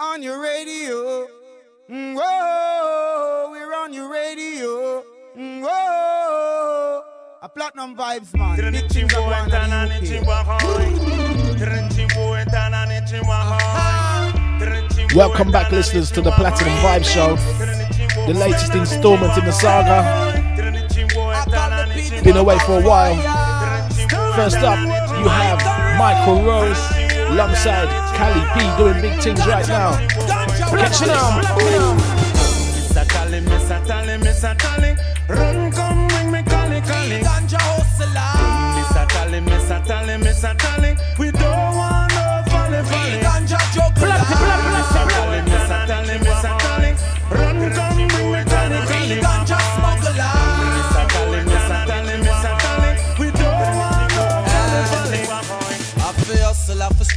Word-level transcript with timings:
on 0.00 0.22
your 0.22 0.40
radio. 0.40 1.26
Mm, 1.90 2.14
whoa, 2.16 3.50
we're 3.50 3.74
on 3.74 3.92
your 3.92 4.10
radio. 4.10 5.04
Mm, 5.36 5.60
whoa, 5.62 7.02
a 7.42 7.48
platinum 7.48 7.94
vibes, 7.94 8.34
man. 8.34 8.56
Big 8.72 8.88
things 8.90 9.12
are 9.12 9.20
going 9.20 9.52
on 9.72 9.92
in 9.92 10.04
the 10.04 10.18
UK. 10.18 10.26
Welcome 15.14 15.50
back, 15.50 15.70
listeners, 15.70 16.10
to 16.12 16.22
the 16.22 16.30
Platinum 16.30 16.72
Vibe 16.78 17.04
Show, 17.04 17.36
the 18.26 18.34
latest 18.34 18.74
installment 18.74 19.36
in 19.36 19.44
the 19.44 19.52
saga. 19.52 20.32
Been 22.22 22.36
away 22.36 22.58
for 22.60 22.80
a 22.80 22.82
while. 22.82 23.16
First 24.34 24.58
up, 24.58 24.78
you 25.18 25.28
have 25.28 25.58
Michael 25.98 26.42
Rose 26.42 26.99
alongside 27.30 27.88
Cali 28.16 28.42
P 28.54 28.56
doing 28.76 29.00
big 29.00 29.22
things 29.22 29.46
right 29.46 29.66
now. 29.68 29.96
Catch 30.76 31.02
it 31.02 31.06
now. 31.08 31.40
Mr. 32.90 33.06
Tally, 33.08 33.40
Mr. 33.40 33.86
Tally, 33.86 34.16
Mr. 34.18 34.56
Tally, 34.58 34.96
run 35.28 35.70
come 35.70 36.08
bring 36.08 36.32
me 36.32 36.42
Cali 36.42 36.80
Cali. 36.80 37.20
Ganja 37.20 37.60
hustler. 37.60 38.32
Mr. 38.76 39.04
Tally, 39.08 39.40
Mr. 39.40 39.86
Tally, 39.86 40.14
Mr. 40.24 40.56
Tally, 40.58 40.96
we 41.18 41.30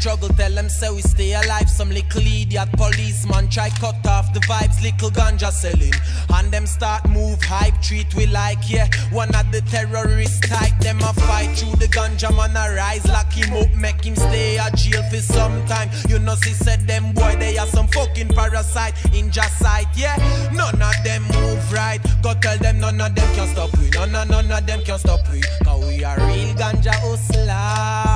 struggle, 0.03 0.27
tell 0.35 0.51
them 0.51 0.67
say 0.67 0.89
we 0.91 1.01
stay 1.01 1.33
alive. 1.33 1.69
Some 1.69 1.89
little 1.89 2.21
idiot 2.21 2.67
policeman 2.73 3.47
try 3.47 3.69
cut 3.69 4.05
off 4.05 4.33
the 4.33 4.41
vibes, 4.41 4.83
little 4.83 5.09
ganja 5.09 5.49
selling. 5.49 5.93
And 6.35 6.51
them 6.51 6.67
start 6.67 7.07
move 7.07 7.41
hype, 7.41 7.81
treat 7.81 8.13
we 8.13 8.25
like, 8.27 8.69
yeah. 8.69 8.89
One 9.11 9.33
of 9.33 9.49
the 9.53 9.61
terrorist 9.61 10.43
type, 10.43 10.77
them 10.79 10.99
a 10.99 11.13
fight 11.13 11.55
through 11.55 11.77
the 11.77 11.87
ganja 11.87 12.35
man 12.35 12.51
a 12.51 12.75
rise, 12.75 13.07
lock 13.07 13.31
him 13.31 13.53
up, 13.55 13.73
make 13.75 14.03
him 14.03 14.17
stay 14.17 14.57
a 14.57 14.69
jail 14.75 15.03
for 15.09 15.21
some 15.21 15.65
time. 15.67 15.89
You 16.09 16.19
know, 16.19 16.35
see 16.35 16.51
said 16.51 16.81
them 16.81 17.13
boy, 17.13 17.37
they 17.39 17.57
are 17.57 17.67
some 17.67 17.87
fucking 17.87 18.27
parasite 18.27 18.95
in 19.13 19.31
just 19.31 19.57
sight, 19.59 19.87
yeah. 19.95 20.17
None 20.51 20.81
of 20.81 20.97
them 21.05 21.23
move 21.31 21.71
right, 21.71 22.01
go 22.21 22.33
tell 22.41 22.57
them 22.57 22.81
none 22.81 22.99
of 22.99 23.15
them 23.15 23.35
can 23.35 23.47
stop 23.47 23.71
we. 23.77 23.89
None, 23.91 24.11
none, 24.11 24.27
none 24.27 24.51
of 24.51 24.67
them 24.67 24.81
can 24.83 24.99
stop 24.99 25.21
we. 25.31 25.41
Cause 25.63 25.85
we 25.85 26.03
are 26.03 26.17
real 26.27 26.53
ganja 26.55 26.91
hustler. 26.91 28.12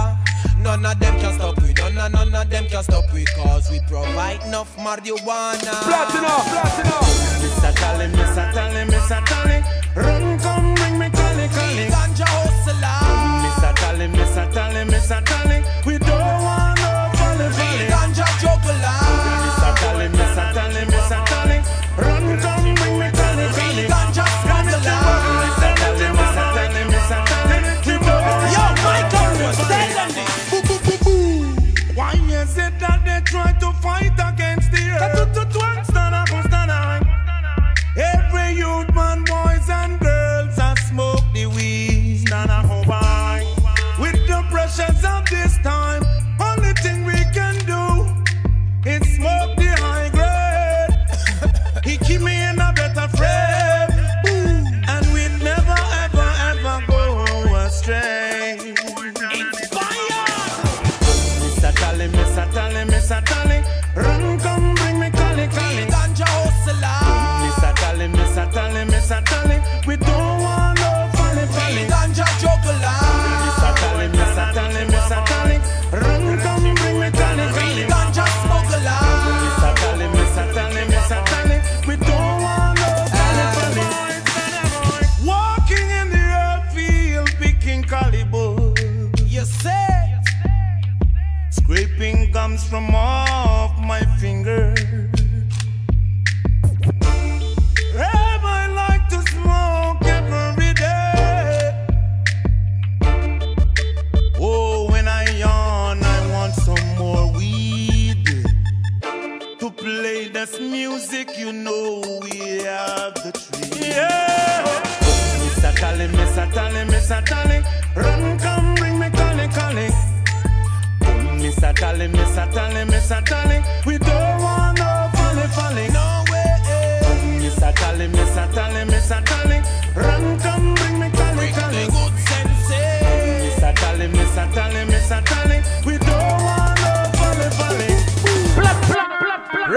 None 0.61 0.85
of 0.85 0.99
them 0.99 1.15
can 1.19 1.33
stop 1.33 1.61
we, 1.61 1.73
none, 1.73 1.97
of- 1.97 2.11
none 2.11 2.35
of 2.35 2.49
them 2.49 2.65
can 2.67 2.83
stop 2.83 3.05
we 3.13 3.25
Cause 3.25 3.69
we 3.71 3.79
provide 3.87 4.43
enough 4.43 4.75
marijuana 4.77 5.71
Platinum, 5.87 6.41
platinum. 6.51 7.05
Mr. 7.41 7.73
Tally, 7.75 8.05
Mr. 8.07 8.53
Tally, 8.53 8.83
Mr. 8.91 9.25
Tally, 9.25 9.63
run 9.95 10.39
come 10.39 10.75
bring 10.75 10.99
me 10.99 11.09
Cali 11.09 11.47
Cali. 11.49 11.85
Ganja 11.87 12.25
hustler 12.27 12.99
Mr. 13.43 13.73
Tally, 13.75 14.07
Mr. 14.07 14.53
Tally, 14.53 14.83
Mr. 14.91 15.23
Tally, 15.25 15.46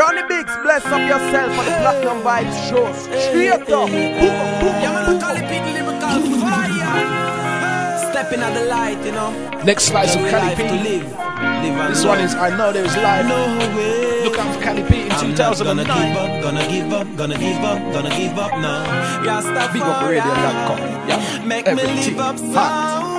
Ronnie 0.00 0.22
Biggs, 0.28 0.56
bless 0.62 0.86
up 0.86 1.02
yourself 1.06 1.54
for 1.54 1.62
the 1.62 1.76
Platinum 1.76 2.22
Vibes 2.24 2.56
Show. 2.70 2.90
Straight 3.28 3.50
up. 3.52 3.68
Boom, 3.68 3.90
boom, 3.90 4.74
Yeah, 4.80 4.96
man, 4.96 5.04
I 5.04 5.20
call 5.20 5.36
it 5.36 5.44
big 5.44 5.60
lyrical 5.76 6.40
fire 6.40 8.10
Stepping 8.10 8.40
at 8.40 8.54
the 8.54 8.64
light, 8.64 9.04
you 9.04 9.12
know 9.12 9.30
Next 9.62 9.84
slice 9.84 10.14
of 10.14 10.22
Cali 10.22 10.32
life 10.32 10.56
to 10.56 10.64
P. 10.64 10.70
live 10.70 11.04
Live 11.04 11.88
This 11.90 12.02
one 12.02 12.18
is 12.20 12.34
I 12.34 12.48
Know 12.56 12.72
There 12.72 12.82
Is 12.82 12.96
Life. 12.96 13.26
No 13.26 13.76
way 13.76 14.24
Look 14.24 14.38
out 14.38 14.54
for 14.54 14.62
Cali 14.62 14.82
P 14.84 15.02
in 15.02 15.12
I'm 15.12 15.34
not 15.34 15.58
gonna 15.58 15.84
give 15.84 16.16
up, 16.16 16.42
gonna 16.42 16.66
give 16.66 16.92
up, 16.94 17.16
gonna 17.18 17.38
give 17.38 17.62
up, 17.62 17.92
gonna 17.92 18.16
give 18.16 18.38
up 18.38 18.52
now. 18.52 18.86
Rastafari, 19.22 19.72
Big 19.74 19.82
up 19.82 20.02
radio.com. 20.08 20.78
Yeah. 21.08 21.44
make 21.44 21.66
me 21.66 21.74
live 21.74 22.18
up 22.18 22.40
hot. 22.54 23.10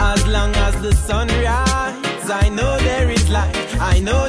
As 0.00 0.26
long 0.26 0.52
as 0.56 0.74
the 0.82 0.92
sun 0.96 1.28
rises, 1.28 2.30
I 2.30 2.48
know 2.50 2.76
there 2.78 3.08
is 3.10 3.28
life, 3.30 3.80
I 3.80 4.00
know 4.00 4.27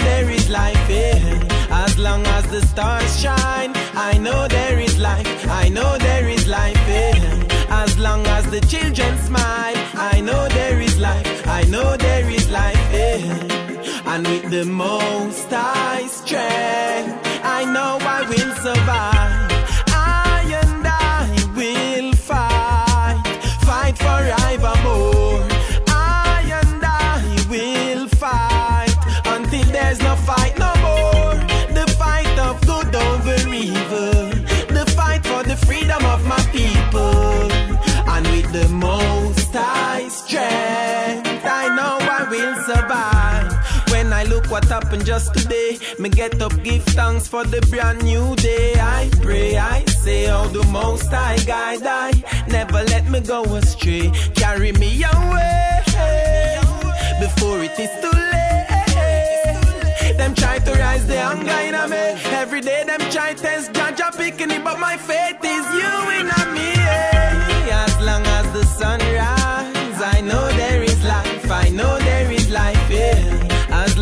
the 2.59 2.67
stars 2.67 3.19
shine, 3.19 3.71
I 3.95 4.17
know 4.17 4.47
there 4.47 4.79
is 4.79 4.97
life, 4.97 5.47
I 5.47 5.69
know 5.69 5.97
there 5.97 6.27
is 6.27 6.47
life, 6.47 6.81
yeah. 6.87 7.43
As 7.69 7.97
long 7.97 8.25
as 8.27 8.49
the 8.49 8.61
children 8.61 9.17
smile, 9.19 9.77
I 9.93 10.21
know 10.21 10.47
there 10.49 10.79
is 10.79 10.97
life, 10.99 11.47
I 11.47 11.63
know 11.63 11.95
there 11.97 12.29
is 12.29 12.49
life, 12.49 12.83
yeah. 12.91 14.11
And 14.11 14.27
with 14.27 14.49
the 14.49 14.65
most 14.65 15.49
high 15.49 16.07
strength, 16.07 17.15
I 17.43 17.63
know 17.65 17.97
I 18.01 18.21
will 18.29 18.53
survive. 18.55 19.18
Happened 44.89 45.05
just 45.05 45.33
today. 45.35 45.77
Me 45.99 46.09
get 46.09 46.41
up, 46.41 46.51
give 46.63 46.83
thanks 46.97 47.27
for 47.27 47.43
the 47.43 47.61
brand 47.69 48.01
new 48.03 48.35
day. 48.37 48.73
I 48.73 49.07
pray, 49.21 49.55
I 49.55 49.85
say, 49.85 50.31
oh, 50.31 50.47
the 50.47 50.63
most 50.69 51.13
I 51.13 51.37
guide, 51.45 51.83
I 51.83 52.11
never 52.47 52.81
let 52.85 53.07
me 53.07 53.19
go 53.19 53.43
astray. 53.55 54.09
Carry 54.33 54.71
me 54.71 55.03
away 55.03 55.81
before 57.19 57.59
it 57.63 57.77
is 57.79 57.91
too 58.01 58.17
late. 58.33 60.17
Them 60.17 60.33
try 60.33 60.57
to 60.57 60.71
rise 60.71 61.05
the 61.05 61.21
hunger 61.21 61.59
in 61.69 61.89
me. 61.91 62.05
Every 62.41 62.61
day 62.61 62.83
them 62.83 63.01
try 63.11 63.33
test 63.35 63.71
judge 63.73 64.01
picking 64.17 64.49
it, 64.49 64.63
but 64.63 64.79
my 64.79 64.97
faith 64.97 65.37
is 65.43 65.65
you 65.77 65.91
in 66.19 66.53
me. 66.55 66.78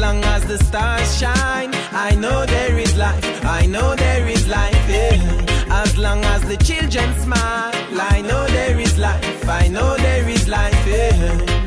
Long 0.08 0.24
as 0.36 0.44
the 0.46 0.58
stars 0.70 1.10
shine, 1.20 1.72
I 2.08 2.16
know 2.16 2.46
there 2.46 2.78
is 2.78 2.96
life. 2.96 3.46
I 3.60 3.66
know 3.66 3.96
there 3.96 4.26
is 4.36 4.48
life. 4.48 4.84
Yeah. 4.88 5.82
As 5.84 5.98
long 5.98 6.24
as 6.34 6.42
the 6.52 6.58
children 6.70 7.10
smile, 7.26 7.74
I 8.14 8.22
know 8.22 8.44
there 8.58 8.80
is 8.80 8.98
life. 8.98 9.50
I 9.62 9.68
know 9.68 9.90
there 9.98 10.28
is 10.30 10.48
life. 10.48 10.82
Yeah 10.88 11.58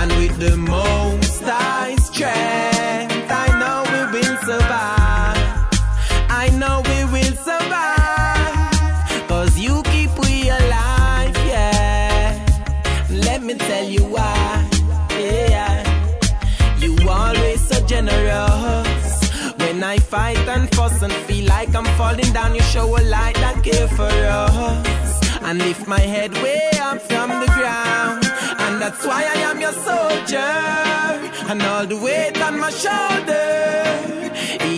and 0.00 0.10
with 0.20 0.36
the 0.38 0.56
most 0.56 1.40
high 1.42 1.94
strength, 2.08 3.30
I 3.44 3.48
know 3.60 3.78
we 3.92 4.00
will 4.14 4.36
survive. 4.48 5.42
I 6.42 6.46
know 6.60 6.82
we 6.90 7.00
will 7.14 7.34
survive, 7.48 8.03
fight 20.24 20.48
and 20.56 20.74
fuss 20.74 21.02
and 21.02 21.12
feel 21.28 21.46
like 21.56 21.74
I'm 21.78 21.88
falling 22.00 22.32
down, 22.32 22.54
you 22.54 22.64
show 22.74 22.86
a 23.00 23.02
light 23.16 23.36
that 23.44 23.56
care 23.66 23.88
for 23.98 24.14
us 24.46 25.12
and 25.46 25.58
lift 25.58 25.86
my 25.86 26.04
head 26.14 26.32
way 26.44 26.70
up 26.88 26.98
from 27.10 27.28
the 27.42 27.50
ground. 27.58 28.24
And 28.64 28.74
that's 28.82 29.02
why 29.08 29.20
I 29.34 29.38
am 29.50 29.56
your 29.64 29.76
soldier. 29.88 30.54
And 31.50 31.60
all 31.70 31.86
the 31.92 31.98
weight 32.06 32.36
on 32.46 32.54
my 32.64 32.72
shoulder 32.84 33.50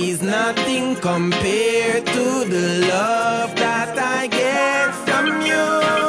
is 0.07 0.21
nothing 0.23 0.97
compared 1.11 2.05
to 2.17 2.25
the 2.55 2.67
love 2.93 3.51
that 3.65 3.95
I 4.19 4.27
get 4.41 4.89
from 5.07 5.27
you. 5.51 6.06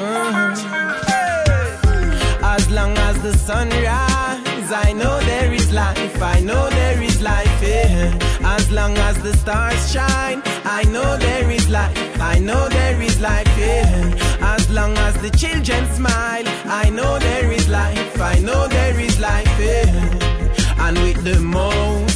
Uh-huh. 0.00 0.54
As 2.42 2.70
long 2.70 2.96
as 2.98 3.20
the 3.20 3.36
sun 3.36 3.68
rises, 3.68 4.70
I 4.72 4.92
know 4.92 5.18
there 5.20 5.52
is 5.52 5.72
life. 5.72 6.22
I 6.22 6.38
know 6.40 6.70
there 6.70 7.02
is 7.02 7.20
life. 7.20 7.60
Yeah. 7.62 8.16
As 8.42 8.70
long 8.70 8.96
as 8.96 9.20
the 9.22 9.36
stars 9.36 9.90
shine, 9.92 10.40
I 10.64 10.84
know 10.84 11.16
there 11.16 11.50
is 11.50 11.68
life. 11.68 12.20
I 12.20 12.38
know 12.38 12.68
there 12.68 13.02
is 13.02 13.20
life. 13.20 13.48
Yeah. 13.58 14.14
As 14.40 14.70
long 14.70 14.96
as 14.98 15.14
the 15.20 15.30
children 15.30 15.84
smile, 15.92 16.44
I 16.66 16.90
know 16.90 17.18
there 17.18 17.50
is 17.50 17.68
life. 17.68 18.20
I 18.20 18.38
know 18.38 18.68
there 18.68 19.00
is 19.00 19.18
life. 19.18 19.50
Yeah. 19.58 20.86
And 20.86 20.96
with 20.98 21.24
the 21.24 21.40
most 21.40 22.09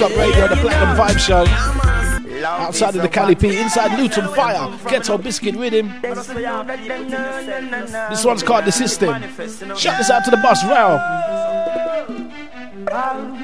Big 0.00 0.12
up 0.12 0.18
radio, 0.18 0.48
the 0.48 0.56
Platinum 0.56 0.96
Vibe 0.96 1.18
Show. 1.18 1.44
Outside 2.42 2.96
of 2.96 3.02
the 3.02 3.08
Cali 3.08 3.34
P, 3.34 3.58
inside 3.58 4.00
Luton 4.00 4.24
Fyah, 4.28 4.88
Ghetto 4.88 5.18
Biscuit 5.18 5.54
with 5.54 5.74
him. 5.74 5.92
This 8.08 8.24
one's 8.24 8.42
called 8.42 8.64
The 8.64 8.72
System. 8.72 9.20
Shout 9.76 9.98
this 9.98 10.08
out 10.08 10.24
to 10.24 10.30
the 10.30 10.38
boss, 10.38 10.64
Rail. 10.64 10.96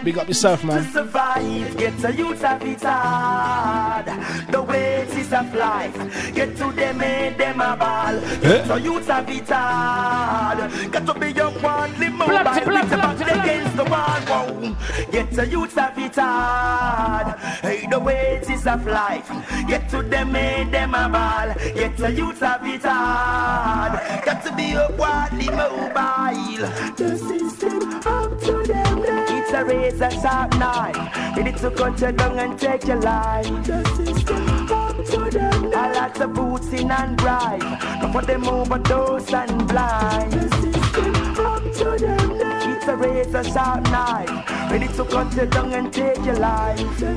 Big 0.02 0.16
up 0.16 0.28
yourself, 0.28 0.64
man. 0.64 0.82
To 0.82 0.90
survive, 0.92 1.76
get 1.76 2.04
a 2.04 2.12
youth 2.14 2.42
of 2.42 2.62
it 2.62 2.82
hard. 2.82 4.06
The 4.50 4.62
weight 4.62 5.08
is 5.10 5.32
of 5.32 5.54
life. 5.54 6.34
Get 6.34 6.56
to 6.56 6.72
them, 6.72 6.98
make 6.98 7.36
them 7.36 7.60
a 7.60 7.76
ball. 7.76 8.14
Eh? 8.16 8.40
Get 8.40 8.70
a 8.70 8.80
youth 8.80 9.10
of 9.10 9.28
it 9.28 9.48
hard. 9.48 10.90
Got 10.90 11.06
to 11.06 11.14
be 11.20 11.32
your 11.32 11.50
worldly 11.60 12.08
mobile. 12.08 12.65
With 12.76 12.90
the 12.90 12.96
back 12.98 13.20
against 13.20 13.76
the 13.78 13.84
wall. 13.84 14.76
Get 15.10 15.38
a 15.38 15.46
youth 15.46 15.78
of 15.78 15.98
it 15.98 16.14
hard. 16.14 17.38
Hey, 17.62 17.86
the 17.90 17.98
wages 17.98 18.66
of 18.66 18.86
life. 18.86 19.30
Get 19.66 19.88
to 19.88 20.02
them, 20.02 20.32
make 20.32 20.70
them 20.70 20.94
a 20.94 21.08
ball. 21.08 21.54
Get 21.74 21.98
a 22.00 22.12
youth 22.12 22.42
of 22.42 22.66
it 22.66 22.82
hard. 22.82 23.92
Got 24.26 24.44
to 24.44 24.54
be 24.54 24.64
your 24.76 24.90
worldly 24.90 25.48
mobile. 25.48 26.68
The 26.96 27.16
system 27.16 27.94
up 28.04 28.38
to 28.40 28.62
them. 28.70 29.02
It's 29.06 29.52
a 29.52 29.64
razor 29.64 30.10
sharp 30.10 30.58
knife. 30.58 30.96
Ready 31.34 31.52
to 31.52 31.70
cut 31.70 31.98
you 31.98 32.12
down 32.12 32.38
and 32.38 32.58
take 32.58 32.86
your 32.86 33.00
life. 33.00 33.46
The 33.64 33.82
system 33.96 34.70
up 34.70 34.96
to 34.96 35.30
them. 35.30 35.72
I 35.74 35.92
like 35.94 36.14
the 36.14 36.28
boots 36.28 36.70
in 36.74 36.90
and 36.90 37.16
drive. 37.16 37.62
Go 38.02 38.12
for 38.12 38.22
them 38.22 38.46
overdose 38.46 39.32
and 39.32 39.66
blind. 39.66 40.32
The 40.32 40.56
system 40.60 41.14
up 41.46 41.62
to 41.72 42.04
them. 42.04 42.40
Eh. 42.42 42.45
It's 42.88 42.92
a 42.92 42.96
razor 42.98 43.42
sharp 43.42 43.82
knife. 43.90 44.30
Ready 44.70 44.86
to 44.86 45.04
cut 45.06 45.34
you 45.34 45.46
down 45.46 45.72
and 45.72 45.92
take 45.92 46.24
your 46.24 46.36
life. 46.36 46.78
To. 46.98 47.16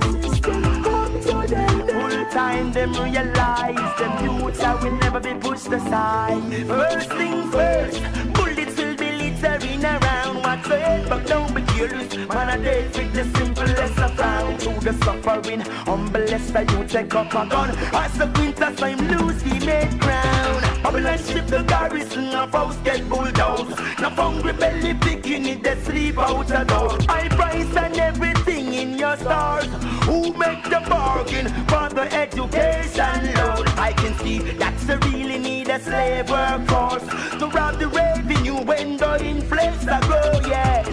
Full 1.29 2.25
time 2.31 2.71
them 2.71 2.91
realize 2.93 3.99
them 3.99 4.23
youths 4.23 4.61
I 4.61 4.83
will 4.83 4.97
never 4.97 5.19
be 5.19 5.35
pushed 5.35 5.67
aside. 5.67 6.41
First 6.65 7.09
thing 7.09 7.51
first, 7.51 8.01
bullets 8.33 8.77
will 8.77 8.95
be 8.95 9.11
littering 9.11 9.85
around. 9.85 10.37
What's 10.41 10.69
it? 10.71 11.07
But 11.07 11.27
don't 11.27 11.53
be 11.53 11.61
careless. 11.61 12.17
Man, 12.17 12.49
I 12.49 12.57
date 12.57 12.97
with 12.97 13.13
the 13.13 13.37
simplest 13.37 13.99
of 13.99 14.15
found. 14.15 14.59
Through 14.59 14.79
the 14.79 14.93
suffering, 15.05 15.59
humblest 15.85 16.51
that 16.51 16.71
you 16.71 16.83
take 16.85 17.13
up 17.13 17.31
a 17.31 17.45
gun. 17.47 17.69
As 17.93 18.17
the 18.17 18.25
winter 18.39 18.73
time 18.75 19.07
lose, 19.07 19.39
he 19.43 19.63
made 19.63 19.99
ground. 19.99 20.68
Babylon 20.89 21.19
ship 21.19 21.45
the 21.45 21.61
garrison, 21.61 22.29
of 22.29 22.51
house 22.51 22.75
get 22.77 23.07
bulldozed. 23.07 23.77
Now 23.99 24.09
hungry 24.09 24.53
belly 24.53 24.95
picking 24.95 25.45
it, 25.45 25.61
they 25.61 25.75
sleep 25.75 26.17
out 26.17 26.49
a 26.49 26.65
door. 26.65 26.97
High 27.07 27.29
price 27.29 27.77
and 27.77 27.95
everything 27.95 28.73
in 28.73 28.97
your 28.97 29.15
stars. 29.17 29.67
Who 30.05 30.33
make 30.33 30.63
the 30.63 30.83
bargain 30.89 31.47
for 31.67 31.89
the 31.89 32.11
education 32.11 33.35
loan? 33.35 33.67
I 33.77 33.93
can 33.97 34.17
see 34.17 34.39
that's 34.39 34.83
the 34.85 34.97
really 35.09 35.37
need 35.37 35.69
a 35.69 35.79
slave 35.79 36.27
workforce 36.27 37.05
to 37.37 37.45
rob 37.53 37.77
the 37.77 37.87
revenue 37.87 38.59
when 38.65 38.97
the 38.97 39.23
inflation 39.23 39.99
grow. 40.09 40.41
Yes, 40.47 40.87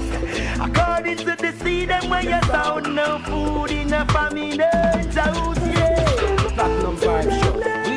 according 0.61 1.17
to 1.25 1.37
the 1.37 1.55
seed 1.65 1.91
and 1.91 2.11
when 2.11 2.25
you 2.27 2.43
sound, 2.43 2.95
no 2.95 3.19
food 3.25 3.71
in 3.71 3.95
a 3.95 4.05
famine 4.13 4.61
house. 4.61 5.57
Yeah, 5.75 6.53
platinum 6.55 7.01
show. 7.01 7.36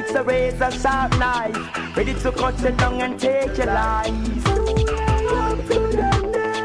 It's 0.09 0.17
a 0.17 0.23
razor 0.23 0.71
sharp 0.71 1.19
knife, 1.19 1.95
ready 1.95 2.15
to 2.15 2.31
cut 2.31 2.59
you 2.63 2.71
down 2.71 2.99
and 2.99 3.19
take 3.19 3.55
your 3.55 3.67
life. 3.67 4.11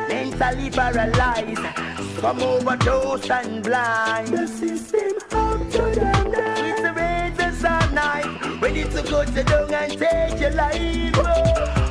Mentally 0.08 0.70
paralyzed, 0.70 1.58
some 2.16 2.24
of 2.24 2.38
them 2.38 2.42
overdose 2.42 3.28
and 3.28 3.62
blind. 3.62 4.28
The 4.28 4.46
system 4.48 5.12
up 5.32 5.60
to 5.72 5.82
them. 5.94 6.32
It's 6.34 6.80
a 6.80 6.92
razor 6.94 7.54
sharp 7.60 7.92
knife, 7.92 8.62
ready 8.62 8.84
to 8.84 9.02
cut 9.02 9.36
you 9.36 9.42
down 9.42 9.74
and 9.74 9.92
take 9.92 10.40
your 10.40 10.52
life. 10.52 11.18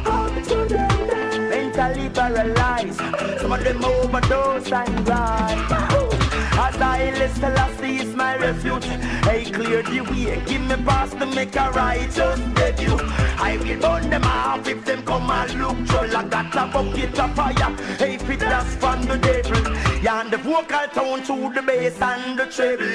Up 0.07 0.33
to 0.45 0.65
them. 0.65 1.49
Mentally 1.51 2.09
paralyzed, 2.09 2.99
some 3.39 3.51
of 3.51 3.63
them 3.63 3.85
overdose 3.85 4.71
and 4.71 5.05
blind. 5.05 6.22
As 6.55 6.79
I 6.79 7.11
list 7.17 7.37
Selassie 7.37 7.97
is 7.97 8.15
my 8.15 8.37
refuge. 8.37 8.85
Hey, 9.25 9.45
clear 9.45 9.81
the 9.81 10.01
way, 10.01 10.41
give 10.45 10.61
me 10.61 10.75
pass 10.85 11.11
to 11.11 11.25
make 11.25 11.55
a 11.55 11.71
righteous 11.71 12.39
debut. 12.55 12.97
I 13.37 13.57
will 13.57 13.79
burn 13.79 14.09
them 14.09 14.23
off 14.23 14.67
if 14.67 14.85
them 14.85 15.03
come 15.03 15.29
and 15.29 15.53
look 15.59 15.85
troll. 15.87 16.15
I 16.15 16.23
got 16.27 16.55
a 16.55 16.71
bucket 16.71 17.19
of 17.19 17.35
fire. 17.35 17.75
Hey, 17.97 18.17
fit 18.17 18.39
that's 18.39 18.75
from 18.75 19.01
the 19.03 19.17
devil. 19.17 19.73
Yeah, 20.03 20.21
and 20.21 20.31
the 20.31 20.37
vocal 20.37 20.87
tone 20.93 21.23
to 21.23 21.53
the 21.53 21.61
bass 21.61 21.99
and 22.01 22.37
the 22.37 22.45
treble. 22.45 22.85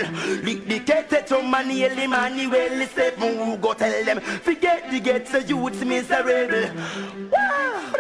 Dedicated 0.45 1.27
to 1.27 1.37
Maniel 1.37 1.99
Emmanuel, 1.99 2.87
step 2.87 3.19
move, 3.19 3.61
go 3.61 3.75
tell 3.75 4.05
them. 4.05 4.21
Forget 4.21 4.91
the 4.91 5.01
get 5.01 5.27
the 5.27 5.43
youth 5.43 5.85
miserable. 5.85 6.71
Wow. 7.33 7.93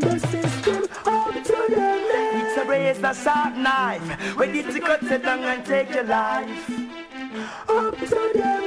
The 0.00 0.18
system 0.30 0.88
up 1.06 1.34
to 1.34 1.64
the 1.68 1.76
them. 1.76 2.27
A 2.58 2.64
razor 2.64 3.14
sharp 3.14 3.54
knife, 3.54 4.36
ready 4.36 4.64
to 4.64 4.80
cut 4.80 5.04
it 5.04 5.22
down 5.22 5.44
and 5.44 5.64
take 5.64 5.94
your 5.94 6.02
life. 6.02 6.68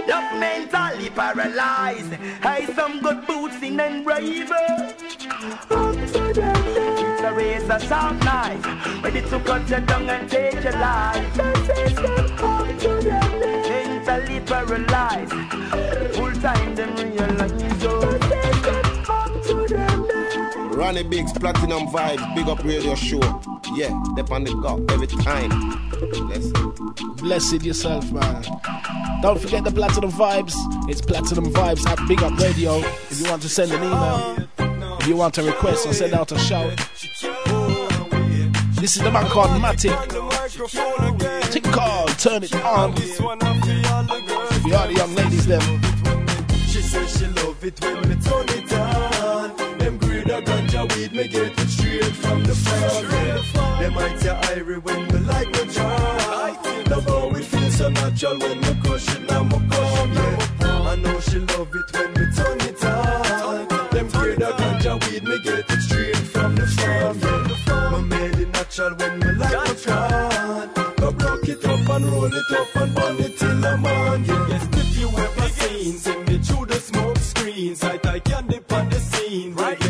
You're 0.07 0.39
mentally 0.39 1.09
paralyzed. 1.09 2.13
I 2.41 2.71
some 2.73 3.01
good 3.01 3.27
boots 3.27 3.61
in 3.61 3.77
and 3.81 4.05
braver. 4.05 4.55
It's 5.99 6.15
a 7.21 7.33
razor 7.35 7.79
sharp 7.79 8.23
knife, 8.23 8.65
ready 9.03 9.21
to 9.23 9.39
cut 9.41 9.69
your 9.69 9.81
tongue 9.81 10.09
and 10.09 10.29
take 10.29 10.63
your 10.63 10.71
life. 10.71 11.37
Mentally 13.67 14.39
paralyzed, 14.39 15.33
full 16.15 16.31
time 16.31 16.75
them 16.75 16.95
realize. 16.95 17.81
Ronnie 20.73 21.03
Biggs, 21.03 21.33
Platinum 21.33 21.87
Vibes, 21.87 22.35
Big 22.35 22.47
Up 22.47 22.63
Radio 22.63 22.95
Show. 22.95 23.19
Yeah, 23.75 23.89
they 24.15 24.21
on 24.33 24.43
the 24.45 24.53
go 24.61 24.83
every 24.93 25.07
time. 25.07 25.49
Bless. 26.27 27.21
Blessed 27.21 27.63
yourself, 27.63 28.11
man. 28.11 28.43
Don't 29.21 29.39
forget 29.39 29.63
the 29.63 29.71
Platinum 29.71 30.11
Vibes. 30.11 30.55
It's 30.89 31.01
Platinum 31.01 31.45
Vibes 31.45 31.85
at 31.87 32.07
Big 32.07 32.23
Up 32.23 32.37
Radio. 32.39 32.77
If 32.77 33.21
you 33.21 33.29
want 33.29 33.41
to 33.41 33.49
send 33.49 33.71
an 33.71 33.83
email, 33.83 34.47
if 34.99 35.07
you 35.07 35.15
want 35.15 35.33
to 35.35 35.43
request 35.43 35.85
or 35.87 35.93
send 35.93 36.13
out 36.13 36.31
a 36.31 36.39
shout. 36.39 36.77
This 38.75 38.95
is 38.95 39.03
the 39.03 39.11
man 39.11 39.27
called 39.27 39.49
Matic. 39.61 39.91
Tick 41.51 41.63
call, 41.63 42.07
turn 42.07 42.43
it 42.43 42.55
on. 42.55 42.93
If 42.97 43.19
you 44.65 44.73
are 44.75 44.87
the 44.87 44.93
young 44.95 45.13
ladies, 45.15 45.45
them. 45.45 45.61
She 46.67 46.81
says 46.81 47.19
she 47.19 47.27
love 47.27 47.63
it 47.63 47.79
when 47.81 48.09
me 48.09 48.15
turn 48.15 48.45
it 48.47 48.47
on. 48.47 48.50
A 50.31 50.41
ganja 50.41 50.87
weed, 50.95 51.11
me 51.11 51.27
get 51.27 51.59
it 51.59 51.67
straight 51.67 52.15
from 52.15 52.41
the 52.43 52.55
farm. 52.55 53.79
Them 53.81 53.93
might 53.93 54.17
say 54.17 54.29
irie 54.29 54.81
when 54.81 55.05
me 55.07 55.19
like 55.27 55.49
me 55.51 55.65
jar. 55.73 56.57
Love 56.89 57.05
how 57.05 57.29
it 57.31 57.43
feels 57.43 57.75
so 57.77 57.89
natural 57.89 58.39
when 58.39 58.61
me 58.61 58.73
crush 58.81 59.09
it 59.09 59.29
and 59.29 59.49
me 59.49 59.57
come. 59.69 60.13
Yeah. 60.13 60.91
I 60.91 60.95
know 60.95 61.19
she 61.19 61.39
love 61.39 61.69
it 61.75 61.87
when 61.93 62.13
me 62.13 62.25
turn 62.33 62.61
it 62.61 62.85
on. 62.85 63.67
Them 63.91 64.07
greed 64.07 64.41
a 64.41 64.51
ganja 64.53 64.93
weed, 65.03 65.23
me 65.23 65.37
get 65.43 65.69
it 65.69 65.81
straight 65.81 66.15
from 66.15 66.55
the 66.55 66.65
farm. 66.65 67.19
Yeah. 67.19 67.89
Me 67.91 68.01
made 68.07 68.39
it 68.39 68.53
natural 68.53 68.95
when 68.95 69.19
me 69.19 69.31
like 69.33 69.67
me 69.67 69.75
jar. 69.83 70.67
Go 70.95 71.11
broke 71.11 71.49
it 71.49 71.65
up 71.65 71.89
and 71.89 72.05
roll 72.05 72.33
it 72.33 72.51
up 72.51 72.75
and 72.75 72.95
burn 72.95 73.17
it 73.19 73.37
till 73.37 73.65
I'm 73.65 73.85
on. 73.85 74.23
Yeah. 74.23 74.47
Yes, 74.47 74.67
if 74.71 74.97
you 74.97 75.09
ever 75.09 75.49
seen, 75.49 75.97
sing 75.97 76.23
me 76.25 76.37
through 76.37 76.67
the 76.67 76.75
smoke 76.75 77.17
screens. 77.17 77.83
I 77.83 77.97
tie 77.97 78.19
candy 78.19 78.59
on 78.69 78.89
the 78.89 78.99
scene. 78.99 79.55
Right 79.55 79.80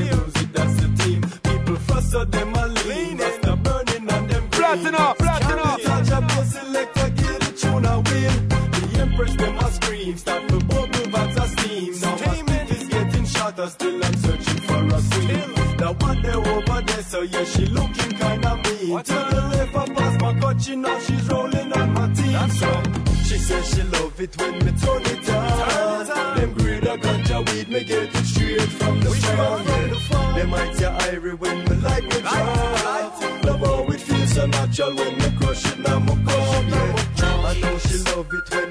The 9.22 9.28
empress 9.28 9.36
them 9.36 9.58
a 9.58 9.72
scream. 9.72 10.18
Start 10.18 10.48
to 10.48 10.60
bubble 10.66 11.12
bags 11.12 11.38
of 11.38 11.50
steam. 11.50 12.00
Now 12.00 12.16
my 12.16 12.34
stick 12.34 12.72
is 12.72 12.88
getting 12.88 13.26
shorter, 13.26 13.68
still 13.68 14.04
I'm 14.04 14.16
searching 14.16 14.62
for 14.62 14.78
a 14.78 15.00
queen. 15.12 15.78
The 15.78 15.96
one 16.00 16.22
there 16.22 16.38
over 16.38 16.82
there, 16.82 17.04
so 17.04 17.22
yeah, 17.22 17.44
she 17.44 17.66
looking 17.68 18.18
kinda 18.18 18.56
mean. 18.56 19.04
To 19.04 19.14
the 19.14 19.42
left, 19.52 19.76
I 19.76 19.94
pass 19.94 20.22
my 20.22 20.40
cut, 20.40 20.62
she 20.62 20.76
now 20.76 21.00
she's 21.00 21.30
rolling 21.30 21.74
on 21.74 21.94
my 21.94 22.14
team. 22.14 22.32
That's 22.32 22.60
so 22.60 22.84
she 23.24 23.38
says 23.38 23.70
she 23.74 23.84
love 23.84 24.20
it 24.20 24.38
when 24.40 24.54
me 24.66 24.72
turn 24.82 25.02
it 25.06 25.30
on. 25.30 26.36
Them 26.38 26.54
greed 26.54 26.84
a 26.84 26.98
ganja 26.98 27.38
weed, 27.48 27.70
me 27.70 27.84
get 27.84 28.16
it 28.16 28.26
straight 28.26 28.62
from 28.62 29.00
the 29.02 29.10
farm. 29.12 29.64
Yeah. 29.66 30.36
Them 30.36 30.50
might 30.50 30.76
say 30.76 30.86
irie 30.86 31.38
when 31.38 31.60
me 31.66 31.76
like 31.78 32.04
me 32.04 32.22
draw. 32.22 33.42
Love 33.44 33.60
how 33.60 33.86
it 33.94 34.02
feels 34.02 34.34
so 34.34 34.46
natural 34.48 34.96
when 34.96 35.18
me 35.18 35.32
crush 35.38 35.66
it 35.72 35.80
now 35.80 36.00
me 36.00 36.16
come. 36.26 36.70
Yeah. 36.70 36.98
I 37.44 37.60
know 37.60 37.78
she 37.80 37.98
love 37.98 38.30
it 38.32 38.56
when 38.56 38.71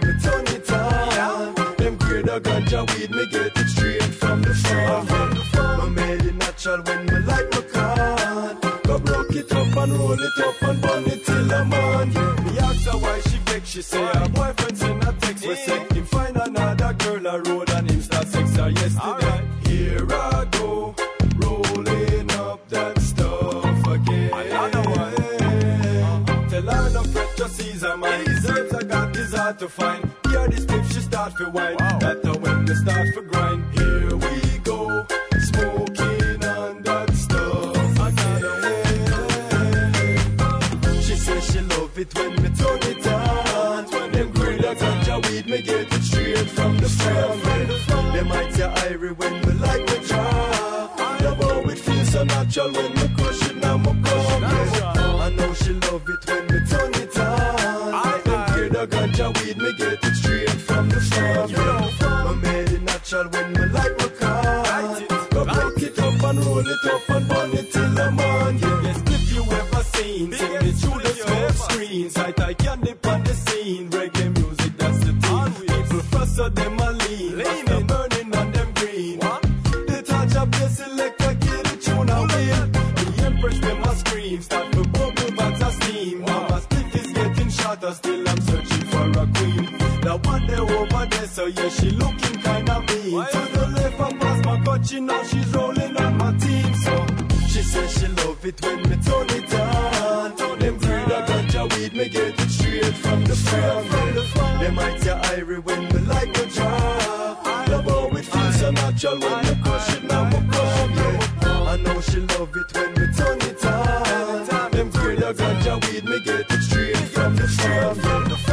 A 2.30 2.38
ganja 2.38 2.86
weed, 2.94 3.10
me 3.10 3.26
get 3.26 3.58
it 3.58 3.68
straight 3.68 4.02
from 4.02 4.40
the 4.40 4.54
farm. 4.54 5.04
Yeah. 5.08 5.84
Me 5.84 5.90
made 5.90 6.24
it 6.26 6.34
natural 6.36 6.80
when 6.82 7.04
me 7.06 7.18
like 7.26 7.50
me 7.50 7.62
card. 7.72 8.60
Go 8.84 8.98
broke 9.00 9.34
it 9.34 9.50
up 9.50 9.76
and 9.76 9.92
roll 9.94 10.12
it 10.12 10.38
up 10.38 10.62
and 10.62 10.80
burn 10.80 11.04
it 11.06 11.26
till 11.26 11.52
I'm 11.52 11.74
on. 11.74 12.12
Yeah. 12.12 12.44
Me 12.44 12.58
ask 12.60 12.86
her 12.86 12.98
why 12.98 13.20
she 13.22 13.38
vex, 13.46 13.70
she 13.70 13.82
say 13.82 14.04
her 14.04 14.28
boyfriend 14.28 14.78
send 14.78 15.02
a 15.02 15.12
text 15.14 15.44
we 15.44 15.56
say 15.56 15.78
him 15.92 16.04
find 16.06 16.36
another 16.36 16.92
girl 16.92 17.26
I 17.26 17.36
road 17.38 17.70
and 17.70 17.90
him 17.90 18.00
start 18.00 18.28
sex 18.28 18.54
her 18.54 18.70
yesterday. 18.70 19.42
Here 19.66 20.06
I 20.08 20.46
go, 20.52 20.94
rolling 21.38 22.30
up 22.30 22.68
that 22.68 23.00
stuff 23.00 23.86
again. 23.88 24.32
Another 24.32 24.88
one. 24.88 25.14
Uh-huh. 25.42 26.48
Tell 26.48 26.62
her 26.62 26.90
no 26.90 27.02
just 27.36 27.56
seize 27.56 27.82
her 27.82 27.96
mind. 27.96 28.24
Deserves 28.24 28.72
I 28.72 28.82
got 28.84 29.10
hard 29.50 29.58
to 29.58 29.68
find. 29.68 30.10
Hear 30.28 30.48
this 30.48 30.64
tip, 30.64 30.84
she 30.84 31.00
start 31.00 31.32
for 31.32 31.50
wine. 31.50 31.76
They 31.98 31.99
start 32.80 33.12
for 33.12 33.29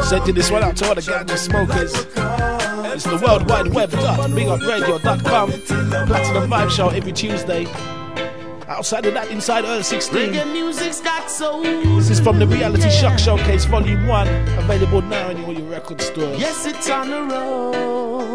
Sending 0.08 0.34
this 0.34 0.50
one 0.50 0.62
out 0.62 0.74
to 0.78 0.88
all 0.88 0.94
the 0.94 1.02
ganja 1.02 1.36
smokers. 1.36 1.92
It's 2.94 3.04
the 3.04 3.20
World 3.22 3.46
Wide 3.46 3.74
Web 3.74 3.90
dot 3.90 4.30
bigupradio.com. 4.30 5.50
Platinum 6.06 6.50
Vibe 6.50 6.70
Show 6.70 6.88
every 6.88 7.12
Tuesday. 7.12 7.66
Outside 8.68 9.04
of 9.04 9.12
that, 9.12 9.30
inside 9.30 9.66
Earl 9.66 9.82
16. 9.82 10.32
Reggae 10.32 10.50
music's 10.50 11.02
got 11.02 11.30
soul. 11.30 11.62
This 11.62 12.08
is 12.08 12.20
from 12.20 12.38
the 12.38 12.46
Reality 12.46 12.88
Shock 12.88 13.18
Showcase 13.18 13.66
Volume 13.66 14.06
1. 14.06 14.28
Available 14.58 15.02
now 15.02 15.28
in 15.28 15.44
all 15.44 15.52
your 15.52 15.68
record 15.68 16.00
stores. 16.00 16.40
Yes, 16.40 16.64
it's 16.64 16.88
on 16.88 17.10
the 17.10 17.22
road. 17.24 18.27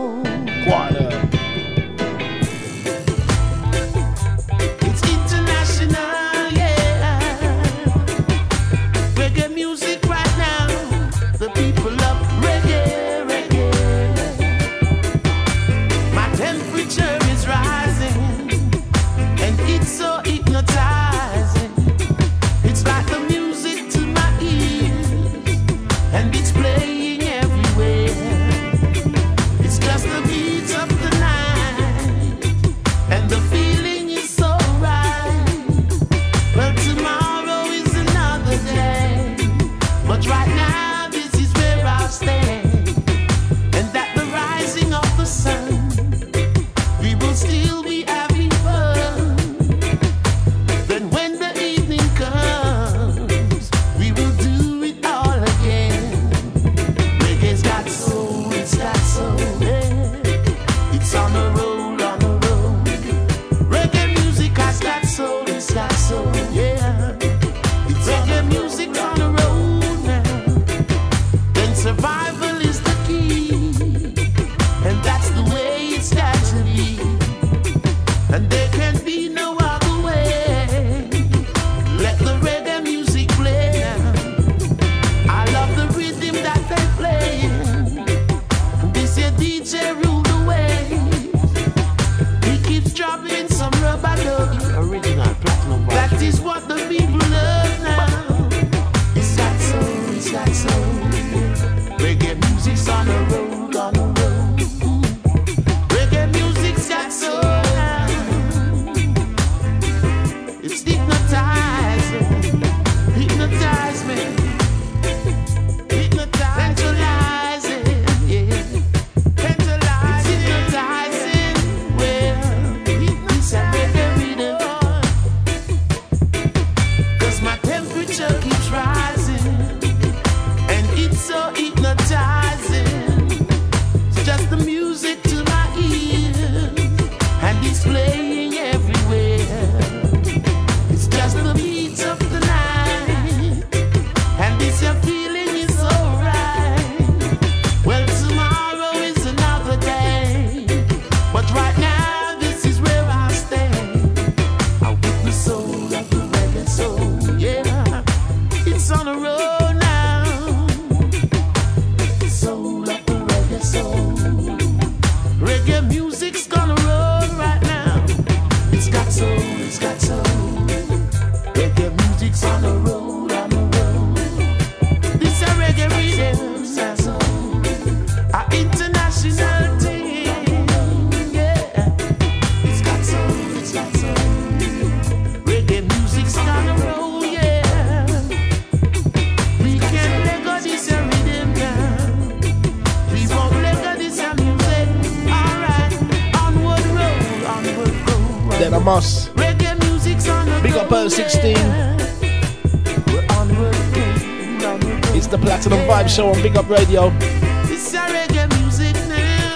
Show 206.13 206.29
on 206.29 206.39
Big 206.43 206.55
Up 206.55 206.69
Radio. 206.69 207.09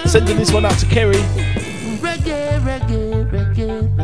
Sending 0.06 0.36
this 0.36 0.52
one 0.52 0.64
out 0.64 0.76
to 0.80 0.86
Kerry. 0.86 1.14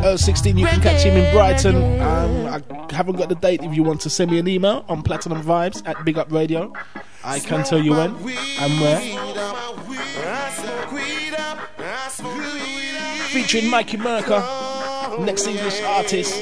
Earl 0.01 0.17
16, 0.17 0.57
you 0.57 0.65
can 0.65 0.79
catch 0.79 1.03
him 1.03 1.17
in 1.17 1.33
Brighton. 1.33 1.75
Um, 1.99 2.45
I 2.45 2.61
haven't 2.93 3.17
got 3.17 3.27
the 3.27 3.35
date 3.35 3.61
if 3.61 3.75
you 3.75 3.83
want 3.83 3.99
to 4.01 4.09
send 4.09 4.31
me 4.31 4.39
an 4.39 4.47
email 4.47 4.85
on 4.87 5.01
Platinum 5.01 5.43
Vibes 5.43 5.85
at 5.85 6.05
Big 6.05 6.17
Up 6.17 6.31
Radio. 6.31 6.71
I 7.25 7.39
can 7.41 7.65
tell 7.65 7.83
you 7.83 7.91
when 7.91 8.11
and 8.11 8.79
where. 8.79 9.01
Featuring 13.31 13.69
Mikey 13.69 13.97
Merker, 13.97 14.39
next 15.19 15.45
English 15.45 15.81
artist. 15.81 16.41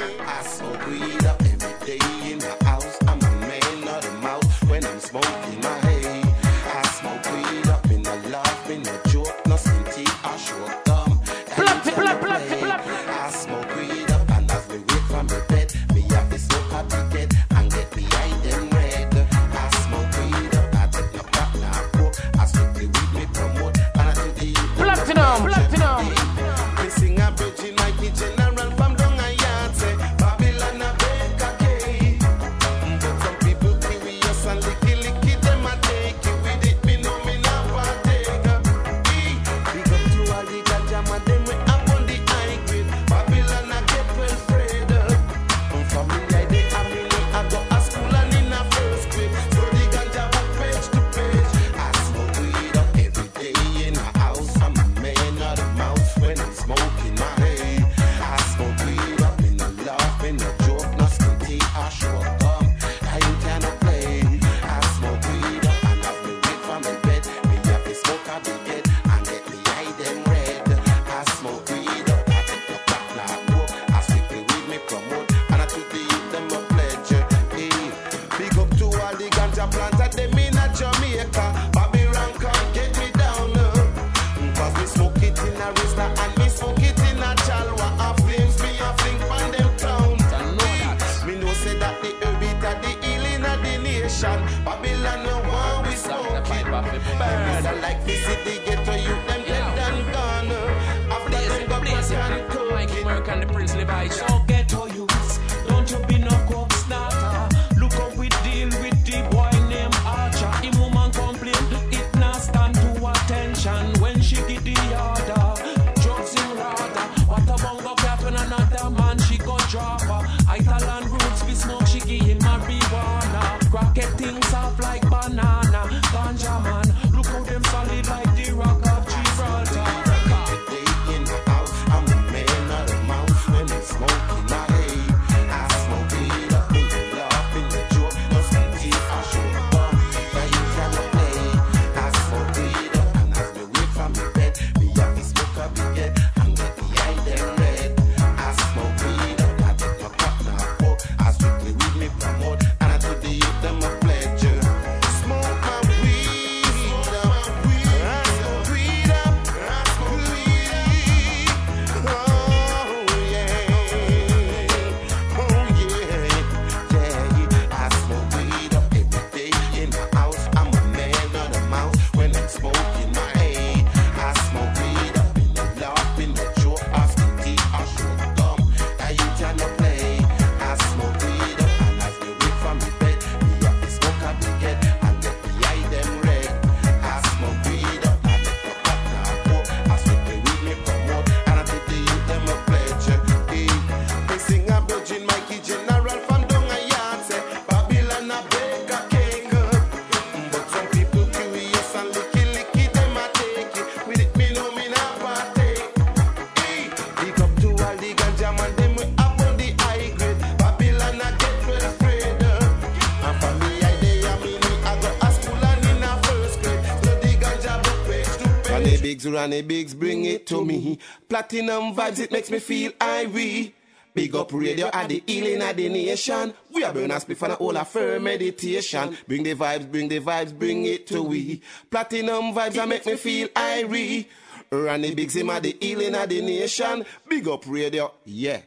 Biggs, 219.23 219.35
Ronnie 219.35 219.61
Biggs, 219.61 219.93
bring 219.93 220.25
it 220.25 220.45
to 220.47 220.65
me. 220.65 220.99
Platinum 221.29 221.95
vibes, 221.95 222.19
it 222.19 222.31
makes 222.31 222.51
me 222.51 222.59
feel 222.59 222.91
irie. 222.93 223.71
Big 224.13 224.35
up 224.35 224.51
radio 224.53 224.89
at 224.91 225.09
the 225.09 225.23
healing 225.25 225.61
at 225.61 225.77
the 225.77 225.89
nation. 225.89 226.53
We 226.71 226.83
are 226.83 226.93
burning 226.93 227.09
spiff 227.17 227.41
and 227.41 227.53
all 227.53 227.57
whole 227.57 227.77
affair 227.77 228.19
meditation. 228.19 229.17
Bring 229.27 229.43
the 229.43 229.55
vibes, 229.55 229.89
bring 229.89 230.09
the 230.09 230.19
vibes, 230.19 230.57
bring 230.57 230.85
it 230.85 231.07
to 231.07 231.23
we. 231.23 231.61
Platinum 231.89 232.53
vibes 232.53 232.73
that 232.73 232.87
make 232.87 233.05
me 233.05 233.15
feel 233.15 233.47
irie. 233.49 234.27
Ronnie 234.69 235.15
Biggs, 235.15 235.35
him 235.37 235.49
at 235.51 235.63
the 235.63 235.77
healing 235.79 236.15
at 236.15 236.29
the 236.29 236.41
nation. 236.41 237.05
Big 237.27 237.47
up 237.47 237.63
radio, 237.65 238.11
yeah. 238.25 238.61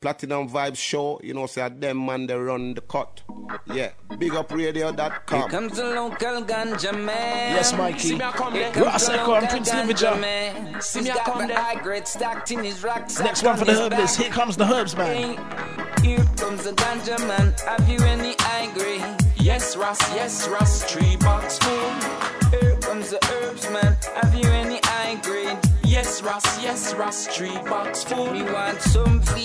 Platinum 0.00 0.48
vibes 0.48 0.76
show, 0.76 1.20
you 1.22 1.32
know, 1.32 1.46
say 1.46 1.68
them 1.68 2.04
man 2.04 2.26
they 2.26 2.34
run 2.34 2.74
the 2.74 2.80
cut, 2.80 3.22
yeah. 3.72 3.92
BigUpRadio.com. 4.18 5.40
Here 5.40 5.48
comes 5.48 5.76
the 5.76 5.84
local 5.84 6.42
ganja 6.42 6.92
man. 6.92 7.54
Yes, 7.56 7.72
Mikey. 7.76 7.98
See 7.98 8.14
me 8.14 8.20
come 8.20 8.54
there. 8.54 8.72
Ross 8.72 9.08
Echo 9.08 9.34
and 9.34 9.48
Prince 9.48 9.70
Nivija. 9.70 10.82
See 10.82 11.00
me 11.02 11.10
come 11.24 11.48
there. 11.48 11.58
High 11.58 11.80
grade 11.82 12.06
stacked 12.06 12.50
in 12.50 12.62
his 12.64 12.82
racks. 12.82 13.18
Next 13.20 13.42
one 13.42 13.56
for 13.56 13.64
the 13.64 13.72
herbalist. 13.72 14.20
Here 14.20 14.30
comes 14.30 14.56
the 14.56 14.64
herbs 14.64 14.96
man. 14.96 15.36
Here 16.02 16.24
comes 16.36 16.64
the 16.64 16.72
ganja 16.72 17.18
man. 17.26 17.54
Have 17.66 17.88
you 17.88 17.98
any 18.00 18.34
high 18.38 18.72
grade? 18.74 19.04
Yes, 19.36 19.76
Ross. 19.76 20.00
Yes, 20.14 20.48
Ross. 20.48 20.84
Three 20.84 21.16
box 21.16 21.58
full. 21.58 21.90
Here 22.50 22.76
comes 22.76 23.10
the 23.10 23.18
herbs 23.32 23.68
man. 23.70 23.96
Have 24.14 24.34
you 24.34 24.48
any 24.50 24.80
high 24.84 25.16
grade? 25.22 25.58
Yes, 25.84 26.22
Ross. 26.22 26.62
Yes, 26.62 26.94
Ross. 26.94 27.26
Three 27.26 27.56
box 27.68 28.04
full. 28.04 28.32
We 28.32 28.42
want 28.42 28.80
some 28.80 29.20
for 29.20 29.38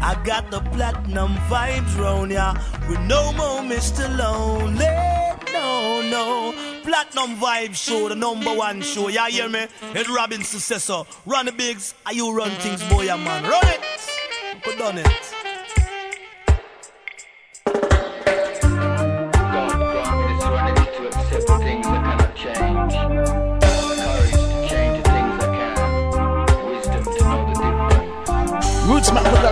I 0.00 0.20
got 0.24 0.50
the 0.50 0.60
platinum 0.60 1.34
vibes 1.48 1.98
round 1.98 2.30
ya. 2.30 2.54
With 2.88 3.00
no 3.00 3.32
more 3.32 3.60
Mr. 3.60 4.06
Lonely. 4.16 4.84
No, 5.52 6.02
no. 6.02 6.52
Platinum 6.82 7.36
Vibe 7.36 7.74
Show, 7.74 8.08
the 8.08 8.14
number 8.14 8.54
one 8.54 8.80
show. 8.80 9.08
Ya 9.08 9.26
hear 9.26 9.48
me? 9.48 9.66
Ed 9.94 10.08
Robin's 10.08 10.48
successor. 10.48 11.02
Run 11.24 11.46
the 11.46 11.52
bigs. 11.52 11.94
Are 12.06 12.12
you 12.12 12.32
run 12.32 12.50
things, 12.62 12.82
boy, 12.88 13.02
ya 13.04 13.16
man? 13.16 13.42
Run 13.42 13.66
it. 13.66 13.80
Put 14.62 14.78
done 14.78 14.98
it. 14.98 15.35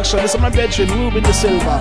Production. 0.05 0.21
This 0.21 0.35
is 0.35 0.41
my 0.41 0.51
bedroom, 0.51 0.91
Ruben 1.01 1.23
De 1.23 1.33
Silva. 1.33 1.81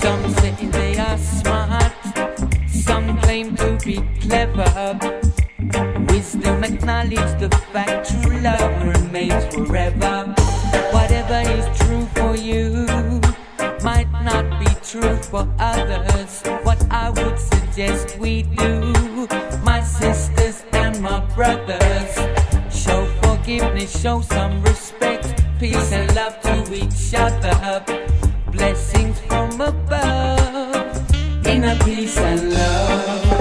Some 0.00 0.30
say 0.34 0.54
they 0.66 0.98
are 0.98 1.18
smart, 1.18 1.92
some 2.68 3.18
claim 3.22 3.56
to 3.56 3.76
be 3.84 4.00
clever. 4.20 4.98
Wisdom 6.08 6.62
acknowledge 6.62 7.40
the 7.40 7.48
fact 7.72 8.08
true 8.22 8.38
love 8.38 8.86
remains 8.86 9.52
forever. 9.52 10.32
Whatever 10.92 11.42
is 11.50 11.78
true 11.80 12.06
for 12.14 12.36
you 12.36 12.86
might 13.82 14.10
not 14.22 14.60
be 14.60 14.72
true 14.88 15.16
for 15.16 15.48
others. 15.58 16.53
Suggest 17.74 18.18
we 18.20 18.42
do, 18.42 19.26
my 19.64 19.80
sisters 19.82 20.62
and 20.74 21.02
my 21.02 21.18
brothers, 21.34 22.14
show 22.70 23.04
forgiveness, 23.20 24.00
show 24.00 24.20
some 24.20 24.62
respect, 24.62 25.42
peace 25.58 25.90
and 25.90 26.14
love 26.14 26.40
to 26.42 26.72
each 26.72 27.12
other. 27.14 27.84
Blessings 28.52 29.18
from 29.22 29.60
above, 29.60 31.46
inner 31.48 31.76
peace 31.84 32.16
and 32.16 32.52
love. 32.52 33.33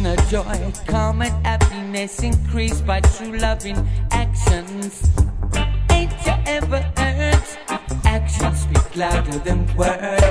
Inner 0.00 0.16
joy, 0.30 0.72
calm 0.86 1.20
and 1.20 1.46
happiness 1.46 2.22
increased 2.22 2.86
by 2.86 3.02
true 3.02 3.36
loving 3.36 3.76
actions. 4.10 5.10
Ain't 5.90 6.10
you 6.24 6.32
ever 6.46 6.80
heard? 6.96 7.42
Actions 8.06 8.60
speak 8.60 8.96
louder 8.96 9.38
than 9.40 9.66
words. 9.76 10.24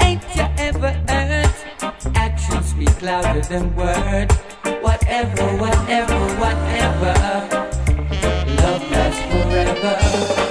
Ain't 0.00 0.24
you 0.34 0.46
ever 0.56 0.92
heard? 1.06 1.54
Actions 2.14 2.70
speak 2.70 3.02
louder 3.02 3.42
than 3.42 3.76
words. 3.76 4.34
Whatever, 4.80 5.44
whatever, 5.58 6.20
whatever. 6.40 7.14
Love 8.56 8.90
lasts 8.90 9.20
forever. 9.28 9.96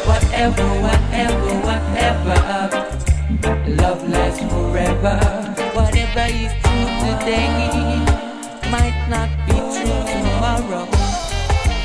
Whatever, 0.06 0.68
whatever, 0.86 1.52
whatever. 1.66 2.38
Love 3.82 4.08
lasts 4.08 4.44
forever. 4.44 5.18
Whatever 5.74 6.28
true 6.28 6.69
today 7.30 8.02
might 8.72 9.00
not 9.08 9.30
be 9.46 9.54
true 9.76 10.02
tomorrow. 10.14 10.86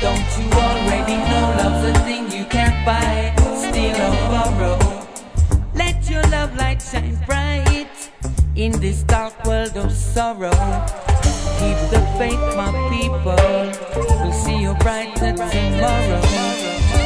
Don't 0.01 0.29
you 0.37 0.47
already 0.65 1.17
know 1.29 1.45
love's 1.59 1.85
a 1.89 1.93
thing 2.03 2.23
you 2.31 2.45
can't 2.45 2.79
buy, 2.83 3.31
steal 3.53 3.95
or 4.07 4.15
borrow? 4.33 4.77
Let 5.75 6.09
your 6.09 6.23
love 6.29 6.55
light 6.55 6.81
shine 6.81 7.17
bright 7.27 8.09
in 8.55 8.71
this 8.79 9.03
dark 9.03 9.35
world 9.45 9.77
of 9.77 9.91
sorrow. 9.91 10.57
Keep 11.59 11.79
the 11.93 12.01
faith, 12.17 12.45
my 12.57 12.71
people. 12.89 13.45
We'll 14.21 14.33
see 14.33 14.57
you 14.57 14.73
brighter 14.79 15.33
tomorrow. 15.33 17.04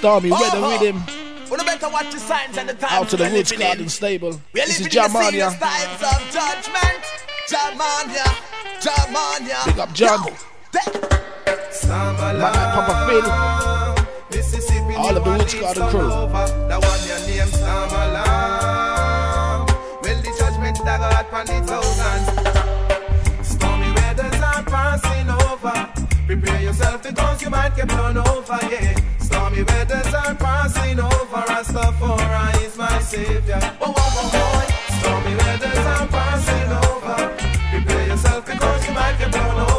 Platinum, 0.00 0.22
peace, 0.22 0.30
platinum. 0.30 0.30
inner 0.30 0.30
peace 0.30 0.30
and 0.30 0.30
love. 0.30 0.30
Stormy, 0.30 0.30
oh, 0.32 0.40
red 0.40 0.54
oh. 0.54 0.66
and 1.52 1.64
better 1.66 1.88
watch 1.92 2.10
the 2.12 2.18
signs 2.18 2.56
and 2.58 2.68
the 2.68 2.74
times. 2.74 2.92
Out 2.92 3.08
to 3.10 3.16
the 3.16 3.24
we're 3.24 3.32
Roots 3.32 3.50
living 3.50 3.66
in. 3.66 3.70
Garden 3.70 3.88
stable. 3.88 4.40
We're 4.54 4.66
This 4.66 4.80
is 4.80 4.86
living 4.86 4.98
Jamania. 4.98 5.58
times 5.58 6.02
of 6.02 6.20
judgment. 6.30 7.04
Jamania, 7.48 8.26
Jamania. 8.80 9.66
Big 9.66 9.78
up 9.78 9.92
John. 9.92 10.20
Man 11.88 12.38
like 12.38 12.54
Papa 12.54 12.94
Phil. 13.08 14.38
Mississippi, 14.38 14.94
All 14.94 15.16
of 15.16 15.24
the 15.24 15.30
Roots 15.30 15.54
Garden 15.54 15.88
crew. 15.88 16.08
That 16.68 16.80
one 16.80 17.02
your 17.08 17.18
name 17.26 17.48
Storm 17.48 17.90
Alarm. 17.90 19.66
Well, 20.02 20.22
the 20.22 20.30
judgment 20.38 20.78
that 20.84 21.00
got 21.00 21.26
upon 21.26 21.46
the 21.46 21.60
Prepare 26.30 26.62
yourself 26.62 27.02
because 27.02 27.42
you 27.42 27.50
might 27.50 27.74
get 27.74 27.88
blown 27.88 28.16
over, 28.16 28.58
yeah. 28.70 28.94
Stormy 29.18 29.64
weathers 29.64 30.14
are 30.14 30.32
passing 30.36 31.00
over. 31.00 31.42
Rastafari 31.50 32.64
is 32.64 32.76
my 32.76 33.00
savior. 33.00 33.58
Oh, 33.80 33.92
oh, 33.96 33.96
oh, 33.98 34.30
oh. 34.32 35.00
Stormy 35.00 35.34
weathers 35.34 35.86
are 35.92 36.06
passing 36.06 36.70
over. 36.86 37.16
Prepare 37.72 38.06
yourself 38.06 38.46
because 38.46 38.86
you 38.86 38.94
might 38.94 39.18
get 39.18 39.32
blown 39.32 39.58
over, 39.58 39.69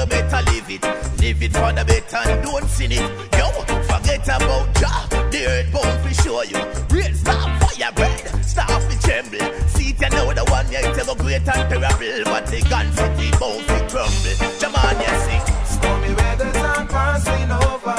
I 0.00 0.06
better 0.06 0.50
live 0.50 0.70
it. 0.70 0.82
Live 1.20 1.42
it 1.42 1.52
for 1.52 1.72
the 1.72 1.84
better 1.84 2.16
and 2.24 2.42
don't 2.42 2.64
sin 2.70 2.92
it. 2.92 3.04
Yo, 3.36 3.50
forget 3.84 4.24
about 4.24 4.72
job, 4.80 5.10
the 5.30 5.44
earth 5.44 5.72
bound 5.72 6.00
for 6.00 6.14
show 6.22 6.42
you. 6.42 6.56
Real 6.88 7.12
stop 7.12 7.50
fire 7.60 7.92
bread, 7.92 8.44
stop 8.44 8.80
to 8.88 8.96
tremble. 9.04 9.44
See 9.68 9.90
it, 9.90 10.00
you 10.00 10.08
know 10.08 10.32
the 10.32 10.44
one 10.48 10.64
you 10.72 10.80
take 10.80 11.04
a 11.04 11.14
great 11.20 11.44
and 11.44 11.68
terrible. 11.68 12.24
But 12.24 12.46
the 12.46 12.64
gun 12.70 12.88
city 12.96 13.30
bound 13.36 13.60
to 13.68 13.76
crumble. 13.92 14.36
Jaman, 14.56 14.96
you 15.04 15.14
sing. 15.28 15.44
Stormy 15.68 16.14
weathers 16.14 16.56
are 16.56 16.86
passing 16.86 17.50
over. 17.52 17.96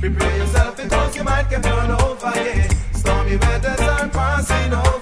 Prepare 0.00 0.36
yourself 0.38 0.76
because 0.78 1.16
you 1.16 1.24
might 1.24 1.50
get 1.50 1.62
blown 1.62 1.90
over, 2.00 2.32
yeah. 2.34 2.68
Stormy 2.94 3.36
weathers 3.36 3.80
are 3.80 4.08
passing 4.08 4.72
over. 4.72 5.01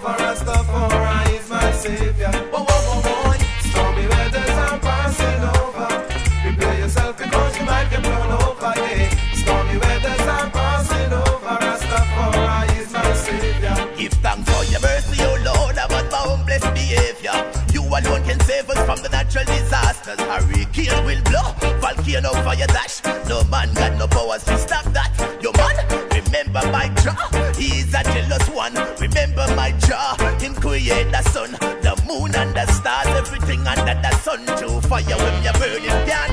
Natural 19.30 19.56
disasters. 19.56 20.20
Hurricane 20.20 21.04
will 21.04 21.22
blow, 21.22 21.78
volcano 21.78 22.32
fire 22.42 22.66
dash. 22.66 23.02
No 23.28 23.44
man 23.44 23.72
got 23.74 23.96
no 23.96 24.06
powers 24.06 24.44
to 24.44 24.58
stop 24.58 24.84
that. 24.92 25.10
Yo 25.42 25.52
man, 25.52 25.76
remember 26.10 26.60
my 26.72 26.88
jaw, 27.02 27.52
he 27.56 27.80
is 27.80 27.94
a 27.94 28.02
jealous 28.02 28.48
one. 28.48 28.74
Remember 28.98 29.46
my 29.54 29.72
jaw, 29.86 30.16
him 30.40 30.54
create 30.54 31.10
the 31.12 31.22
sun, 31.30 31.52
the 31.82 31.94
moon 32.06 32.34
and 32.34 32.54
the 32.54 32.66
stars, 32.72 33.06
everything 33.06 33.66
under 33.66 33.94
the 33.94 34.10
sun. 34.18 34.44
To 34.46 34.80
fire 34.88 35.16
when 35.16 35.44
you 35.44 35.52
burn 35.52 35.84
it, 35.84 36.08
can't 36.08 36.29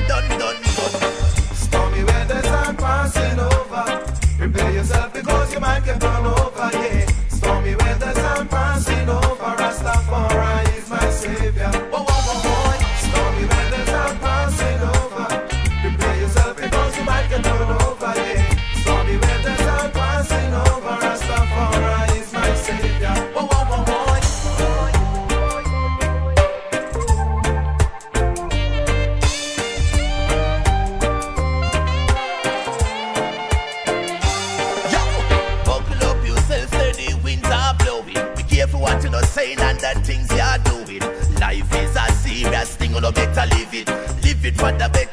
It 44.68 44.78
the 44.78 44.88
better 44.90 45.07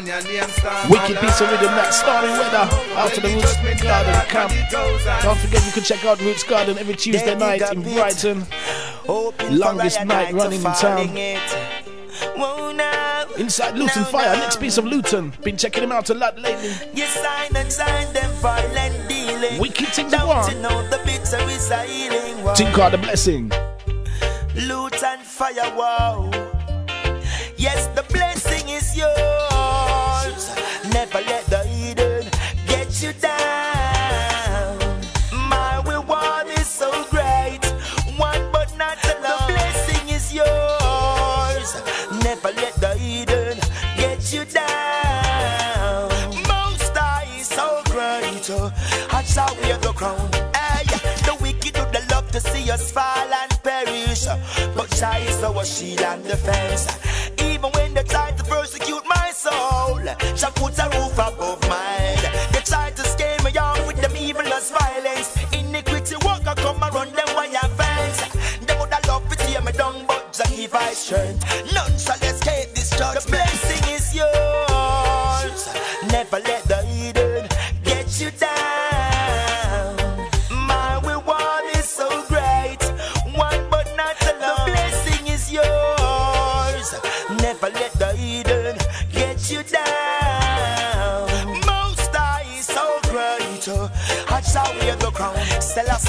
The 0.00 0.06
your 0.06 0.22
name, 0.22 0.48
Storm 0.48 0.88
Wicked 0.88 1.18
piece 1.18 1.40
of 1.42 1.50
rhythm, 1.50 1.66
that 1.76 1.92
starring 1.92 2.32
weather 2.32 2.68
out 2.96 3.12
to 3.12 3.20
the 3.20 3.28
Roots 3.28 3.82
Garden 3.82 4.14
camp. 4.28 4.52
Don't 5.22 5.38
forget 5.38 5.66
you 5.66 5.72
can 5.72 5.82
check 5.82 6.04
out 6.06 6.18
Roots 6.22 6.42
Garden 6.42 6.78
every 6.78 6.94
Tuesday 6.94 7.34
night 7.34 7.60
in 7.70 7.82
Brighton. 7.82 8.46
Longest 9.50 10.04
night 10.06 10.32
running 10.32 10.62
in 10.64 10.72
town. 10.72 11.10
Inside 13.38 13.76
Luton 13.76 14.04
Fyah, 14.04 14.38
next 14.38 14.58
piece 14.58 14.78
of 14.78 14.86
Luton. 14.86 15.34
Been 15.42 15.58
checking 15.58 15.82
him 15.82 15.92
out 15.92 16.08
a 16.08 16.14
lot 16.14 16.38
lately. 16.38 16.72
You 16.94 17.04
sign 17.06 17.54
and 17.56 17.70
sign 17.70 18.10
them 18.14 18.30
violent 18.36 19.06
dealing. 19.06 19.60
Wicked 19.60 19.88
thing 19.88 20.08
Don't 20.08 20.28
one. 20.28 20.50
you 20.50 20.62
the 20.88 21.00
bitter 21.04 21.40
is 21.50 21.70
one? 22.42 22.56
Think 22.56 22.74
the 22.74 22.98
blessing. 22.98 23.50
Luton 24.54 25.20
Fyah, 25.20 25.76
wow. 25.76 26.30
Yes, 27.56 27.86
the 27.88 28.02
blessing 28.10 28.70
is 28.70 28.96
yours. 28.96 29.49
Crown. 50.00 50.30
Eh, 50.32 50.80
hey, 50.80 50.84
the 51.26 51.34
wicked 51.42 51.74
do 51.76 51.84
the 51.92 52.02
love 52.10 52.30
to 52.32 52.40
see 52.40 52.70
us 52.70 52.90
fall 52.90 53.30
and 53.40 53.52
perish. 53.62 54.24
But 54.74 54.88
Jah 54.98 55.18
is 55.28 55.42
our 55.44 55.64
shield 55.64 56.00
and 56.00 56.24
defense. 56.24 56.88
Even 57.48 57.70
when 57.76 57.92
they 57.92 58.04
try 58.04 58.32
to 58.32 58.44
persecute 58.44 59.04
my 59.06 59.28
soul, 59.30 60.00
Jah 60.40 60.52
puts 60.60 60.78
a 60.78 60.88
roof 60.96 61.12
above 61.28 61.60
my. 61.68 62.16
They 62.52 62.62
try 62.72 62.90
to 62.98 63.04
scare 63.12 63.38
me 63.44 63.50
out 63.58 63.86
with 63.86 64.00
them 64.00 64.16
evilness, 64.16 64.70
violence, 64.70 65.28
iniquity. 65.52 66.16
Walk 66.24 66.46
I 66.46 66.54
come 66.54 66.82
and 66.82 66.94
run 66.94 67.12
them 67.12 67.30
wire 67.36 67.70
fence. 67.78 68.20
They 68.66 68.74
would 68.78 68.92
have 68.94 69.06
love 69.06 69.28
to 69.28 69.36
tear 69.36 69.60
me 69.60 69.72
down, 69.72 70.06
but 70.06 70.32
Jah 70.32 70.48
give 70.56 70.74
I 70.74 70.92
strength. 70.94 71.44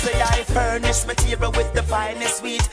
Say 0.02 0.20
I 0.20 0.44
furnish 0.46 1.06
material 1.06 1.52
with 1.52 1.72
the 1.76 1.84
finest 1.84 2.42
wheat 2.42 2.68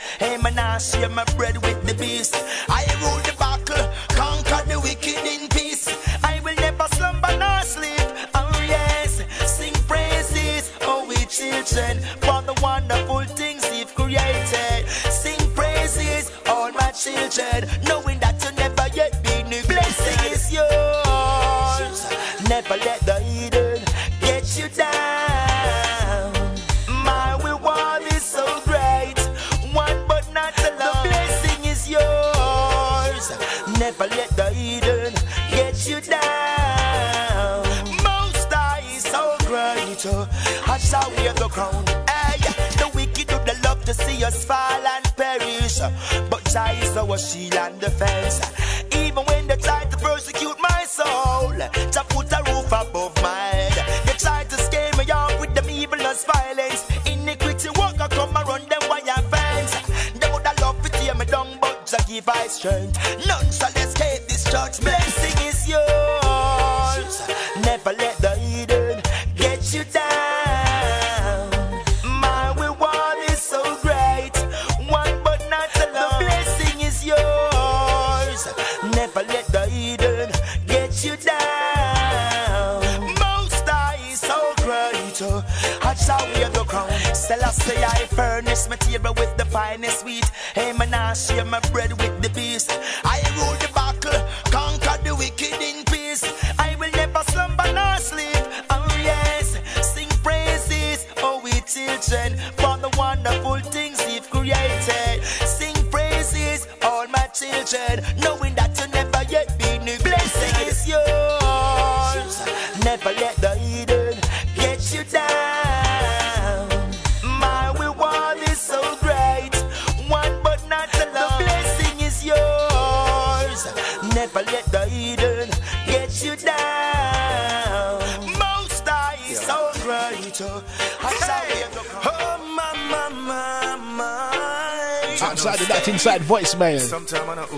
outside 135.47 135.61
of 135.61 135.68
that 135.68 135.86
inside 135.86 136.20
voicemail. 136.22 136.91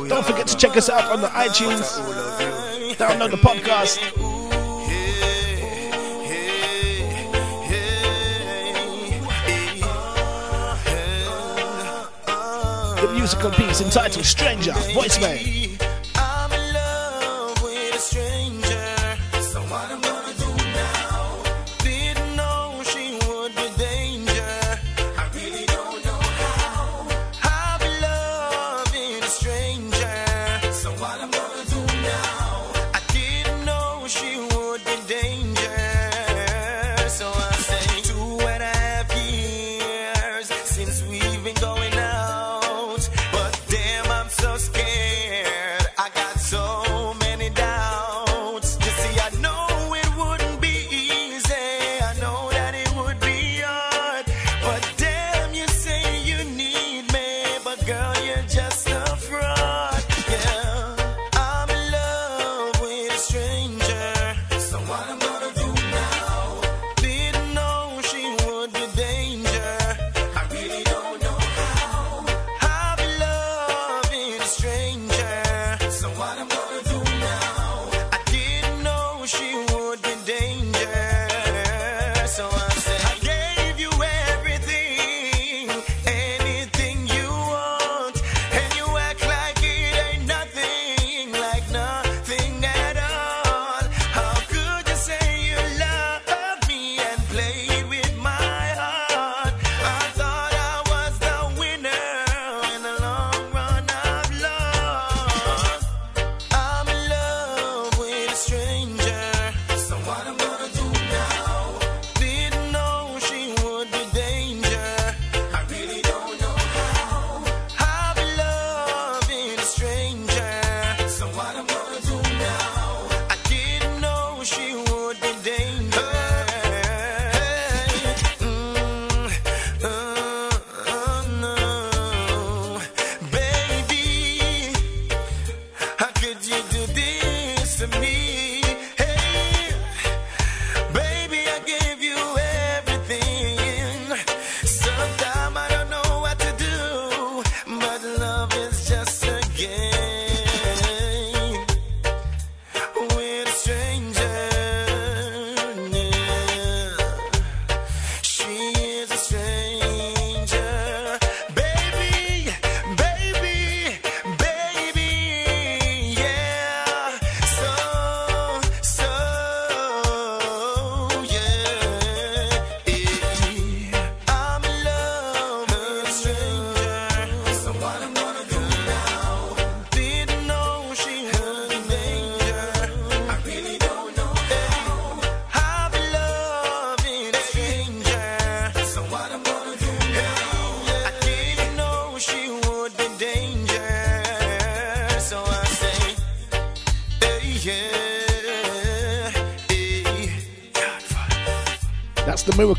Don't 0.08 0.26
forget 0.26 0.46
to 0.48 0.56
check 0.56 0.76
us 0.76 0.90
out 0.90 1.10
on 1.10 1.22
the 1.22 1.28
iTunes. 1.28 1.98
Download 2.96 3.30
the 3.30 3.38
podcast. 3.38 3.98
The 13.00 13.12
musical 13.14 13.50
piece 13.50 13.80
entitled 13.80 14.26
Stranger 14.26 14.72
Voicemail. 14.72 15.69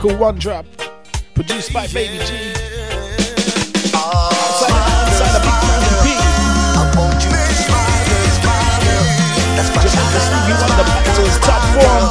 Miracle 0.04 0.20
One 0.20 0.40
drop, 0.40 0.66
produced 1.36 1.72
by 1.74 1.86
Baby 1.88 2.18
G. 2.26 2.26
The 2.26 2.62
Big 10.82 11.42
top 11.44 11.62
form. 11.76 12.06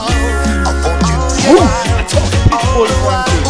Woo! 1.50 1.66
Talking 2.06 2.44
Pitbull 2.48 2.90
Frankie. 3.02 3.40
The 3.40 3.49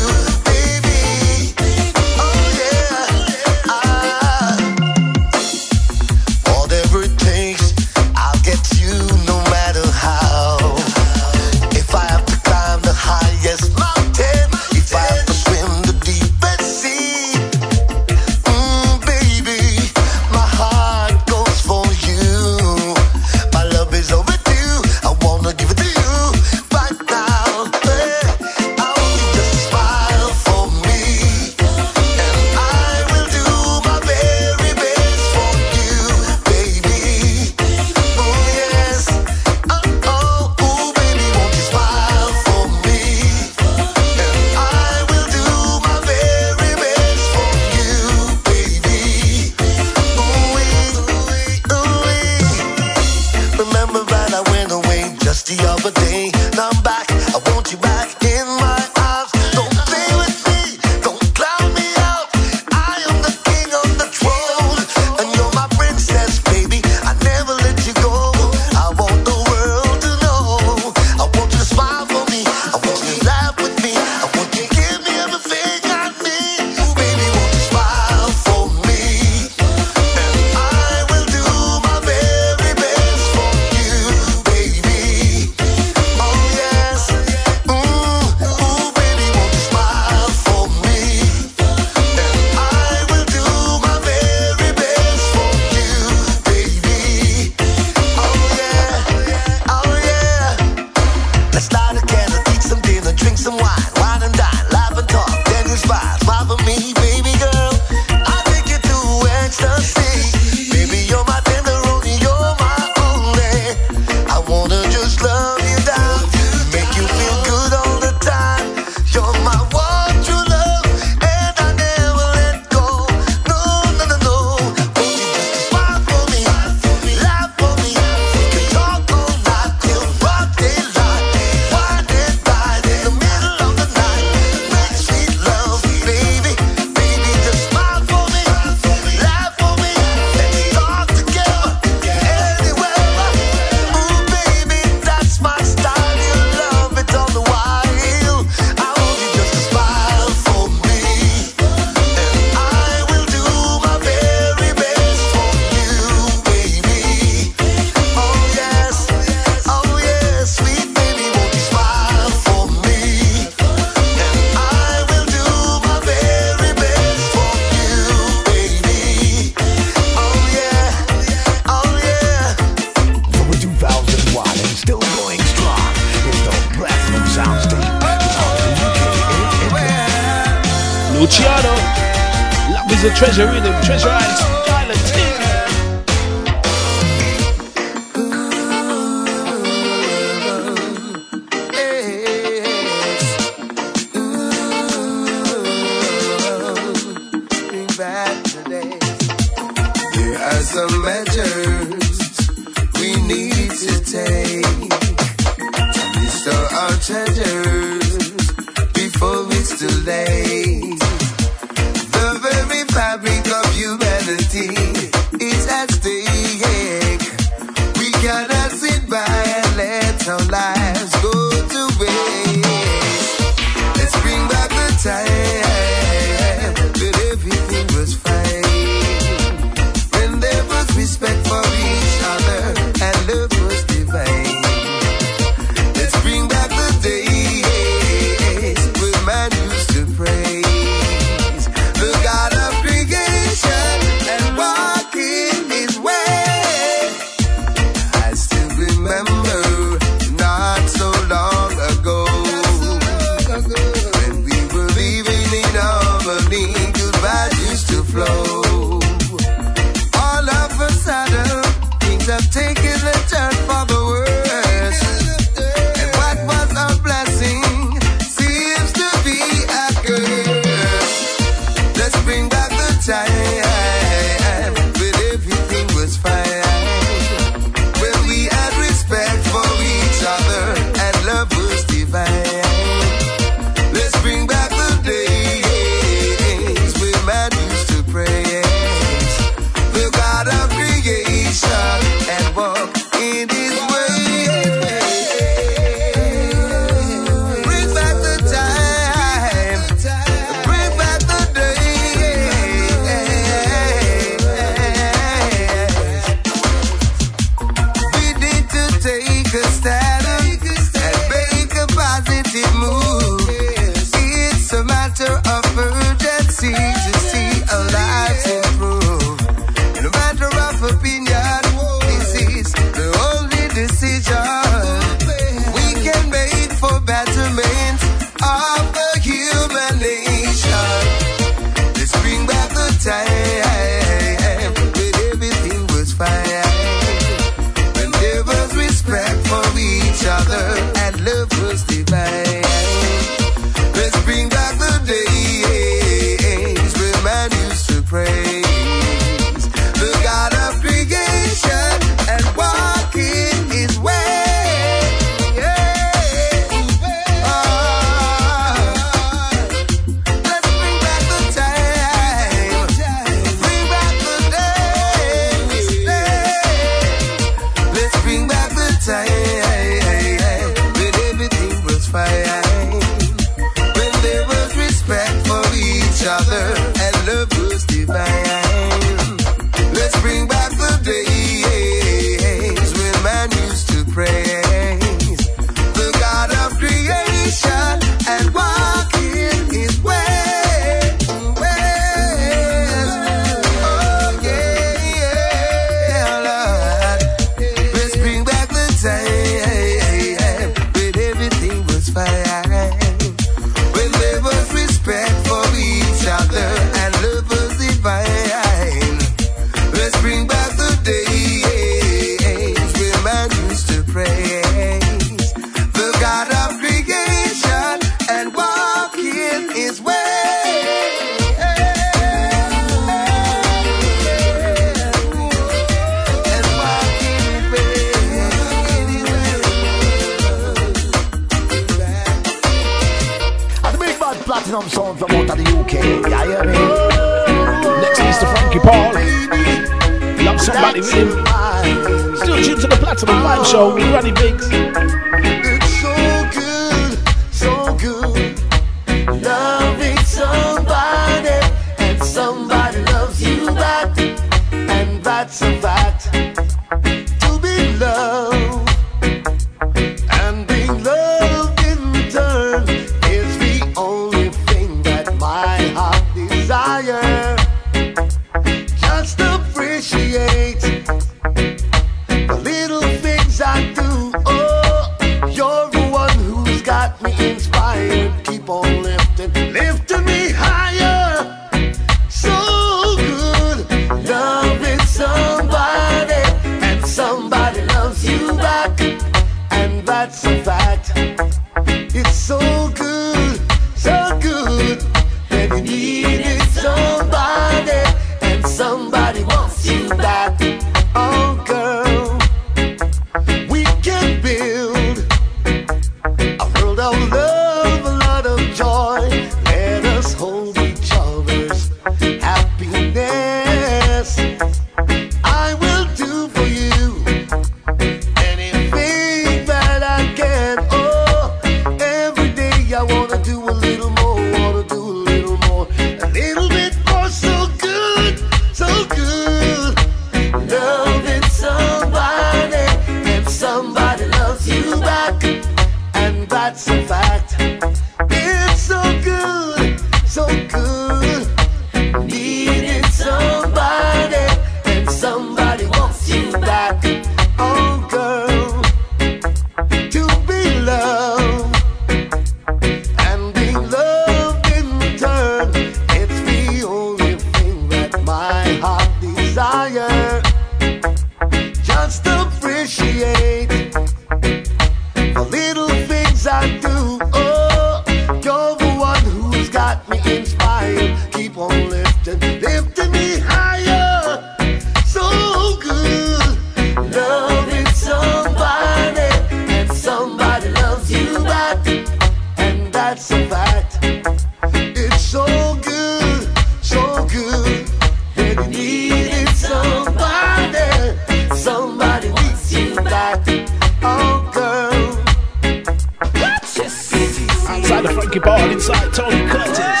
Tony 598.84 599.48
Curtis. 599.48 600.00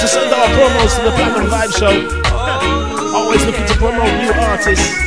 To 0.00 0.08
send 0.08 0.32
our 0.34 0.48
promos 0.56 0.96
to 0.96 1.02
the 1.04 1.12
Platinum 1.14 1.46
Vibe 1.46 1.78
Show. 1.78 2.08
Oh. 2.26 3.12
Always 3.14 3.46
looking 3.46 3.64
to 3.66 3.74
promote 3.74 4.12
new 4.20 4.32
artists. 4.32 4.98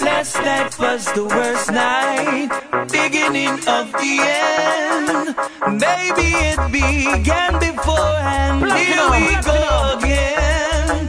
Last 0.00 0.36
night 0.36 0.78
was 0.78 1.12
the 1.14 1.24
worst 1.24 1.72
night, 1.72 2.50
beginning 2.92 3.58
of 3.66 3.90
the 3.90 4.20
end. 4.22 5.34
Maybe 5.80 6.28
it 6.46 6.60
began 6.70 7.58
beforehand. 7.58 8.70
Here 8.70 9.10
we 9.10 9.34
go 9.42 9.98
again. 9.98 11.08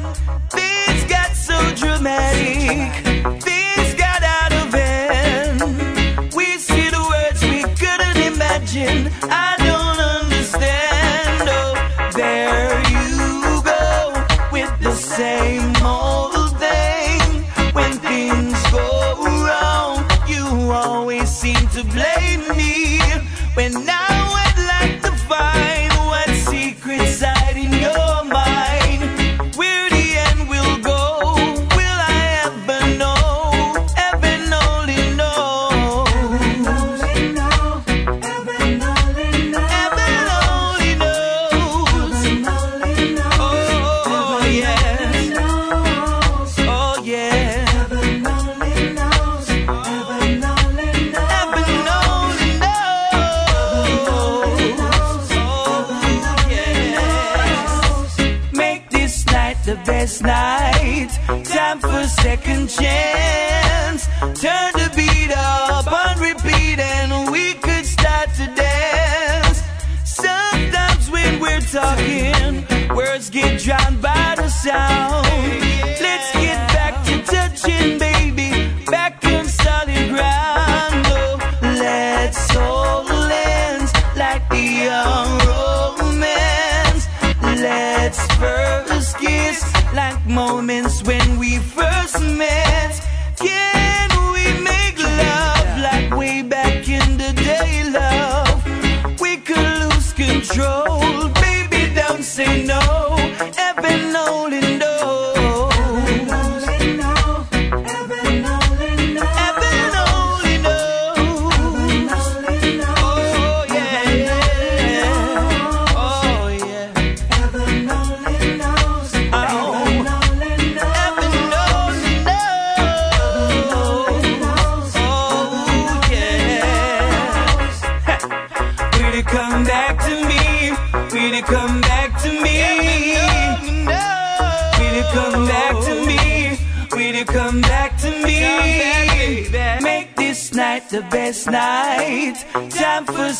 Things 0.49 1.03
got 1.03 1.35
so 1.35 1.75
dramatic. 1.75 3.56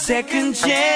Second 0.08 0.54
chance. 0.56 0.87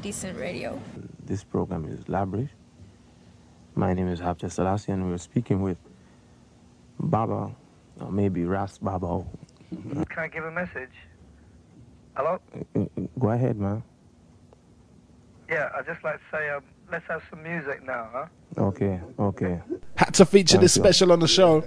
Decent 0.00 0.38
radio. 0.38 0.80
this 1.24 1.44
program 1.44 1.84
is 1.86 2.04
Labrish. 2.04 2.48
My 3.74 3.92
name 3.94 4.08
is 4.08 4.18
Hafta 4.18 4.50
Selassie, 4.50 4.92
and 4.92 5.08
we're 5.10 5.18
speaking 5.18 5.62
with 5.62 5.78
Baba, 6.98 7.54
or 8.00 8.10
maybe 8.10 8.44
Ras 8.44 8.78
Baba. 8.78 9.24
Can 9.70 10.04
I 10.18 10.28
give 10.28 10.44
a 10.44 10.50
message? 10.50 10.90
Hello? 12.16 12.40
Go 13.18 13.30
ahead, 13.30 13.56
man. 13.58 13.82
Yeah, 15.48 15.68
I'd 15.76 15.86
just 15.86 16.02
like 16.02 16.16
to 16.16 16.36
say, 16.36 16.48
um, 16.50 16.62
let's 16.90 17.06
have 17.08 17.22
some 17.30 17.42
music 17.42 17.84
now, 17.84 18.08
huh? 18.12 18.26
Okay, 18.58 19.00
okay. 19.18 19.60
Had 19.96 20.14
to 20.14 20.24
feature 20.24 20.58
this 20.58 20.76
you. 20.76 20.82
special 20.82 21.12
on 21.12 21.20
the 21.20 21.28
show. 21.28 21.60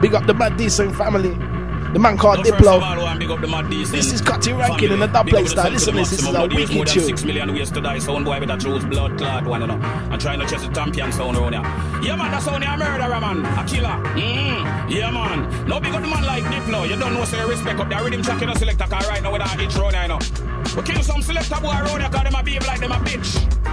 Big 0.00 0.14
up 0.14 0.26
the 0.26 0.34
Mad 0.34 0.56
Decent 0.56 0.94
family. 0.96 1.34
The 1.96 2.02
man 2.02 2.18
called 2.18 2.40
all, 2.40 2.44
Diplo. 2.44 2.82
I 2.82 2.98
want 2.98 3.18
to 3.22 3.26
big 3.26 3.30
up 3.30 3.40
the 3.40 3.48
Mad 3.48 3.70
Decent 3.70 3.96
This 3.96 4.12
is 4.12 4.20
Cutty 4.20 4.52
Ranking 4.52 4.92
in 4.92 5.00
the 5.00 5.06
dub 5.06 5.28
plate 5.28 5.48
style. 5.48 5.72
Listen 5.72 5.94
this, 5.94 6.10
this 6.10 6.20
is 6.20 6.34
a 6.34 6.42
wicked 6.42 6.88
tune. 6.88 7.04
Six 7.04 7.24
million 7.24 7.54
ways 7.54 7.70
to 7.70 7.80
die. 7.80 7.98
Sound 8.00 8.26
boy 8.26 8.38
with 8.38 8.50
a 8.50 8.86
blood 8.86 9.16
clot 9.16 9.46
one, 9.46 9.62
you 9.62 9.66
know. 9.66 9.80
And 10.12 10.20
trying 10.20 10.38
to 10.40 10.46
chase 10.46 10.60
the 10.60 10.70
champion 10.74 11.10
sound 11.10 11.38
around 11.38 11.54
here. 11.54 11.62
Yeah, 12.02 12.16
man, 12.16 12.32
that's 12.32 12.46
only 12.48 12.66
a 12.66 12.76
murderer, 12.76 13.18
man. 13.18 13.46
A 13.46 13.64
killer. 13.66 13.96
Mm. 14.12 14.90
Yeah, 14.90 15.10
man. 15.10 15.66
No 15.66 15.80
big 15.80 15.92
the 15.92 16.00
man 16.00 16.22
like 16.24 16.44
Diplo. 16.44 16.86
You 16.86 16.98
don't 16.98 17.14
know, 17.14 17.24
say 17.24 17.42
respect 17.48 17.80
up 17.80 17.88
there. 17.88 18.04
Rhythm 18.04 18.20
track 18.20 18.42
in 18.42 18.50
a 18.50 18.58
selector 18.58 18.84
car 18.84 19.00
right 19.08 19.22
now 19.22 19.32
with 19.32 19.40
a 19.40 19.64
itch 19.64 19.74
round 19.76 19.94
here, 19.94 20.02
you 20.02 20.08
know. 20.08 20.18
We 20.76 20.82
kill 20.82 21.02
some 21.02 21.22
selector 21.22 21.62
boy 21.62 21.70
around 21.70 22.00
here, 22.00 22.10
cause 22.10 22.24
them 22.24 22.34
a 22.34 22.42
behave 22.42 22.66
like 22.66 22.80
them 22.80 22.92
a 22.92 22.96
bitch. 22.96 23.65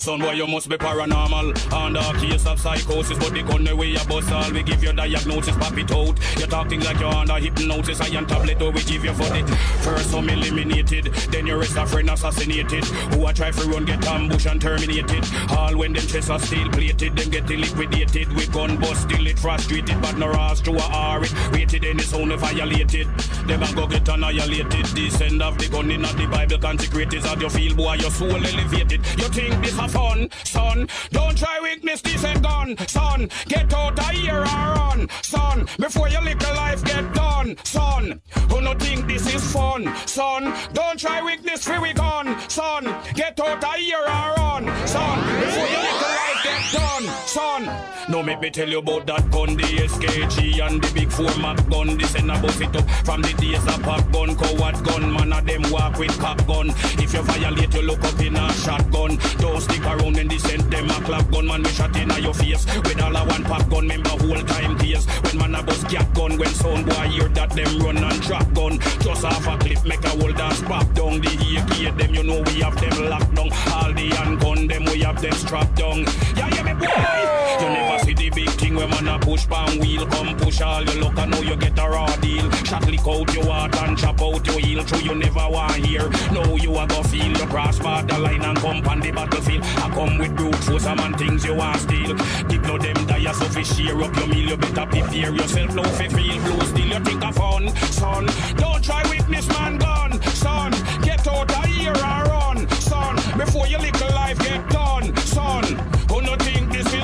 Son 0.00 0.18
boy, 0.18 0.32
you 0.32 0.46
must 0.46 0.66
be 0.66 0.78
paranormal. 0.78 1.52
Under 1.74 2.00
a 2.00 2.18
case 2.18 2.46
of 2.46 2.58
psychosis, 2.58 3.18
but 3.18 3.34
the 3.34 3.42
gun 3.42 3.64
the 3.64 3.76
way 3.76 3.88
you 3.88 4.04
bust 4.08 4.32
all. 4.32 4.50
We 4.50 4.62
give 4.62 4.82
you 4.82 4.94
diagnosis, 4.94 5.54
pop 5.58 5.76
it 5.76 5.92
out. 5.92 6.18
You 6.40 6.46
talk 6.46 6.70
things 6.70 6.86
like 6.86 6.98
you're 7.00 7.12
under 7.12 7.34
hypnosis. 7.34 8.00
I 8.00 8.08
and 8.16 8.26
tablet, 8.26 8.62
or 8.62 8.70
we 8.70 8.82
give 8.84 9.04
you 9.04 9.12
for 9.12 9.36
it. 9.36 9.46
First, 9.84 10.10
some 10.10 10.30
eliminated, 10.30 11.12
then 11.30 11.46
your 11.46 11.58
rest 11.58 11.76
a 11.76 11.84
friend 11.84 12.08
assassinated. 12.08 12.84
Who 13.12 13.26
a 13.26 13.34
try 13.34 13.52
for 13.52 13.68
run, 13.68 13.84
get 13.84 14.02
ambush 14.06 14.46
and 14.46 14.58
terminated. 14.58 15.22
All 15.50 15.76
when 15.76 15.92
them 15.92 16.06
chests 16.06 16.30
are 16.30 16.38
steel 16.38 16.70
plated, 16.70 17.14
them 17.14 17.28
get 17.28 17.50
liquidated. 17.50 18.32
We 18.32 18.46
gun 18.46 18.80
bust, 18.80 19.02
still 19.02 19.26
it 19.26 19.38
frustrated, 19.38 20.00
but 20.00 20.16
no 20.16 20.32
ass 20.32 20.62
to 20.62 20.72
a 20.72 20.82
R 20.82 21.24
it. 21.24 21.52
Rated 21.52 21.84
any 21.84 22.02
sound 22.04 22.32
violated. 22.32 23.06
Them 23.46 23.62
a 23.62 23.74
go 23.74 23.86
get 23.86 24.08
annihilated. 24.08 24.86
This 24.96 25.20
end 25.20 25.42
of 25.42 25.58
the 25.58 25.68
gun 25.68 25.90
in 25.90 26.00
the 26.00 26.28
Bible 26.30 26.58
consecrated. 26.58 27.22
As 27.22 27.42
you 27.42 27.50
feel, 27.50 27.76
boy, 27.76 27.96
your 27.96 28.10
soul 28.10 28.30
elevated. 28.30 29.04
You 29.18 29.28
think 29.28 29.62
this 29.62 29.78
a 29.78 29.89
fun, 29.90 30.28
son? 30.44 30.88
Don't 31.10 31.36
try 31.36 31.60
weakness, 31.62 32.00
this 32.00 32.24
ain't 32.24 32.42
gun, 32.42 32.76
son. 32.86 33.28
Get 33.46 33.72
out 33.74 33.98
of 33.98 34.10
here 34.10 34.44
and 34.46 34.78
run, 34.78 35.08
son. 35.22 35.66
Before 35.78 36.08
your 36.08 36.22
little 36.22 36.54
life 36.54 36.82
get 36.84 37.12
done, 37.14 37.56
son. 37.64 38.20
Who 38.50 38.60
no 38.60 38.74
think 38.74 39.06
this 39.06 39.32
is 39.34 39.52
fun, 39.52 39.92
son? 40.06 40.54
Don't 40.72 40.98
try 40.98 41.22
weakness, 41.22 41.64
free 41.64 41.78
we 41.78 41.92
gun, 41.92 42.26
son. 42.48 42.84
Get 43.14 43.38
out 43.40 43.64
of 43.64 43.74
here 43.74 44.04
and 44.06 44.38
run, 44.38 44.86
son. 44.86 45.18
Before 45.40 45.68
your 45.74 45.82
little 45.88 46.10
life 46.20 46.39
done, 46.72 47.04
son. 47.26 47.68
No 48.08 48.22
make 48.22 48.40
me 48.40 48.50
tell 48.50 48.68
you 48.68 48.78
about 48.78 49.06
that 49.06 49.30
gun, 49.30 49.56
the 49.56 49.62
SKG 49.62 50.60
and 50.66 50.82
the 50.82 50.92
big 50.92 51.10
four 51.10 51.30
Mac 51.38 51.58
gun. 51.68 51.96
This 51.96 52.14
and 52.14 52.30
a 52.30 52.40
bust 52.40 52.60
it 52.60 52.74
up 52.74 52.88
from 53.04 53.22
the 53.22 53.32
days 53.34 53.64
of 53.66 53.82
pop 53.82 54.04
gun, 54.12 54.36
coward 54.36 54.82
gun. 54.84 55.12
Man 55.12 55.32
of 55.32 55.46
them 55.46 55.62
walk 55.70 55.98
with 55.98 56.16
cock 56.18 56.44
gun. 56.46 56.70
If 56.98 57.14
you 57.14 57.22
violate, 57.22 57.74
you 57.74 57.82
look 57.82 58.02
up 58.02 58.20
in 58.20 58.36
a 58.36 58.52
shotgun. 58.52 59.18
Don't 59.38 59.60
stick 59.60 59.84
around 59.84 60.16
and 60.16 60.30
descend 60.30 60.62
them 60.72 60.90
a 60.90 61.00
clap 61.04 61.30
gun. 61.30 61.46
Man, 61.46 61.62
we 61.62 61.70
shot 61.70 61.96
in 61.96 62.10
your 62.22 62.34
face 62.34 62.64
with 62.66 63.02
all 63.02 63.16
a 63.16 63.24
one 63.24 63.44
pop 63.44 63.68
gun. 63.68 63.88
Remember 63.88 64.10
whole 64.10 64.42
time 64.44 64.78
case 64.78 65.06
when 65.24 65.38
man 65.38 65.54
a 65.54 65.62
bust 65.62 65.88
cat 65.88 66.12
gun. 66.14 66.38
When 66.38 66.48
sound 66.48 66.86
boy 66.86 67.08
hear 67.08 67.28
that 67.28 67.50
them 67.50 67.78
run 67.80 67.98
and 67.98 68.22
drop 68.22 68.52
gun. 68.54 68.78
Just 69.00 69.24
off 69.24 69.46
a 69.46 69.56
clip, 69.58 69.84
make 69.84 70.04
a 70.04 70.10
whole 70.10 70.32
dance 70.32 70.62
pop 70.62 70.86
down. 70.94 71.20
The 71.20 71.30
AK 71.58 71.96
them, 71.96 72.14
you 72.14 72.22
know 72.22 72.42
we 72.42 72.60
have 72.60 72.78
them 72.80 73.10
locked 73.10 73.34
down. 73.34 73.50
All 73.72 73.92
the 73.92 74.08
handgun 74.16 74.66
them, 74.66 74.84
we 74.84 75.00
have 75.00 75.20
them 75.20 75.32
strapped 75.32 75.76
down. 75.76 76.04
Yeah, 76.36 76.48
yeah. 76.48 76.59
You 76.80 77.68
never 77.68 77.98
see 78.04 78.14
the 78.14 78.30
big 78.30 78.48
thing 78.50 78.74
when 78.74 78.88
man 78.90 79.08
a 79.08 79.18
push 79.18 79.46
pan 79.46 79.78
wheel. 79.80 80.06
Come 80.06 80.36
push 80.36 80.60
all 80.60 80.82
your 80.82 81.02
luck, 81.04 81.18
I 81.18 81.26
know 81.26 81.40
you 81.42 81.56
get 81.56 81.78
a 81.78 81.88
raw 81.88 82.14
deal. 82.16 82.50
Shot 82.64 82.86
lick 82.86 83.06
out 83.06 83.34
your 83.34 83.44
heart 83.44 83.76
and 83.82 83.98
chop 83.98 84.20
out 84.22 84.46
your 84.46 84.58
heel. 84.60 84.82
True, 84.84 85.00
you 85.00 85.14
never 85.14 85.46
want 85.48 85.74
hear. 85.74 86.08
No, 86.32 86.56
you 86.56 86.74
a 86.76 86.86
go 86.86 87.02
feel 87.02 87.36
your 87.36 87.46
cross 87.48 87.78
the 87.78 88.18
line 88.18 88.42
and 88.42 88.58
come 88.58 88.86
on 88.88 89.00
the 89.00 89.10
battlefield. 89.10 89.62
I 89.64 89.90
come 89.90 90.18
with 90.18 90.34
brute 90.36 90.54
force, 90.56 90.86
a 90.86 90.94
man 90.96 91.14
things 91.18 91.44
you 91.44 91.54
want 91.54 91.80
steal. 91.80 92.14
Diplo 92.48 92.80
them 92.80 93.06
die, 93.06 93.32
so 93.32 93.44
fi 93.46 93.62
share 93.62 94.00
up 94.00 94.16
your 94.16 94.28
meal. 94.28 94.48
You 94.50 94.56
better 94.56 94.86
prepare 94.86 95.34
yourself 95.34 95.74
now 95.74 95.82
fi 95.82 96.08
feel 96.08 96.42
blue. 96.42 96.60
Still 96.66 96.86
you 96.86 97.00
think 97.00 97.24
of 97.24 97.34
fun, 97.34 97.68
son. 97.76 98.26
Don't 98.56 98.82
try 98.82 99.02
witness 99.10 99.46
man 99.48 99.76
gun, 99.76 100.22
son. 100.22 100.72
Get 101.02 101.26
out 101.28 101.50
of 101.50 101.64
here 101.66 101.92
and 101.92 102.28
run, 102.28 102.68
son. 102.70 103.16
Before 103.36 103.66
your 103.66 103.80
little 103.80 104.14
life 104.14 104.38
get 104.38 104.69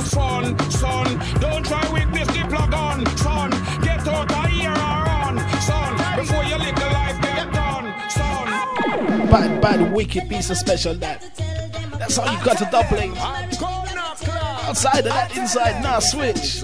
think 0.07 0.59
this 0.59 0.75
is 0.75 0.81
fun, 0.81 1.11
son? 1.19 1.41
Don't 1.41 1.65
try 1.65 1.93
witness 1.93 2.29
Diplo 2.29 2.71
gun, 2.71 3.17
son. 3.17 3.51
Get 3.83 4.07
out 4.09 4.31
of 4.31 4.47
here 4.51 4.71
and 4.71 5.39
run, 5.39 5.61
son. 5.61 6.19
Before 6.19 6.45
your 6.45 6.59
little 6.59 6.93
life 6.93 7.21
get 7.23 7.53
done, 7.53 8.11
son. 8.11 9.29
Bad, 9.31 9.61
bad, 9.61 9.93
wicked 9.93 10.29
piece 10.29 10.51
of 10.51 10.57
special 10.57 10.95
that. 10.95 11.23
That's 11.99 12.17
how 12.17 12.31
you 12.31 12.45
got 12.45 12.59
to 12.59 12.69
doubling. 12.71 13.17
Outside 14.69 14.99
of 14.99 15.05
that, 15.05 15.37
inside, 15.37 15.83
now 15.83 16.01
switch. 16.01 16.63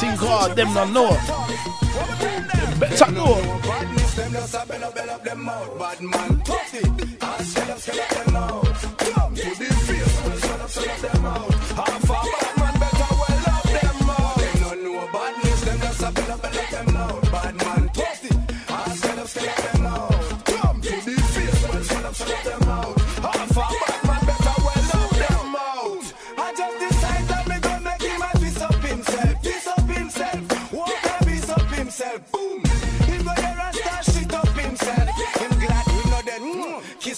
Think 0.00 0.18
hard, 0.18 0.56
them 0.56 0.74
not 0.74 0.90
know. 0.90 1.10
Them 2.20 2.78
better 2.78 3.10
know. 3.12 3.34
Badness, 3.62 4.14
them 4.14 4.32
just 4.32 4.54
a 4.54 4.66
bell 4.66 4.84
up, 4.84 4.94
bell 4.94 5.10
up 5.10 5.24
them 5.24 5.48
out. 5.48 5.78
Bad 5.78 6.00
man, 6.00 6.40
tough 6.44 6.74
it. 6.74 6.86
And 6.86 7.46
swell 7.46 7.70
up, 7.70 7.78
swell 7.78 8.00
up 8.00 8.09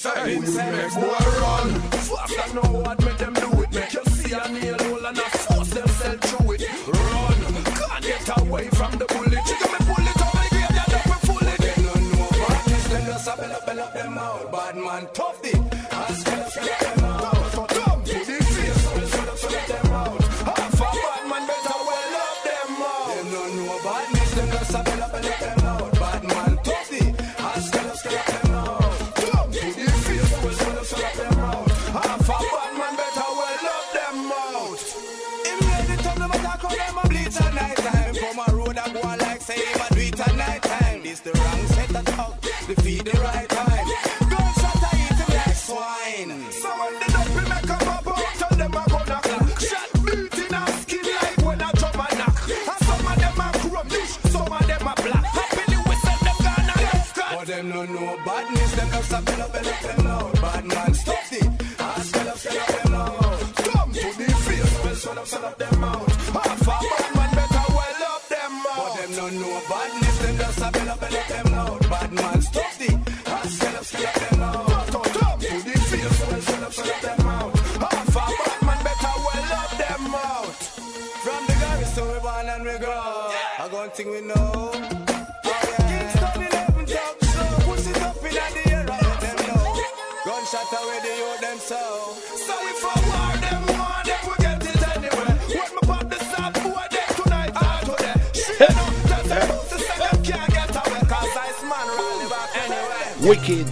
up 0.07 0.27
himself. 0.27 0.73
Make 0.73 0.95
boy 0.95 1.31
run. 1.41 1.81
Fuck 2.09 2.31
I 2.39 2.53
know 2.53 2.81
what 2.81 3.05
make 3.05 3.19
them 3.19 3.35
do 3.35 3.63
it. 3.63 3.73
Make 3.73 3.93
you 3.93 4.05
see 4.05 4.33
a 4.33 4.49
nail 4.49 4.77
hole 4.79 5.07
and 5.07 5.19
I 5.19 5.29
force 5.29 5.71
themselves 5.71 6.31
through 6.31 6.53
it. 6.53 6.63
Run. 6.89 7.65
Can't 7.65 8.05
get 8.05 8.41
away 8.41 8.69
from 8.69 8.93
the 8.99 9.07
bullet. 9.07 9.42
the 42.75 42.83
feet, 42.83 43.05
the 43.05 43.19
right 43.21 43.49
time. 43.49 43.87
Yeah. 43.87 44.29
Gunshot, 44.31 44.83
I 44.83 44.95
eat 45.05 45.19
him 45.21 45.31
like 45.37 45.57
swine. 45.57 46.53
Someone 46.53 46.95
did 47.01 47.15
up, 47.15 47.27
he 47.27 47.43
make 47.51 47.71
a 47.71 47.77
pop 47.85 48.07
up, 48.07 48.19
yeah. 48.19 48.41
tell 48.41 48.57
them 48.59 48.77
I 48.77 48.85
gonna 48.87 49.07
knock. 49.09 49.61
Shot 49.61 49.89
beating 50.05 50.55
and 50.55 50.75
skin 50.81 51.07
like 51.21 51.39
when 51.45 51.63
I 51.63 51.73
drop 51.73 51.95
a 51.95 52.17
knock. 52.17 52.37
And 52.71 52.81
some 52.87 53.07
of 53.11 53.17
them 53.23 53.41
are 53.41 53.53
crumbish, 53.63 54.13
some 54.31 54.53
of 54.53 54.67
them 54.67 54.89
are 54.89 54.95
black. 55.05 55.25
Happy 55.37 55.65
the 55.73 55.79
whistle, 55.89 56.19
them 56.25 56.39
gonna 56.47 56.75
get 56.79 57.15
cut. 57.15 57.39
But 57.39 57.47
them 57.47 57.69
no 57.69 57.85
know 57.85 58.19
badness, 58.25 58.73
them 58.77 58.89
just 58.91 59.13
a 59.13 59.21
bit 59.23 59.41
of 59.41 59.53
them 59.53 60.07
out. 60.07 60.33
Bad 60.41 60.65
man. 60.65 60.92
Wicked. 103.23 103.67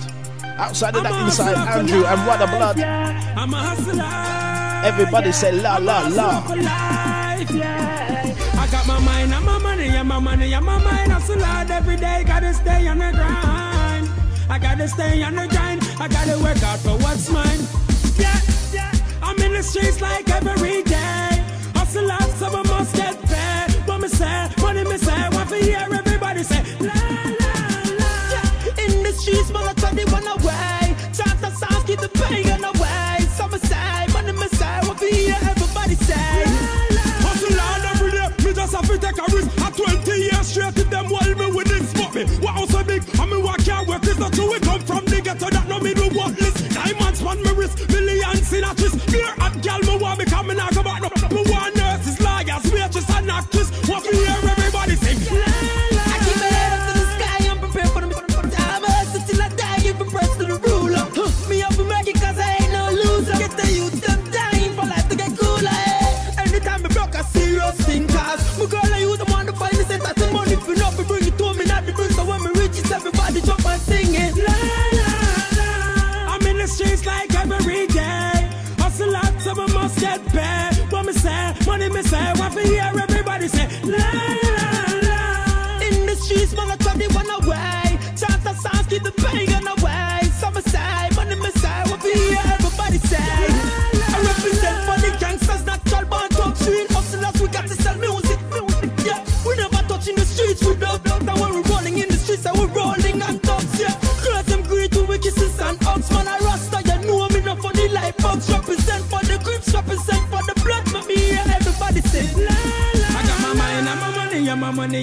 Outside 0.58 0.94
of 0.94 1.02
that, 1.02 1.24
inside 1.24 1.56
Andrew 1.76 2.04
and 2.04 2.24
What 2.26 2.38
Blood. 2.38 2.80
I'm 2.80 3.52
a. 3.52 3.76
Everybody 4.86 5.32
say 5.32 5.50
la 5.52 5.78
la 5.78 6.06
la. 6.06 6.44
I 6.46 7.44
got 8.70 8.86
my 8.86 9.00
mind, 9.00 9.34
I'm 9.34 9.44
my 9.44 9.58
money, 9.58 9.88
and 9.88 10.08
my 10.08 10.20
money, 10.20 10.54
I'm 10.54 10.64
my 10.64 10.78
mind. 10.78 11.10
Hustle 11.10 11.42
hard 11.42 11.68
every 11.70 11.96
day, 11.96 12.22
gotta 12.24 12.54
stay 12.54 12.86
on 12.86 12.98
the 12.98 13.10
grind. 13.10 14.08
I 14.48 14.58
gotta 14.60 14.86
stay 14.86 15.20
on 15.24 15.34
the 15.34 15.48
grind. 15.48 15.82
I 15.98 16.06
gotta 16.06 16.38
work 16.42 16.62
out 16.62 16.78
for 16.78 16.96
what's 16.98 17.28
mine. 17.28 17.66
Yeah, 18.16 18.40
yeah. 18.72 18.92
I'm 19.20 19.36
in 19.40 19.52
the 19.52 19.64
streets 19.64 20.00
like 20.00 20.30
every 20.30 20.84
day. 20.84 21.42
Hustle 21.74 22.08
up, 22.10 22.30
so 22.38 22.46
I 22.46 22.62
must 22.68 22.94
get 22.94 23.20
paid. 23.22 23.74
But 23.84 23.98
me 23.98 24.06
say, 24.08 24.48
money 24.62 24.84
me 24.84 24.96
say, 24.96 25.28
what 25.30 25.48
for 25.48 25.56
hear 25.56 25.88
everybody 25.90 26.44
say. 26.44 26.62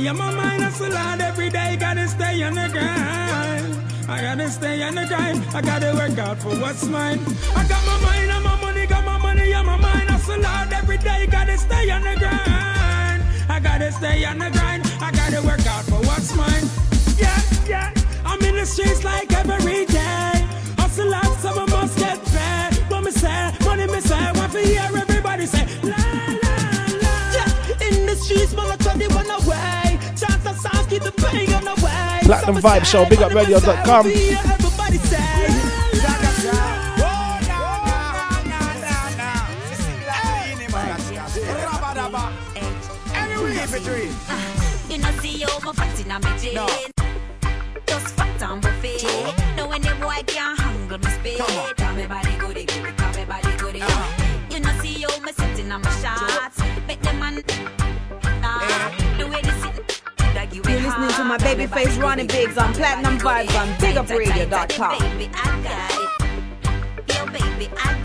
me 0.01 0.07
and 0.07 0.17
my 0.17 0.31
mind 0.31 0.63
hustle 0.63 0.93
every 0.93 1.49
day. 1.49 1.75
Gotta 1.79 2.07
stay 2.07 2.43
on 2.43 2.53
the 2.55 2.67
grind. 2.69 3.73
I 4.09 4.21
gotta 4.21 4.49
stay 4.49 4.83
on 4.83 4.95
the 4.95 5.05
grind. 5.05 5.43
I 5.55 5.61
gotta 5.61 5.91
work 5.95 6.17
out 6.17 6.37
for 6.39 6.53
what's 6.61 6.85
mine. 6.85 7.19
I 7.55 7.67
got 7.67 7.83
my 7.91 7.97
mind 8.07 8.31
on 8.31 8.43
my 8.43 8.55
money, 8.61 8.85
got 8.85 9.03
my 9.05 9.17
money 9.17 9.53
on 9.53 9.65
my 9.65 9.77
mind 9.77 10.09
hustle 10.09 10.45
every 10.79 10.97
day. 10.97 11.27
Gotta 11.27 11.57
stay 11.57 11.89
on 11.89 12.01
the 12.03 12.15
grind. 12.23 13.21
I 13.55 13.59
gotta 13.61 13.91
stay 13.91 14.25
on 14.25 14.37
the 14.39 14.49
grind. 14.51 14.83
I 15.01 15.09
gotta 15.11 15.41
work 15.49 15.65
out 15.65 15.85
for 15.85 16.01
what's 16.07 16.35
mine. 16.35 16.65
Yeah, 17.17 17.41
yeah. 17.67 17.93
I'm 18.25 18.41
in 18.49 18.55
the 18.55 18.65
streets 18.65 19.03
like 19.03 19.31
every 19.33 19.85
day. 19.85 20.31
Hustle 20.77 21.13
out 21.13 21.37
some 21.43 21.57
of 21.57 21.69
my 21.69 21.76
Platinum 32.27 32.57
Vibe 32.57 32.83
Show, 32.83 33.05
big 33.07 33.21
up 33.21 33.33
radio.com. 33.33 34.11
Just 47.85 48.13
fat 48.15 48.61
buffet. 48.61 49.03
No, 49.55 49.71
any 49.71 49.87
boy 50.01 50.21
can't 50.27 50.59
handle 50.59 50.99
spade. 51.09 51.76
listening 61.01 61.17
to 61.17 61.23
my 61.25 61.37
baby 61.37 61.67
face 61.67 61.95
Ronnie 61.97 62.25
Biggs 62.25 62.57
on 62.57 62.73
Platinum 62.73 63.17
Vibes 63.19 63.59
on 63.59 63.67
bigupradio.com. 63.77 64.99
Baby, 64.99 65.29
I 65.33 65.61
got 65.63 65.91
it. 65.91 67.15
Yo, 67.15 67.25
baby, 67.27 67.69
I 67.77 67.96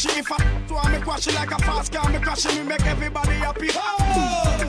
she 0.00 0.08
if 0.18 0.32
I 0.32 0.38
to 0.68 0.76
I 0.76 0.92
me 0.92 0.98
crash 1.00 1.26
like 1.34 1.50
a 1.50 1.58
fast 1.58 1.92
car, 1.92 2.10
me 2.10 2.18
crash 2.18 2.46
me 2.46 2.62
make 2.62 2.86
everybody 2.86 3.32
happy. 3.32 3.68
Oh! 3.74 4.59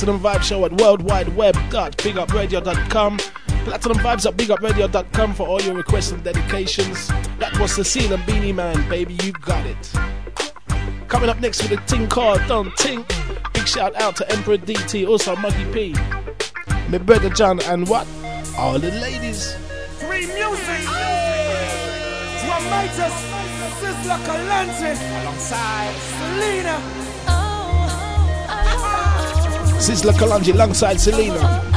Platinum 0.00 0.22
Vibe 0.22 0.42
Show 0.42 0.64
at 0.64 0.72
worldwideweb.bigupradio.com. 0.72 3.18
Platinum 3.18 3.98
Vibes 3.98 4.24
at 4.24 4.34
bigupradio.com 4.34 5.34
for 5.34 5.46
all 5.46 5.60
your 5.60 5.74
requests 5.74 6.12
and 6.12 6.24
dedications. 6.24 7.08
That 7.38 7.54
was 7.60 7.76
the 7.76 7.84
scene 7.84 8.10
and 8.10 8.24
Beenie 8.24 8.54
Man, 8.54 8.88
baby, 8.88 9.18
you 9.22 9.32
got 9.32 9.66
it. 9.66 9.92
Coming 11.08 11.28
up 11.28 11.38
next 11.40 11.62
with 11.62 11.72
a 11.72 11.76
ting 11.84 12.08
Car, 12.08 12.38
Don't 12.48 12.70
Tink. 12.78 13.06
Big 13.52 13.68
shout 13.68 13.94
out 13.96 14.16
to 14.16 14.26
Emperor 14.32 14.56
DT, 14.56 15.06
also 15.06 15.36
Muggy 15.36 15.70
P. 15.70 15.92
My 16.88 16.96
brother 16.96 17.28
John 17.28 17.60
and 17.64 17.86
what? 17.86 18.06
All 18.56 18.78
the 18.78 18.90
ladies. 19.02 19.54
Free 19.98 20.24
music! 20.28 20.86
Oh! 20.88 22.46
Mamaitas, 22.48 23.12
Sizzla 23.82 24.16
Kalonji, 24.24 24.96
alongside 25.20 25.94
Selena. 26.16 26.99
This 29.80 29.88
is 29.88 30.02
Kalonji 30.02 30.52
alongside 30.52 31.00
Selena. 31.00 31.69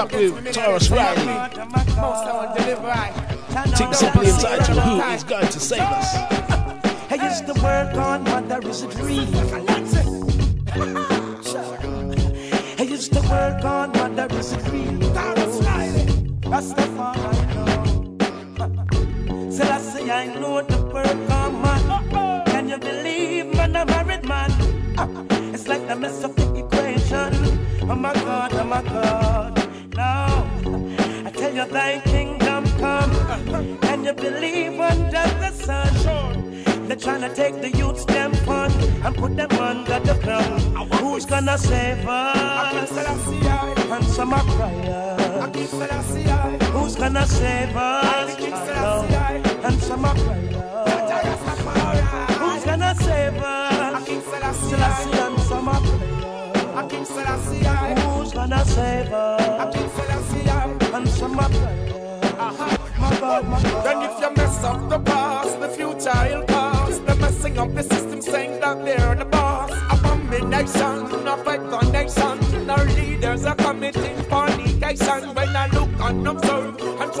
up 0.00 0.12
with 0.12 0.32
Tarrus 0.54 0.90
Riley. 0.90 1.19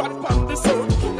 try 0.00 0.08
to 0.08 0.14
pump 0.20 0.48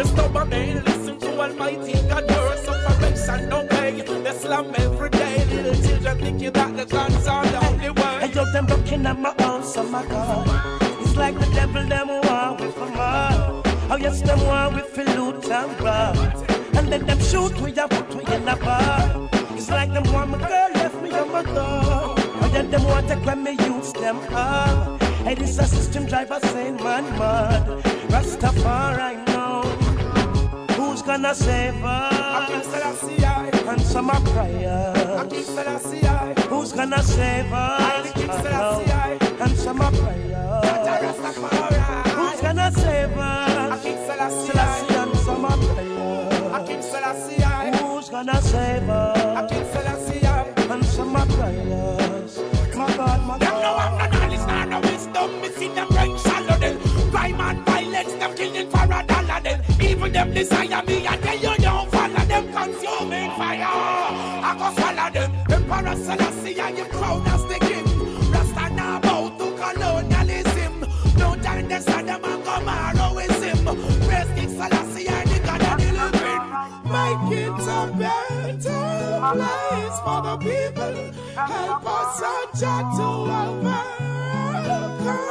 the 0.00 0.04
stubborn 0.04 0.48
men 0.48 0.82
listen 0.84 1.18
to 1.18 1.40
Almighty 1.40 1.92
God 2.08 2.30
word. 2.30 2.58
Sufferation, 2.58 3.52
obey. 3.52 4.00
They 4.00 4.32
slam 4.32 4.72
every 4.76 5.10
day. 5.10 5.44
Little 5.44 5.74
children 5.82 6.18
thinking 6.18 6.52
that 6.52 6.76
the 6.76 6.86
guns 6.86 7.26
are 7.26 7.44
the 7.44 7.66
only 7.66 7.90
way. 7.90 8.16
I 8.24 8.28
just 8.28 8.52
them 8.52 8.66
looking 8.66 9.04
at 9.06 9.18
my 9.18 9.34
house, 9.38 9.76
oh 9.76 9.82
my 9.82 10.06
God. 10.06 10.48
It's 11.02 11.16
like 11.16 11.38
the 11.38 11.46
devil 11.54 11.86
them 11.86 12.08
want 12.08 12.60
with 12.60 12.76
a 12.76 12.86
man. 12.86 13.62
Oh 13.90 13.98
yes, 14.00 14.22
them 14.22 14.40
want 14.46 14.74
with 14.76 14.98
a 14.98 15.04
loot 15.16 15.44
and 15.50 15.80
rob. 15.80 16.16
And 16.76 16.88
then 16.90 17.04
them 17.06 17.20
shoot 17.20 17.60
we 17.60 17.72
and 17.78 17.90
put 17.90 18.14
we 18.14 18.24
in 18.34 18.48
a 18.48 18.56
bar. 18.56 19.28
It's 19.52 19.68
like 19.68 19.92
them 19.92 20.10
want 20.12 20.30
my 20.30 20.38
girl 20.38 20.70
left 20.74 21.02
me 21.02 21.10
on 21.12 21.30
my 21.30 21.42
door. 21.42 22.14
Oh 22.42 22.50
yeah, 22.52 22.62
them 22.62 22.84
want 22.84 23.08
to 23.08 23.16
when 23.16 23.42
me 23.42 23.52
use 23.52 23.92
them 23.92 24.18
up. 24.32 25.09
Hey, 25.24 25.34
this 25.34 25.58
a 25.58 25.66
system 25.66 26.06
driver 26.06 26.40
saying 26.44 26.76
man 26.76 27.04
mad. 27.18 27.66
Rastafari 28.08 29.26
know. 29.28 29.62
Who's 30.74 31.02
gonna 31.02 31.34
save 31.34 31.84
us? 31.84 32.66
Answer 33.68 34.02
my 34.02 34.18
prayer. 34.32 34.94
Who's 36.48 36.72
gonna 36.72 37.02
save 37.02 37.52
us? 37.52 38.06
Answer 39.40 39.74
my 39.74 39.90
prayer. 39.90 40.60
Who's 42.16 42.40
gonna 42.40 42.72
save 42.72 43.18
us? 43.18 43.82
Selassie, 43.82 44.94
answer 44.94 45.34
my 45.34 45.56
prayer. 45.68 46.00
Who's 47.74 48.08
gonna 48.08 48.42
save 48.42 48.88
us? 48.88 49.52
Answer 50.70 51.04
my 51.04 51.24
prayers. 51.26 52.38
My 52.74 52.96
God, 52.96 53.20
my 53.26 53.38
God. 53.38 53.99
Wisdom. 55.10 55.40
Me 55.40 55.48
see 55.50 55.68
them 55.68 55.88
rank 55.90 56.18
shallow 56.18 56.58
then. 56.58 56.78
Crime 57.10 57.40
and 57.40 57.66
violence, 57.66 58.12
them 58.14 58.34
killing 58.36 58.70
for 58.70 58.84
a 58.84 59.04
dollar 59.06 59.40
then. 59.42 59.62
Even 59.80 60.12
them 60.12 60.34
desire 60.34 60.82
me 60.84 61.06
and 61.06 61.22
then 61.22 61.40
you 61.40 61.56
don't 61.56 61.90
follow 61.90 62.24
them 62.26 62.52
consuming 62.52 63.30
fire. 63.30 63.66
I 63.66 64.56
go 64.58 64.74
swallow 64.76 65.10
them. 65.10 65.30
Emperor 65.50 65.96
Selassie 65.96 66.60
and 66.60 66.78
your 66.78 66.86
crown 66.86 67.26
as 67.26 67.44
the 67.46 67.58
king. 67.60 67.84
Rasta 68.30 68.74
now 68.74 69.00
bow 69.00 69.28
to 69.38 69.46
colonialism. 69.56 70.80
No 71.16 71.34
time 71.36 71.68
they 71.68 71.80
Sodom 71.80 72.24
and 72.24 72.44
Gomorrah 72.44 73.12
with 73.14 73.42
him. 73.42 73.64
Praise 74.06 74.30
King 74.36 74.50
Selassie 74.50 75.08
and 75.08 75.30
the 75.30 75.38
God 75.40 75.62
of 75.62 75.78
the 75.80 75.92
living. 75.98 76.42
Make 76.84 77.38
it 77.38 77.68
a 77.68 77.86
better 77.98 78.50
place 79.34 79.98
for 80.04 80.22
the 80.22 80.36
people. 80.38 80.96
Help 81.34 81.86
us, 81.86 82.60
Jah, 82.60 82.90
to 82.96 83.02
overcome 83.02 84.09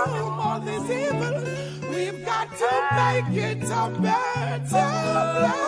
all 0.08 0.60
this 0.60 0.90
evil. 0.90 1.44
We've 1.90 2.26
got 2.26 2.48
to 2.58 2.72
make 2.96 3.44
it 3.44 3.64
a 3.64 3.90
better 4.02 4.88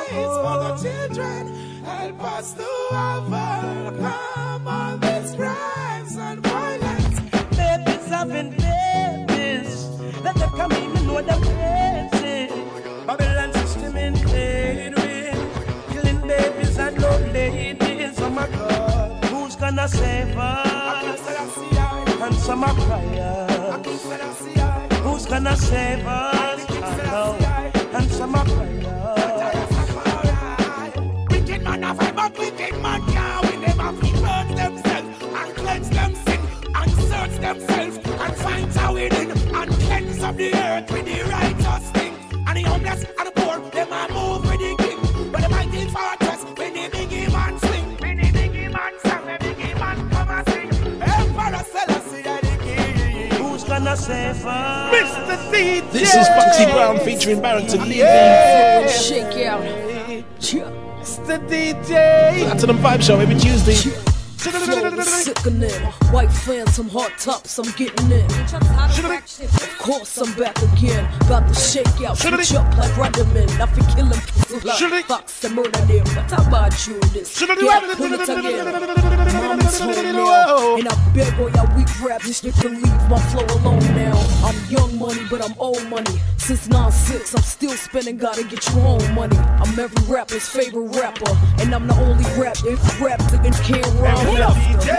place 0.09 0.35
for 0.43 0.57
the 0.63 0.71
children. 0.81 1.83
Help 1.83 2.23
us 2.23 2.53
to 2.53 2.67
overcome 2.91 4.67
all 4.67 4.97
this 4.97 5.35
crimes 5.35 6.15
and 6.15 6.39
violence. 6.41 7.19
Babies 7.57 8.07
having 8.07 8.51
babies. 8.51 9.87
Let 10.23 10.35
them 10.35 10.49
come 10.51 10.71
in 10.71 10.95
and 10.97 11.07
know 11.07 11.21
them 11.21 11.41
crazy. 11.41 12.47
Babylon 13.05 13.53
system 13.53 13.97
in 13.97 14.13
with 14.13 14.95
killing 15.91 16.21
babies 16.27 16.77
and 16.77 17.03
old 17.03 17.33
ladies. 17.33 18.19
Oh 18.19 18.29
my 18.29 18.47
God, 18.47 19.25
who's 19.25 19.55
gonna 19.55 19.87
save 19.87 20.37
us? 20.37 20.70
Answer 22.21 22.55
my 22.55 22.71
prayer. 22.73 23.47
Who's 25.01 25.25
gonna 25.25 25.57
save 25.57 26.05
us? 26.05 26.65
I 26.69 26.95
know. 27.05 27.35
Answer 27.93 28.27
my 28.27 28.43
prayer. 28.43 28.81
Wicked 31.31 31.63
man 31.63 31.81
have 31.81 31.99
I, 31.99 32.11
but 32.11 32.37
wicked 32.37 32.79
man 32.79 33.01
can't 33.07 33.41
win 33.49 33.61
them. 33.61 33.79
Have 33.79 33.99
to 33.99 34.07
themselves 34.55 35.23
and 35.23 35.55
cleanse 35.55 35.89
them 35.89 36.15
sin 36.15 36.39
and 36.75 36.91
search 36.91 37.39
themselves 37.39 37.97
and 37.97 38.35
find 38.35 38.71
how 38.73 38.93
within 38.93 39.31
and 39.31 39.71
cleanse 39.71 40.23
of 40.23 40.37
the 40.37 40.53
earth 40.53 40.91
with 40.91 41.05
the 41.05 41.23
righteous 41.27 41.89
thing. 41.89 42.13
And 42.47 42.55
the 42.57 42.61
homeless 42.61 43.03
and 43.17 43.27
the 43.27 43.31
poor, 43.31 43.59
them 43.71 43.91
a 43.91 44.07
move 44.13 44.43
with 44.45 44.59
the 44.59 44.75
king. 44.83 45.31
But 45.31 45.41
the 45.41 45.49
mighty 45.49 45.87
fortress, 45.87 46.20
This 55.91 56.13
is 56.13 56.27
Foxy 56.29 56.65
Brown 56.65 56.99
featuring 56.99 57.41
Barrington 57.41 57.81
Levy. 57.81 57.95
Yeah. 57.95 58.87
Shake 58.87 59.45
out. 59.47 59.63
Mr. 60.39 61.39
DJ. 61.49 62.45
Out 62.45 62.59
to 62.59 62.67
them 62.67 62.77
vibe 62.77 63.01
show 63.01 63.19
every 63.19 63.35
Tuesday. 63.35 64.10
Sickening. 64.41 65.69
White 66.11 66.31
phantom, 66.31 66.89
hard 66.89 67.13
tops, 67.19 67.59
I'm 67.59 67.71
getting 67.73 68.11
in. 68.11 68.25
Of 68.25 69.77
course, 69.77 70.17
I'm 70.17 70.33
back 70.33 70.57
again. 70.63 71.07
About 71.21 71.47
to 71.47 71.53
shake 71.53 71.85
out, 72.01 72.17
switch 72.17 72.53
up 72.55 72.65
like 72.75 72.91
Rudderman. 72.93 73.49
I 73.59 73.67
for 73.67 73.83
killing 73.95 74.19
people 74.19 74.59
like 74.67 75.05
Fox 75.05 75.43
and 75.43 75.55
murder 75.55 75.69
them. 75.69 76.05
But 76.15 76.31
how 76.31 76.47
about 76.47 76.87
you 76.87 76.99
this? 77.13 77.39
Yeah, 77.39 77.79
pull 77.95 78.13
it 78.13 78.25
together. 78.25 78.71
Mama's 79.31 79.79
home 79.79 79.91
now. 79.91 80.75
And 80.75 80.87
I 80.87 81.13
beg 81.13 81.39
all 81.39 81.49
y'all 81.51 81.77
weak 81.77 82.01
rappers, 82.01 82.43
you 82.43 82.51
can 82.51 82.81
leave 82.81 83.09
my 83.09 83.19
flow 83.29 83.45
alone 83.45 83.79
now. 83.95 84.17
I'm 84.43 84.57
young 84.71 84.97
money, 84.97 85.21
but 85.29 85.43
I'm 85.45 85.53
old 85.59 85.85
money. 85.87 86.19
Since 86.37 86.67
9-6, 86.67 87.35
I'm 87.35 87.43
still 87.43 87.77
spending, 87.77 88.17
gotta 88.17 88.43
get 88.43 88.67
your 88.73 88.83
own 88.85 89.13
money. 89.13 89.37
I'm 89.37 89.77
every 89.79 90.03
rapper's 90.11 90.47
favorite 90.47 90.95
rapper. 90.97 91.31
And 91.59 91.75
I'm 91.75 91.85
the 91.85 91.93
only 91.93 92.25
rap 92.41 92.57
if 92.65 92.99
rap 92.99 93.19
can't 93.63 93.85
rhyme. 94.01 94.30
Pull 94.31 94.43
up. 94.43 94.55
DJ. 94.55 94.95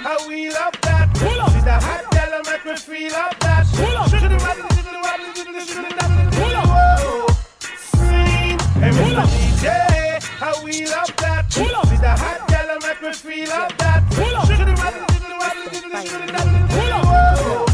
How 0.00 0.26
we 0.26 0.48
love 0.48 0.72
that. 0.80 1.12
Pull 1.12 1.40
up. 1.42 1.52
She's 1.52 1.62
the 1.62 1.72
hot 1.74 2.10
girl 2.10 2.32
and 2.32 2.46
make 2.48 2.64
me 2.64 2.74
feel 2.74 3.14
up 3.14 3.38
that. 3.40 3.66
Pull 3.76 3.96
up. 3.98 4.10
Pull 6.32 6.56
up. 6.56 7.30
Swing. 7.92 8.56
Hey, 8.80 8.90
Mr. 8.96 9.28
DJ. 9.28 9.68
How 10.40 10.64
we 10.64 10.86
love 10.86 11.14
that. 11.18 11.50
Pull 11.50 11.76
up. 11.76 11.86
She's 11.86 12.00
the 12.00 12.16
hot 12.16 12.48
girl 12.48 12.70
and 12.70 12.82
make 12.82 13.02
me 13.02 13.12
feel 13.12 13.52
up 13.52 13.76
that. 13.76 14.10
Pull 14.10 14.36
up. 14.36 14.48
Pull 16.72 16.92
up. 16.94 17.68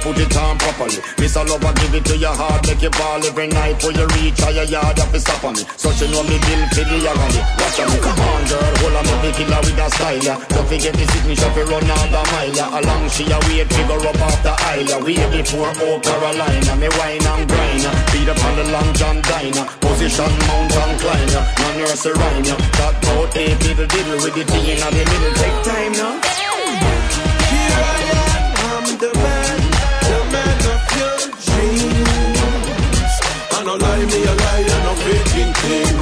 Put 0.05 0.21
it 0.21 0.37
on 0.37 0.59
properly. 0.61 1.01
Miss 1.17 1.35
a 1.35 1.43
lover, 1.43 1.73
give 1.81 1.95
it 1.97 2.05
to 2.05 2.17
your 2.21 2.37
heart, 2.37 2.61
make 2.69 2.85
you 2.85 2.93
ball 2.93 3.25
every 3.25 3.49
night. 3.49 3.81
For 3.81 3.91
you 3.91 4.05
reach 4.21 4.37
higher 4.37 4.69
yard, 4.69 5.01
have 5.01 5.11
to 5.11 5.19
stop 5.19 5.43
on 5.43 5.57
me. 5.57 5.65
So 5.81 5.89
she 5.97 6.05
know 6.13 6.23
me 6.29 6.37
build 6.45 6.69
for 6.77 6.85
the 6.85 6.99
agony. 7.09 7.41
Watch 7.57 7.81
out, 7.81 7.89
me 7.89 7.99
come 8.05 8.21
on, 8.21 8.43
girl, 8.45 8.75
hold 8.85 8.97
on, 9.01 9.09
big 9.25 9.35
killer 9.35 9.61
with 9.65 9.81
a 9.81 9.89
style, 9.97 10.21
yeah. 10.21 10.37
Don't 10.53 10.69
forget 10.69 10.93
the 10.93 11.05
signature, 11.09 11.53
fi 11.57 11.63
run 11.65 11.89
out 11.89 12.09
the 12.13 12.21
mile, 12.31 12.53
yeah. 12.53 12.79
Along 12.79 13.09
she 13.09 13.25
a 13.33 13.39
wait, 13.49 13.69
figure 13.73 14.05
up 14.05 14.21
off 14.21 14.39
the 14.45 14.53
aisle, 14.53 14.85
yeah. 14.85 15.01
Way 15.01 15.25
before 15.33 15.73
old 15.89 16.05
Carolina, 16.05 16.73
me 16.77 16.89
wine 17.01 17.25
and 17.25 17.45
grind. 17.49 17.85
Feed 18.13 18.29
up 18.29 18.45
on 18.45 18.55
the 18.61 18.65
long 18.69 18.91
John 18.93 19.17
Diner, 19.25 19.65
position 19.81 20.33
mountain 20.45 20.93
climb, 21.01 21.29
yeah. 21.33 21.49
No 21.65 21.69
nurse 21.81 22.05
rhyme, 22.05 22.45
yeah. 22.45 22.61
Talk 22.77 22.95
about 23.01 23.33
a 23.33 23.45
people 23.57 23.89
diddle 23.89 24.21
with 24.21 24.37
the 24.37 24.45
tea 24.45 24.77
in 24.77 24.79
the 24.85 24.89
middle. 24.93 25.33
Take 25.41 25.59
time 25.65 25.93
now. 25.97 26.21
Here 27.49 27.81
I 27.81 28.01
am, 28.21 28.53
I'm 28.69 28.87
the 29.01 29.11
man, 29.15 29.34
Lie 33.81 34.07
me 34.07 34.23
a 34.23 34.35
lie, 34.35 34.67
I'm 34.71 34.85
not 34.85 34.99
faking 34.99 35.53
thing. 35.53 35.99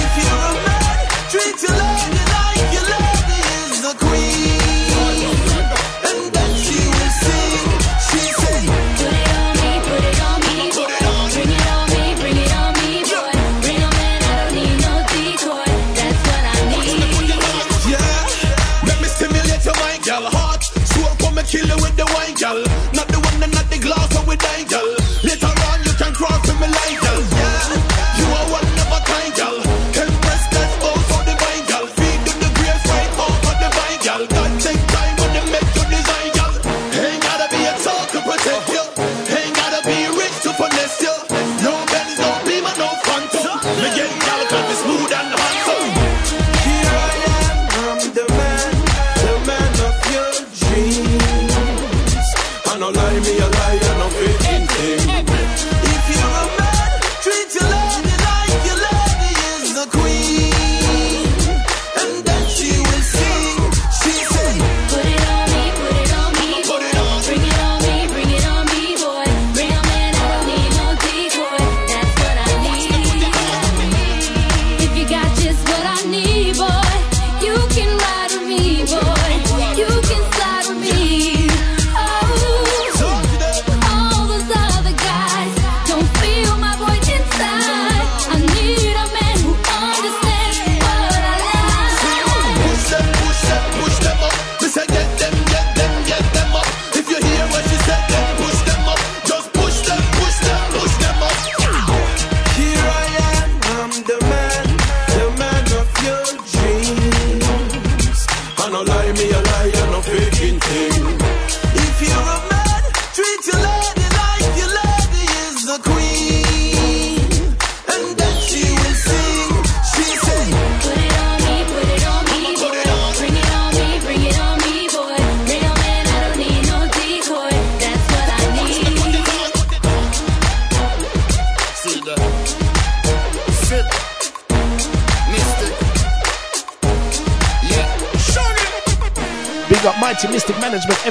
If 0.00 0.12
you're 0.16 0.46
a 0.48 0.64
man, 0.64 1.06
treat 1.28 1.62
your 1.62 1.76
lady 1.76 2.10
like 2.10 2.15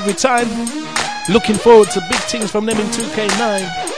every 0.06 0.14
time. 0.14 0.48
Looking 1.30 1.56
forward 1.56 1.90
to 1.90 2.02
big 2.12 2.20
things 2.30 2.52
from 2.52 2.68
them 2.68 2.78
in 2.78 2.86
2K9. 2.88 3.94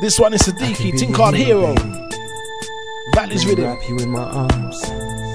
This 0.00 0.18
one 0.18 0.32
is 0.32 0.40
Sadiki, 0.42 0.98
thing 0.98 1.12
called 1.12 1.34
Hero. 1.34 1.74
Valley's 3.14 3.44
Rhythm. 3.44 3.64
Wrap 3.66 3.86
you 3.86 3.98
in 3.98 4.08
my 4.10 4.22
arms. 4.22 4.80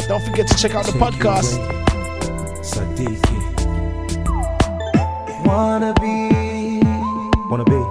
Don't 0.07 0.23
forget 0.23 0.47
to 0.47 0.57
check 0.57 0.73
out 0.73 0.85
the 0.85 0.93
Take 0.93 1.01
you 1.01 1.07
podcast. 1.07 1.59
Sadiki. 2.63 3.39
Wanna 5.45 5.93
be 6.01 6.81
Wanna 7.49 7.65
be? 7.65 7.82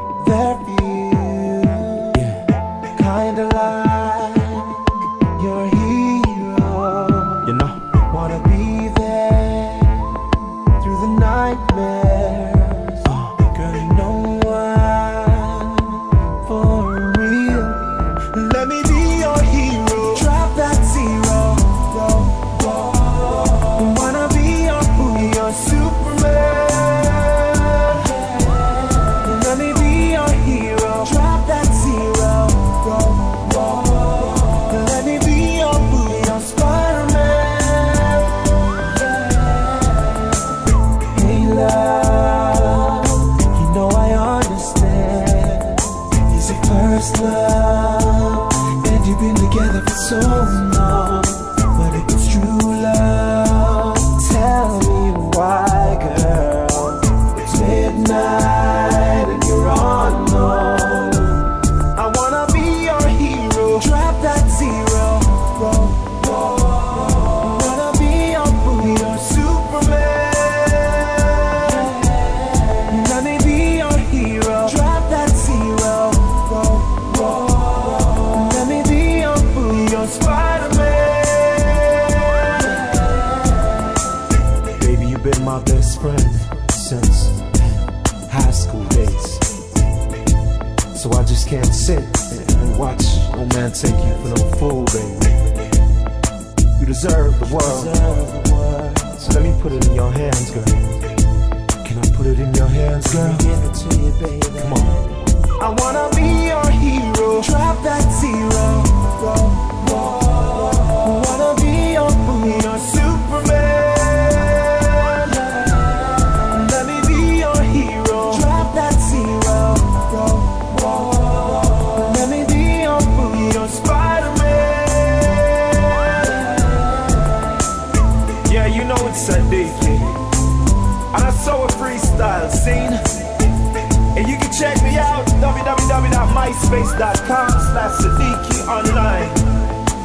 Check 134.53 134.81
me 134.83 134.99
out 134.99 135.25
www.myspace.com 135.41 137.51
slash 137.51 137.93
Sadiki 138.01 138.67
online. 138.69 139.31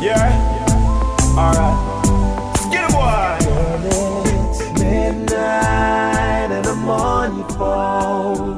Yeah? 0.02 0.32
Alright. 1.38 1.78
Get 2.72 2.90
it, 2.90 2.94
boy! 2.94 3.38
It's 4.26 4.60
midnight 4.80 6.52
and 6.52 6.66
I'm 6.66 6.90
on 6.90 7.38
your 7.38 7.50
phone. 7.50 8.58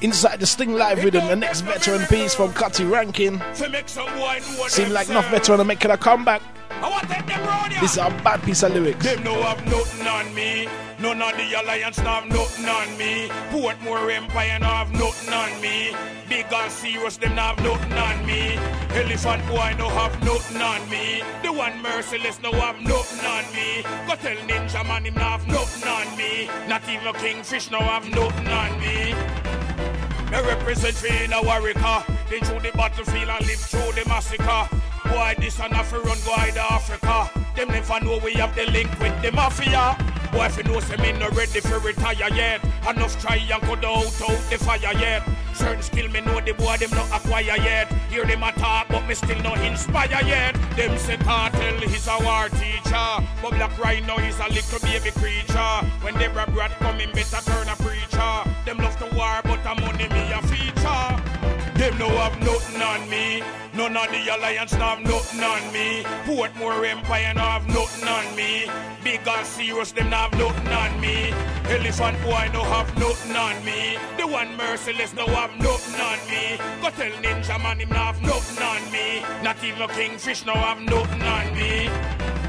Inside 0.00 0.40
the 0.40 0.46
Sting 0.46 0.74
Live 0.74 1.04
Rhythm, 1.04 1.28
the 1.28 1.36
next 1.36 1.60
veteran 1.60 2.04
piece 2.06 2.34
from 2.34 2.52
Cutty 2.52 2.84
Rankin. 2.84 3.40
Seem 4.66 4.90
like 4.90 5.08
enough 5.08 5.28
veteran 5.30 5.58
to 5.58 5.64
make 5.64 5.84
it 5.84 5.90
a 5.92 5.96
comeback. 5.96 6.42
This 7.82 7.92
is 7.92 7.98
a 7.98 8.10
bad 8.22 8.40
piece 8.44 8.62
of 8.62 8.72
lyrics. 8.74 9.04
Them 9.04 9.24
no 9.24 9.42
have 9.42 9.66
nothing 9.66 10.06
on 10.06 10.32
me. 10.34 10.68
None 11.00 11.20
of 11.20 11.36
the 11.36 11.60
alliance 11.60 11.98
no 11.98 12.10
have 12.10 12.28
nothing 12.28 12.68
on 12.68 12.96
me. 12.96 13.28
Portmore 13.50 14.08
Empire 14.14 14.58
no 14.60 14.66
have 14.66 14.92
nothing 14.92 15.34
on 15.34 15.60
me. 15.60 15.94
Big 16.28 16.46
and 16.52 16.70
serious 16.70 17.16
them 17.16 17.34
no 17.34 17.42
have 17.42 17.62
nothing 17.64 17.92
on 17.92 18.24
me. 18.24 18.54
Elephant 18.94 19.46
boy 19.48 19.74
no 19.78 19.88
have 19.88 20.14
nothing 20.24 20.62
on 20.62 20.88
me. 20.88 21.22
The 21.42 21.52
one 21.52 21.82
merciless 21.82 22.40
no 22.40 22.52
have 22.52 22.80
nothing 22.80 23.26
on 23.26 23.44
me. 23.52 23.82
Go 24.06 24.14
tell 24.14 24.36
Ninja 24.46 24.86
man 24.86 25.04
him 25.04 25.14
no 25.14 25.22
have 25.22 25.46
nothing 25.48 25.88
on 25.88 26.16
me. 26.16 26.48
Not 26.68 26.88
even 26.88 27.12
Kingfish 27.14 27.70
no 27.72 27.78
have 27.78 28.08
nothing 28.08 28.46
on 28.46 28.80
me. 28.80 29.41
Me 30.32 30.40
represent 30.40 30.94
for 30.96 31.08
in 31.08 31.30
a 31.30 31.36
Warwicker. 31.36 31.84
Uh. 31.84 32.02
Been 32.30 32.42
through 32.42 32.60
the 32.60 32.72
battlefield 32.74 33.28
and 33.28 33.46
live 33.46 33.60
through 33.60 33.92
the 33.92 34.08
massacre. 34.08 34.66
Boy, 35.04 35.34
this 35.38 35.60
and 35.60 35.74
fi 35.74 35.96
run 35.98 36.16
go 36.24 36.32
hide 36.32 36.56
Africa. 36.56 37.30
Them 37.54 37.68
never 37.68 38.00
know 38.00 38.18
we 38.24 38.32
have 38.40 38.54
the 38.56 38.64
link 38.70 38.88
with 38.98 39.20
the 39.20 39.30
mafia. 39.30 39.94
Boy, 40.32 40.46
if 40.46 40.56
you 40.56 40.62
know 40.62 40.80
say 40.80 40.96
me 40.96 41.12
no 41.12 41.28
ready 41.36 41.60
for 41.60 41.78
retire 41.80 42.32
yet. 42.32 42.64
Enough 42.88 43.20
try 43.20 43.36
and 43.36 43.62
cut 43.62 43.84
out 43.84 44.22
out 44.22 44.40
the 44.48 44.56
fire 44.56 44.98
yet. 44.98 45.22
Certain 45.52 45.82
skill 45.82 46.08
me 46.08 46.22
know 46.22 46.40
the 46.40 46.54
boy 46.54 46.78
them 46.78 46.88
not 46.92 47.12
acquire 47.12 47.60
yet. 47.60 47.92
Hear 48.08 48.24
them 48.24 48.42
a 48.42 48.52
talk, 48.52 48.88
but 48.88 49.06
me 49.06 49.14
still 49.14 49.38
not 49.42 49.60
inspire 49.60 50.24
yet. 50.24 50.54
Them 50.76 50.96
say 50.96 51.18
Kartel 51.18 51.78
he's 51.80 52.08
a 52.08 52.16
war 52.24 52.48
teacher, 52.48 53.28
but 53.42 53.50
black 53.50 53.78
right 53.78 54.00
rhino 54.00 54.16
is 54.24 54.38
a 54.40 54.48
little 54.48 54.80
baby 54.80 55.10
creature. 55.10 55.74
When 56.00 56.14
Deborah 56.14 56.50
Brad 56.50 56.70
come 56.78 57.00
in, 57.00 57.12
better 57.12 57.42
turn 57.44 57.68
a 57.68 57.76
preacher. 57.76 58.50
Them 58.64 58.78
love 58.78 58.96
to 58.98 59.14
war, 59.14 59.42
but 59.62 59.78
a 59.78 59.80
money 59.80 60.08
me 60.08 60.32
a 60.32 60.42
feature. 60.42 61.22
Them 61.74 61.98
no 61.98 62.08
have 62.08 62.38
nothing 62.40 62.82
on 62.82 63.08
me. 63.08 63.42
None 63.74 63.96
of 63.96 64.10
the 64.10 64.34
alliance 64.34 64.72
no 64.74 64.84
have 64.84 65.00
nothing 65.00 65.42
on 65.42 65.72
me. 65.72 66.02
Portmore 66.24 66.86
Empire 66.86 67.32
no 67.34 67.42
have 67.42 67.66
nothing 67.68 68.08
on 68.08 68.36
me. 68.36 68.66
Big 69.02 69.26
and 69.26 69.46
serious 69.46 69.92
them 69.92 70.10
no 70.10 70.16
have 70.16 70.38
nothing 70.38 70.68
on 70.68 71.00
me. 71.00 71.32
Elephant 71.68 72.22
boy 72.22 72.50
no 72.52 72.62
have 72.64 72.96
nothing 72.98 73.36
on 73.36 73.64
me. 73.64 73.96
The 74.16 74.26
one 74.26 74.56
merciless 74.56 75.14
no 75.14 75.26
have 75.26 75.56
nothing 75.58 76.00
on 76.00 76.18
me. 76.30 76.58
Go 76.80 76.90
tell 76.90 77.12
Ninja 77.22 77.62
man 77.62 77.80
him 77.80 77.88
no 77.88 77.96
have 77.96 78.22
nothing 78.22 78.62
on 78.62 78.92
me. 78.92 79.22
Not 79.42 79.62
even 79.64 79.82
a 79.82 79.88
Kingfish 79.88 80.44
no 80.46 80.54
have 80.54 80.80
nothing 80.80 81.22
on 81.22 81.54
me. 81.54 82.41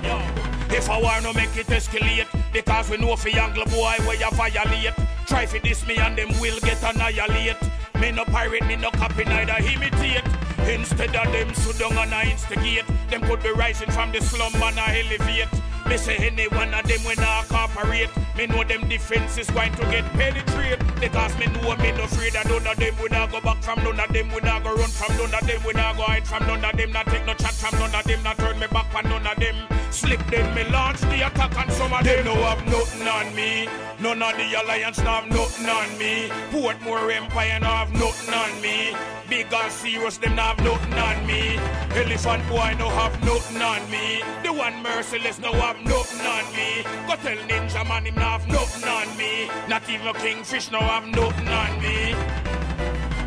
If 0.76 0.90
I 0.90 1.00
war 1.00 1.22
no 1.22 1.34
make 1.34 1.56
it 1.56 1.68
escalate 1.68 2.28
Because 2.52 2.90
we 2.90 2.98
know 2.98 3.16
for 3.16 3.30
angle 3.30 3.66
boy 3.66 3.96
where 4.06 4.16
you 4.16 4.30
violate. 4.32 4.96
Try 5.28 5.46
for 5.46 5.60
this 5.60 5.86
me 5.86 5.98
and 5.98 6.18
them 6.18 6.30
will 6.40 6.60
get 6.62 6.82
annihilate. 6.82 7.62
Me 8.02 8.12
no 8.12 8.26
pirate, 8.26 8.66
me 8.66 8.76
no 8.76 8.90
copy, 8.90 9.24
neither 9.24 9.58
imitate. 9.66 10.26
Instead 10.68 11.16
of 11.16 11.32
them 11.32 11.54
sit 11.54 11.78
down 11.78 11.98
and 11.98 12.14
I 12.14 12.24
instigate. 12.32 12.86
Them 13.12 13.22
could 13.22 13.44
be 13.44 13.52
rising 13.52 13.92
from 13.92 14.12
the 14.12 14.22
slum 14.22 14.54
and 14.56 14.80
I 14.80 15.04
elevate 15.06 15.48
Me 15.90 15.98
say 15.98 16.16
any 16.18 16.48
one 16.48 16.74
of 16.74 16.84
them 16.88 17.04
when 17.04 17.20
I 17.20 17.44
cooperate. 17.48 18.10
Me 18.38 18.48
know 18.48 18.64
them 18.64 18.88
defense 18.88 19.38
is 19.38 19.50
going 19.50 19.74
to 19.74 19.84
get 19.92 20.06
penetrate. 20.14 20.80
Because 21.00 21.38
me 21.38 21.48
know 21.48 21.76
me 21.78 21.92
no 21.92 22.04
afraid 22.04 22.34
that 22.34 22.48
none 22.48 22.66
of 22.66 22.78
them 22.78 22.96
would 23.02 23.12
not 23.12 23.32
go 23.32 23.42
back 23.42 23.62
from 23.62 23.84
none 23.84 24.00
of 24.00 24.14
them 24.14 24.32
would 24.32 24.44
not 24.44 24.64
go 24.64 24.76
run 24.76 24.90
from 24.90 25.16
none 25.18 25.34
of 25.34 25.48
them 25.48 25.64
would 25.64 25.76
not 25.76 25.98
go 25.98 26.04
hide 26.04 26.28
from 26.28 26.48
none 26.48 26.64
of 26.64 26.78
them. 26.78 26.92
Not 26.92 27.06
take 27.08 27.26
no 27.26 27.34
chat 27.34 27.54
from 27.54 27.78
none 27.80 27.94
of 27.94 28.04
them 28.04 28.24
not 28.24 28.38
turn 28.38 28.60
me 28.60 28.68
back 28.68 28.94
on 28.96 29.04
none 29.04 29.28
of 29.28 29.38
them. 29.38 29.56
Slip 29.92 30.26
then 30.32 30.56
me 30.56 30.64
launch 30.72 31.02
the 31.02 31.28
attack 31.28 31.56
and 31.56 31.72
some 31.72 31.94
of 31.94 32.04
them 32.04 32.14
They 32.14 32.24
no 32.24 32.36
have 32.44 32.66
nothing 32.66 33.08
on 33.08 33.36
me. 33.36 33.68
None 34.00 34.22
of 34.22 34.38
the 34.38 34.54
alliance 34.62 34.98
no 35.00 35.12
have 35.12 35.30
nothing 35.30 35.70
on 35.70 35.98
me. 35.98 36.30
Portmore 36.52 37.14
Empire 37.14 37.60
no 37.60 37.68
have 37.68 37.94
nothing 37.94 38.34
on 38.34 38.62
me. 38.62 38.96
Big 39.30 39.54
and 39.54 39.72
serious 39.72 40.18
them 40.18 40.36
no 40.36 40.42
have 40.42 40.60
nothing 40.64 40.94
on 40.94 41.28
me. 41.28 41.58
Elephant 41.96 42.48
boy 42.50 42.76
no 42.80 42.90
have 42.90 43.24
nothing 43.24 43.62
on 43.62 43.82
me. 43.92 44.22
The 44.44 44.52
one 44.52 44.82
merciless 44.82 45.40
no 45.40 45.54
have 45.54 45.73
nothing 45.84 46.26
on 46.26 46.46
me. 46.56 46.84
Go 47.08 47.16
tell 47.16 47.38
Ninja 47.48 47.88
man 47.88 48.06
him 48.06 48.16
have 48.16 48.48
nothing 48.48 48.88
on 48.90 49.18
me. 49.18 49.50
Not 49.68 49.90
even 49.90 50.14
Kingfish 50.16 50.72
no 50.72 50.80
have 50.80 51.08
nothing 51.08 51.48
on 51.48 51.82
me. 51.82 52.14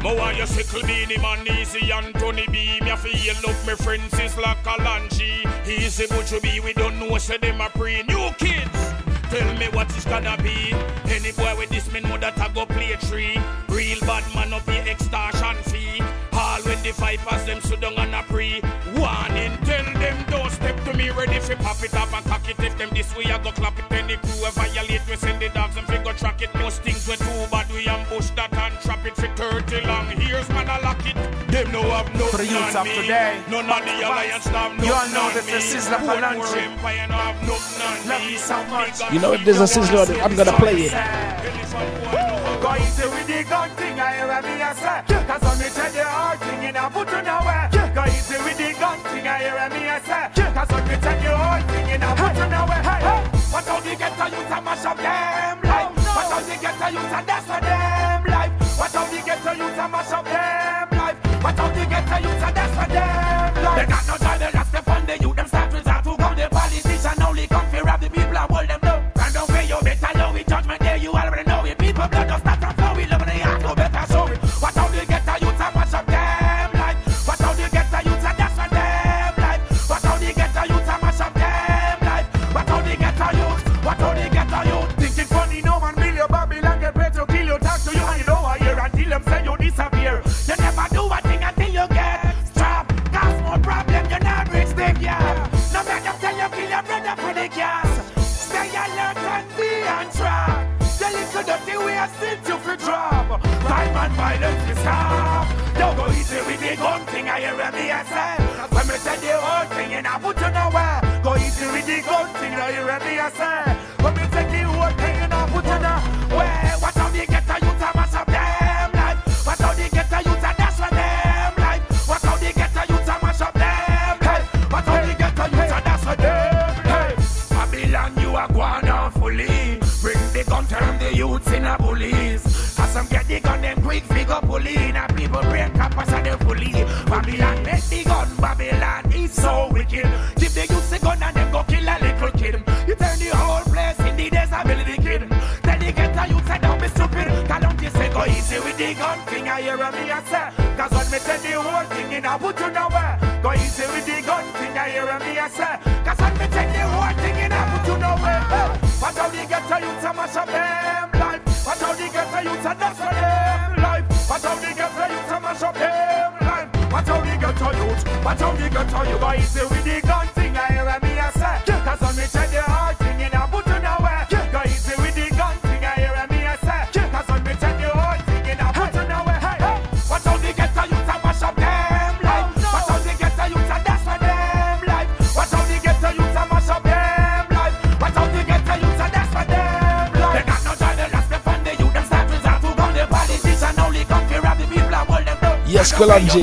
Mo 0.02 0.14
want 0.14 0.36
you 0.36 0.46
sickle 0.46 0.82
Beenie 0.86 1.18
Man 1.18 1.46
easy 1.48 1.90
and 1.90 2.14
Tony 2.14 2.46
B 2.46 2.78
Me 2.80 2.90
a 2.90 2.96
feel 2.96 3.34
look 3.44 3.56
me 3.66 3.74
friends 3.74 4.18
is 4.20 4.36
like 4.36 4.64
a 4.66 4.76
Lanchi. 4.84 5.44
Easy 5.66 6.06
but 6.08 6.30
you 6.30 6.40
be 6.40 6.60
we 6.60 6.72
don't 6.72 6.98
know 6.98 7.18
say 7.18 7.38
them 7.38 7.60
a 7.60 7.68
pre. 7.70 8.02
New 8.04 8.30
kids 8.38 8.86
Tell 9.30 9.54
me 9.58 9.66
what 9.72 9.90
it's 9.96 10.04
gonna 10.04 10.36
be. 10.40 10.72
Any 11.10 11.32
boy 11.32 11.54
with 11.58 11.70
this 11.70 11.90
me 11.92 12.00
know 12.00 12.16
that 12.18 12.38
I 12.38 12.48
go 12.54 12.64
play 12.64 12.96
tree. 13.08 13.36
Real 13.68 13.98
bad 14.00 14.22
man 14.34 14.52
up 14.52 14.64
pay 14.66 14.88
extortion 14.88 15.56
fee. 15.64 16.00
All 16.32 16.60
when 16.62 16.80
the 16.84 16.92
vipers 16.92 17.44
them 17.44 17.60
sit 17.60 17.80
down 17.80 17.98
on 17.98 18.14
a 18.14 18.22
pre. 18.22 18.60
Warning 18.94 19.56
me 20.96 21.10
ready 21.10 21.38
fi 21.40 21.54
pop 21.56 21.82
it 21.82 21.94
up 21.94 22.12
and 22.12 22.24
cock 22.26 22.48
it 22.48 22.58
If 22.60 22.76
them 22.78 22.90
this 22.90 23.14
way 23.16 23.24
I 23.26 23.38
go 23.42 23.50
clap 23.52 23.78
it 23.78 23.84
Any 23.92 24.16
crew 24.16 24.46
a 24.46 24.50
violate 24.50 25.02
we 25.08 25.16
send 25.16 25.40
the 25.40 25.48
dogs 25.50 25.76
and 25.76 25.86
fi 25.86 26.02
go 26.02 26.12
track 26.12 26.42
it 26.42 26.54
Most 26.54 26.82
things 26.82 27.06
we 27.08 27.16
too 27.16 27.46
bad 27.50 27.70
we 27.72 27.86
ambush 27.86 28.30
that 28.36 28.52
and 28.54 28.74
trap 28.80 29.04
it 29.06 29.16
fi 29.16 29.28
30 29.36 29.86
long 29.86 30.08
years 30.20 30.48
man 30.50 30.68
I 30.68 30.80
lock 30.80 31.04
it 31.06 31.16
Them 31.50 31.70
no 31.72 31.82
have 31.90 32.12
nothing 32.14 32.28
For 32.28 32.36
the 32.38 32.46
youths 32.46 32.74
on 32.74 32.86
of 32.86 32.92
me. 32.92 33.02
today. 33.02 33.40
None 33.50 33.70
of 33.70 33.82
the 33.84 33.94
alliance 34.06 34.46
no 34.46 34.58
have 34.58 34.72
nothing 34.72 34.86
You 34.88 34.94
all 34.94 35.08
know 35.14 35.26
on 35.28 35.34
this 35.34 35.46
me. 35.46 35.52
is 35.54 35.64
Sizzla 35.64 35.98
Portmore 36.02 36.42
Kalonji. 36.42 36.62
Empire 36.66 37.06
no 37.08 37.16
have 37.16 37.40
nothing 37.46 37.82
on 37.86 38.08
Love 38.08 38.20
me. 38.24 38.32
you 38.32 38.38
so 38.38 38.58
much. 38.66 39.12
You 39.12 39.20
know 39.20 39.32
if 39.32 39.44
there's 39.44 39.60
a 39.60 39.68
Sizzla, 39.68 40.00
on 40.08 40.14
it, 40.14 40.22
I'm 40.24 40.34
gonna 40.36 40.52
play 40.58 40.88
it. 40.88 40.92
Go 42.62 42.74
easy 42.74 43.06
with 43.08 43.26
the 43.26 43.44
gun 43.48 43.70
thing, 43.76 44.00
I 44.00 44.10
hear 44.16 44.42
me 44.42 44.54
a 44.62 44.70
say. 44.74 45.00
Cause 45.28 45.42
when 45.42 45.58
me 45.60 45.68
tell 45.76 45.92
the 45.92 46.04
hard 46.04 46.38
thing, 46.40 46.62
you 46.62 46.72
know, 46.72 46.88
put 46.90 47.08
on 47.14 47.26
away. 47.26 47.68
Go 47.94 48.04
easy 48.06 48.36
with 48.42 48.58
the 48.58 48.72
gun 48.80 48.98
thing, 49.10 49.26
I 49.28 49.38
hear 49.38 49.68
me 49.70 49.82
a 49.86 49.98
say. 50.02 50.45
Me 51.06 51.12
the 51.22 51.36
hard 51.36 51.62
thing, 51.70 51.88
you 51.88 51.98
know, 51.98 52.12
put 52.18 52.34
on 52.34 52.52
away. 52.52 52.82
Hey, 52.82 53.00
hey. 53.06 53.22
Watch 53.52 53.66
how 53.66 53.78
they 53.78 53.94
get 53.94 54.12
to 54.18 54.24
you 54.26 54.42
to 54.42 54.60
mash 54.60 54.84
up 54.84 54.96
them 54.96 55.62
life. 55.62 55.94
Watch 56.02 56.30
how 56.34 56.40
they 56.42 56.58
get 56.58 56.74
to 56.82 56.86
you 56.90 56.98
to 56.98 57.20
that's 57.24 57.46
for 57.46 57.60
them 57.62 58.24
life. 58.26 58.78
Watch 58.78 58.92
how 58.92 59.04
they 59.06 59.22
get 59.22 59.42
to 59.44 59.52
you 59.54 59.68
to 59.70 59.88
mash 59.88 60.10
up 60.10 60.24
them 60.24 60.98
life. 60.98 61.44
Watch 61.44 61.58
how 61.58 61.68
they 61.70 61.86
get 61.86 62.06
to 62.08 62.16
you 62.20 62.34
to 62.34 62.52
that's 62.52 62.74
for 62.74 62.92
them 62.92 63.25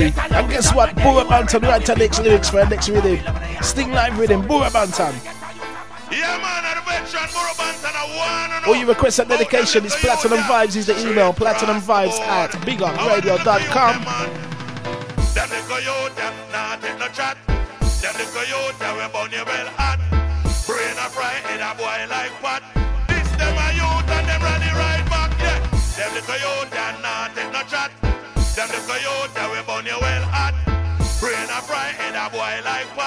And 0.01 0.49
guess 0.49 0.73
what? 0.73 0.95
Burro 0.95 1.23
Banton 1.25 1.61
write 1.61 1.85
the 1.85 1.95
next 1.95 2.19
lyrics 2.19 2.49
for 2.49 2.57
the 2.57 2.69
next 2.69 2.89
rhythm. 2.89 3.19
Sting 3.61 3.91
Live 3.91 4.17
Rhythm, 4.17 4.47
Burro 4.47 4.69
Banton. 4.69 5.13
Yeah, 6.11 6.37
man, 6.37 6.63
Banton, 7.57 7.93
I 7.95 8.51
want 8.53 8.67
All 8.67 8.75
you 8.75 8.87
request 8.87 9.19
and 9.19 9.29
dedication 9.29 9.85
is 9.85 9.95
Platinum 9.95 10.39
oh, 10.39 10.49
Vibes, 10.49 10.75
is 10.75 10.85
the 10.87 10.99
email, 10.99 11.33
platinum 11.33 11.77
vibes 11.81 12.19
at 12.19 12.51
bigupradio.com. 12.51 14.03
Oh, 14.05 14.43
them 15.33 15.49
the 15.49 15.55
coyote, 15.67 16.27
nah, 16.51 16.77
chat. 17.09 17.37
Them 18.01 18.15
we 18.17 19.37
you 19.37 19.43
well. 19.45 19.69
Brain 20.67 20.97
a 20.97 21.09
fry, 21.09 21.33
head 21.45 21.61
a 21.61 21.75
boy 21.77 22.05
like. 22.09 22.31
This 23.07 23.29
them 23.37 23.57
a 23.57 23.73
youth 23.73 24.09
and 24.09 24.27
them 24.27 24.41
right 24.41 25.05
back, 25.09 25.31
yeah. 25.39 25.59
Them. 26.69 26.82
boy 32.33 32.61
like 32.65 32.97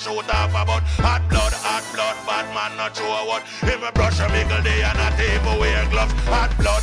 shoot 0.00 0.28
off 0.32 0.50
about. 0.50 0.82
Hot 1.04 1.22
blood, 1.28 1.52
hot 1.52 1.84
blood, 1.92 2.16
bad 2.24 2.46
man 2.56 2.72
not 2.76 2.96
sure 2.96 3.22
what. 3.28 3.44
Him 3.60 3.84
a 3.84 3.92
brush 3.92 4.18
a 4.20 4.28
mickle 4.32 4.62
day 4.64 4.80
and 4.80 4.96
a 4.96 5.08
tape 5.16 5.44
Wear 5.60 5.84
gloves. 5.92 6.12
Hot 6.32 6.50
blood, 6.56 6.82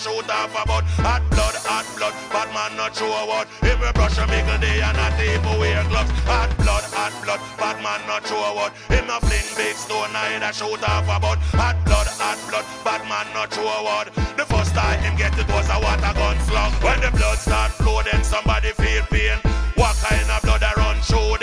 shoot 0.00 0.30
off 0.32 0.56
about 0.56 0.84
hot 1.04 1.20
blood, 1.28 1.52
hot 1.68 1.84
blood. 1.92 2.16
Bad 2.32 2.48
man 2.56 2.72
not 2.80 2.96
sure 2.96 3.12
word 3.28 3.46
If 3.60 3.76
we 3.76 3.92
brush 3.92 4.16
a 4.16 4.24
mickle 4.32 4.56
day 4.56 4.80
and 4.80 4.96
not 4.96 5.12
even 5.20 5.60
wear 5.60 5.84
gloves. 5.92 6.08
Hot 6.24 6.48
blood, 6.56 6.84
hot 6.96 7.12
blood. 7.20 7.40
Bad 7.60 7.76
man 7.84 8.00
not 8.08 8.24
sure 8.24 8.52
word 8.56 8.72
Him 8.88 9.12
a 9.12 9.20
fling 9.20 9.48
big 9.60 9.76
stone, 9.76 10.08
neither 10.16 10.52
shoot 10.56 10.80
off 10.88 11.04
about 11.04 11.36
hot 11.52 11.76
blood, 11.84 12.08
hot 12.16 12.40
blood. 12.48 12.64
Bad 12.80 13.04
man 13.12 13.28
not 13.36 13.52
sure 13.52 13.80
word 13.84 14.08
The 14.40 14.48
first 14.48 14.72
time 14.72 15.04
him 15.04 15.20
get 15.20 15.36
it 15.36 15.48
was 15.52 15.68
a 15.68 15.76
water 15.76 16.14
gun 16.16 16.40
slug. 16.48 16.72
When 16.80 16.98
the 17.04 17.12
blood 17.12 17.36
start 17.36 17.76
flow, 17.76 18.00
then 18.00 18.24
somebody 18.24 18.72
feel 18.72 19.04
pain. 19.12 19.36
What 19.76 20.00
kind 20.00 20.24
of 20.32 20.40
blood 20.40 20.64
I 20.64 20.72
run 20.80 20.96
through? 21.04 21.39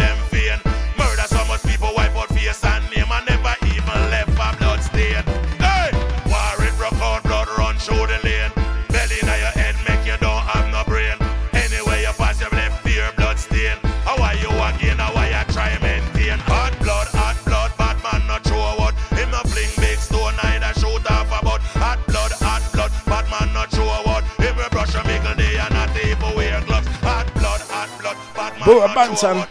Burro 28.68 28.88
Banton, 28.90 29.48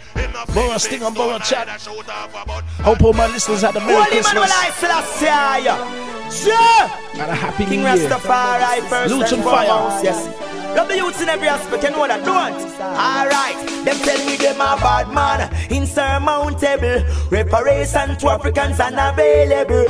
Borough 0.52 0.76
Sting, 0.76 1.02
and 1.02 1.16
Borough 1.16 1.38
Chat. 1.38 1.66
Hope 2.84 3.02
all 3.02 3.14
my 3.14 3.26
listeners 3.28 3.62
had 3.62 3.74
a 3.74 3.80
Merry 3.80 3.94
Holy 3.94 4.10
Christmas. 4.10 4.52
And 7.14 7.30
a 7.30 7.34
happy 7.34 7.64
King 7.64 7.80
new 7.80 7.86
year. 7.86 8.10
Rastafari 8.10 8.82
first 8.90 9.14
Luton 9.14 9.40
Fyah. 9.40 9.68
Foremost, 9.68 10.04
yes. 10.04 10.76
Love 10.76 10.88
the 10.88 10.96
youths 10.96 11.22
in 11.22 11.30
every 11.30 11.48
aspect, 11.48 11.82
you 11.84 11.90
know 11.92 12.00
what 12.00 12.10
I 12.10 12.20
don't? 12.20 12.60
Alright, 12.78 13.56
them 13.86 13.96
tell 14.04 14.26
me 14.26 14.36
them 14.36 14.58
my 14.58 14.76
bad 14.76 15.08
man, 15.08 15.48
insurmountable. 15.70 17.02
Reparation 17.30 18.18
to 18.18 18.28
Africans 18.28 18.78
unavailable. 18.80 19.86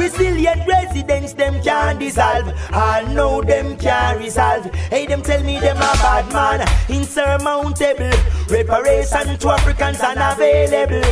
Resilient 0.00 0.66
residents, 0.66 1.34
them 1.34 1.62
can't 1.62 2.00
dissolve. 2.00 2.54
I 2.72 3.02
know 3.12 3.42
them 3.42 3.76
can't 3.76 4.18
resolve. 4.18 4.64
Hey, 4.88 5.04
them 5.04 5.20
tell 5.20 5.42
me 5.44 5.60
them 5.60 5.76
a 5.76 5.92
bad 6.00 6.32
man, 6.32 6.66
insurmountable. 6.88 8.10
Reparation 8.48 9.38
to 9.38 9.48
Africans 9.50 10.00
unavailable. 10.00 11.04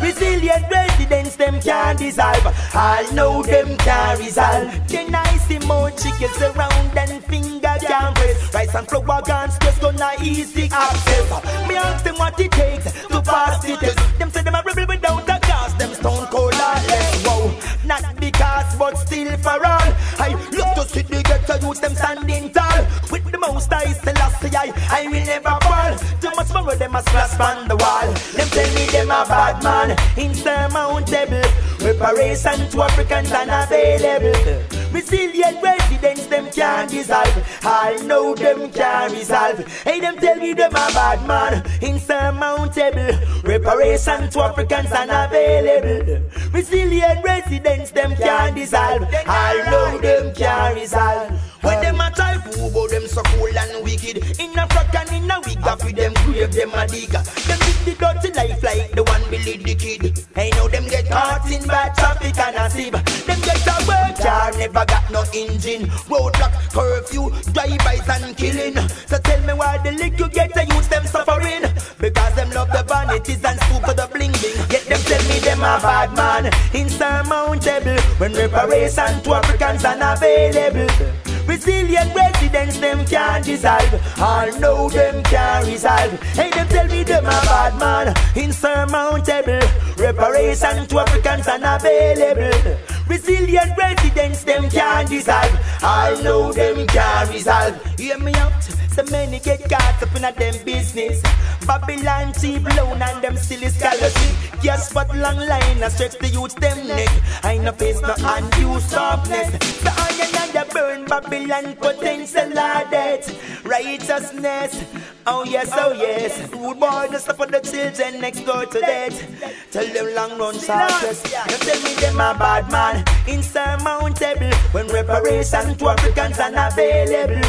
Resilient 0.00 0.64
residents, 0.70 1.36
them 1.36 1.60
can't 1.60 1.98
dissolve. 1.98 2.46
I 2.74 3.06
know 3.12 3.42
them 3.42 3.76
can't 3.76 4.18
resolve. 4.18 4.72
Can 4.88 5.14
I 5.14 5.36
see 5.36 5.58
more 5.66 5.90
chickens 5.90 6.40
around 6.40 6.96
and 6.96 7.22
finger 7.24 7.76
can 7.80 8.14
press? 8.14 8.54
Rice 8.54 8.74
and 8.74 8.88
flour 8.88 9.20
guns 9.20 9.58
just 9.58 9.82
gonna 9.82 10.12
ease 10.22 10.54
the 10.54 10.64
access. 10.72 11.68
Me 11.68 11.76
ask 11.76 12.04
them 12.04 12.16
what 12.16 12.40
it 12.40 12.50
takes 12.52 12.90
to 13.06 13.20
pass 13.20 13.62
the 13.62 13.76
test. 13.76 14.18
Them 14.18 14.30
say 14.30 14.42
them 14.42 14.54
a 14.54 14.62
rebel 14.64 14.86
without 14.88 15.28
a 15.28 15.38
cause. 15.46 15.76
Them 15.76 15.92
stone 15.92 16.26
cold 16.28 16.54
heartless. 16.54 17.26
Wow, 17.26 17.54
not 17.84 18.19
because 18.40 18.74
but 18.76 18.96
still 18.96 19.36
for 19.36 19.66
all. 19.66 19.92
I 20.18 20.49
see 20.90 21.02
the 21.02 21.22
ghetto 21.22 21.54
youth 21.64 21.80
them 21.80 21.94
standing 21.94 22.50
tall. 22.50 22.82
With 23.10 23.24
the 23.30 23.38
most 23.38 23.72
I 23.72 23.92
Selassie 23.92 24.56
I, 24.56 24.72
I 24.90 25.02
will 25.06 25.24
never 25.24 25.56
fall. 25.62 25.94
Too 26.20 26.32
much 26.36 26.50
power 26.50 26.74
them 26.74 26.94
a 26.96 27.02
splash 27.02 27.38
on 27.38 27.68
the 27.68 27.76
wall. 27.76 28.08
Them 28.36 28.48
tell 28.50 28.70
me 28.74 28.84
them 28.86 29.10
a 29.10 29.22
bad 29.30 29.62
man, 29.62 29.88
insurmountable. 30.16 31.48
Reparation 31.80 32.68
to 32.70 32.82
Africans 32.82 33.32
unavailable. 33.32 34.80
Resilient 34.92 35.62
residents 35.62 36.26
them 36.26 36.50
can't 36.50 36.90
dissolve. 36.90 37.36
I 37.62 37.96
know 38.04 38.34
them 38.34 38.70
can't 38.72 39.12
resolve. 39.12 39.66
Hey, 39.84 40.00
them 40.00 40.16
tell 40.16 40.36
me 40.36 40.52
them 40.52 40.72
a 40.72 40.86
bad 40.92 41.26
man, 41.26 41.64
insurmountable. 41.80 43.12
Reparation 43.44 44.28
to 44.30 44.40
Africans 44.40 44.90
unavailable. 44.90 46.28
Resilient 46.52 47.24
residents 47.24 47.92
them 47.92 48.16
can't 48.16 48.56
dissolve. 48.56 49.06
I 49.26 49.62
know 49.70 49.98
them 49.98 50.34
can't 50.34 50.74
resolve. 50.80 51.49
When 51.62 51.80
them 51.80 52.00
a 52.00 52.10
try 52.10 52.36
to 52.36 52.70
go 52.72 52.88
them 52.88 53.06
so 53.06 53.22
cool 53.22 53.58
and 53.58 53.84
wicked. 53.84 54.16
In 54.40 54.58
a 54.58 54.66
frock 54.68 54.94
and 54.94 55.12
in 55.12 55.30
a 55.30 55.40
wig 55.40 55.58
After 55.60 55.92
them 55.92 56.14
grave 56.24 56.52
them 56.52 56.72
a 56.74 56.86
dig 56.86 57.10
Them 57.10 57.58
live 57.60 57.84
the 57.84 57.94
dirty 57.98 58.32
life 58.32 58.62
like 58.62 58.92
the 58.92 59.02
one 59.04 59.24
Billy 59.30 59.56
the 59.58 59.74
kid. 59.74 60.26
I 60.36 60.50
know 60.50 60.68
them 60.68 60.88
get 60.88 61.08
caught 61.08 61.50
in 61.50 61.66
bad 61.66 61.94
traffic 61.96 62.38
and 62.38 62.56
a 62.56 62.70
sieve 62.70 62.92
Them 62.92 63.40
get 63.40 63.66
a 63.66 63.76
work 63.86 64.16
car 64.20 64.52
never 64.56 64.84
got 64.84 65.10
no 65.10 65.24
engine. 65.34 65.88
Roadblock, 66.08 66.52
curfew, 66.72 67.30
drive-bys 67.52 68.08
and 68.08 68.36
killing. 68.36 68.76
So 69.06 69.18
tell 69.18 69.40
me 69.46 69.52
why 69.54 69.78
the 69.78 69.90
get 70.32 70.56
a 70.56 70.64
youth 70.66 70.88
them 70.88 71.04
suffering? 71.06 71.62
Because 71.98 72.34
them 72.34 72.50
love 72.50 72.70
the 72.70 72.84
vanities 72.86 73.44
and 73.44 73.60
stoop 73.60 73.84
for 73.84 73.94
the 73.94 74.08
bling 74.12 74.32
bling 74.32 74.56
Yet 74.70 74.84
them 74.86 75.00
tell 75.00 75.22
me 75.28 75.38
them 75.40 75.60
a 75.60 75.78
bad 75.80 76.14
man. 76.16 76.52
Insurmountable 76.72 78.00
When 78.18 78.32
reparation 78.32 79.22
to 79.22 79.34
Africans 79.34 79.84
unavailable 79.84 81.29
Resilient 81.46 82.14
residents, 82.14 82.78
them 82.78 83.04
can't 83.06 83.44
dissolve. 83.44 84.20
All 84.20 84.50
know 84.58 84.88
them 84.88 85.22
can't 85.24 85.66
resolve. 85.66 86.12
Hey, 86.34 86.50
them 86.50 86.68
tell 86.68 86.86
me 86.86 87.02
them 87.02 87.24
a 87.24 87.28
bad 87.28 87.78
man, 87.78 88.14
insurmountable. 88.36 89.60
Reparation 89.96 90.86
to 90.86 90.98
Africans 91.00 91.48
unavailable. 91.48 92.76
Resilient 93.08 93.76
residents, 93.76 94.44
them 94.44 94.68
can't 94.70 95.08
dissolve. 95.08 95.82
All 95.82 96.22
know 96.22 96.52
them 96.52 96.86
can't 96.86 97.30
resolve. 97.30 97.74
Hear 97.98 98.18
me 98.18 98.32
out. 98.34 98.52
So 98.94 99.04
many 99.04 99.38
get 99.38 99.68
caught 99.68 100.02
up 100.02 100.14
in 100.16 100.24
a 100.24 100.32
them 100.32 100.64
business. 100.64 101.22
Babylon 101.66 102.32
cheap 102.40 102.64
loan 102.76 103.00
and 103.00 103.22
them 103.22 103.36
silly 103.36 103.68
scholarship. 103.68 104.62
Yes, 104.62 104.92
but 104.92 105.08
long 105.16 105.36
line, 105.36 105.82
I 105.82 105.88
stretch 105.88 106.18
the 106.18 106.28
youth 106.28 106.54
them 106.56 106.88
neck. 106.88 107.08
I 107.44 107.58
no 107.58 107.72
face 107.72 108.00
no 108.00 108.14
undue 108.18 108.80
softness. 108.80 109.50
The 109.82 109.90
iron 109.90 110.34
and 110.42 110.52
the 110.52 110.74
burn 110.74 111.04
Babylon 111.04 111.76
potential 111.76 112.58
of 112.58 112.90
death. 112.90 113.64
Righteousness. 113.64 114.84
Oh 115.26 115.44
yes, 115.44 115.70
oh 115.74 115.92
yes. 115.92 116.50
Rude 116.52 116.80
boy, 116.80 117.08
the 117.10 117.18
stuff 117.18 117.36
for 117.36 117.46
the 117.46 117.60
children 117.60 118.20
next 118.20 118.40
door 118.40 118.66
to 118.66 118.80
death. 118.80 119.70
Tell 119.70 119.86
them 119.86 120.14
long 120.14 120.38
run 120.38 120.54
success. 120.54 121.22
You 121.24 121.56
tell 121.58 121.82
me 121.82 121.94
them 122.00 122.16
a 122.16 122.34
bad 122.36 122.70
man, 122.72 123.04
insurmountable. 123.28 124.50
When 124.72 124.88
reparation 124.88 125.76
to 125.78 125.88
Africans 125.88 126.38
unavailable. 126.40 127.48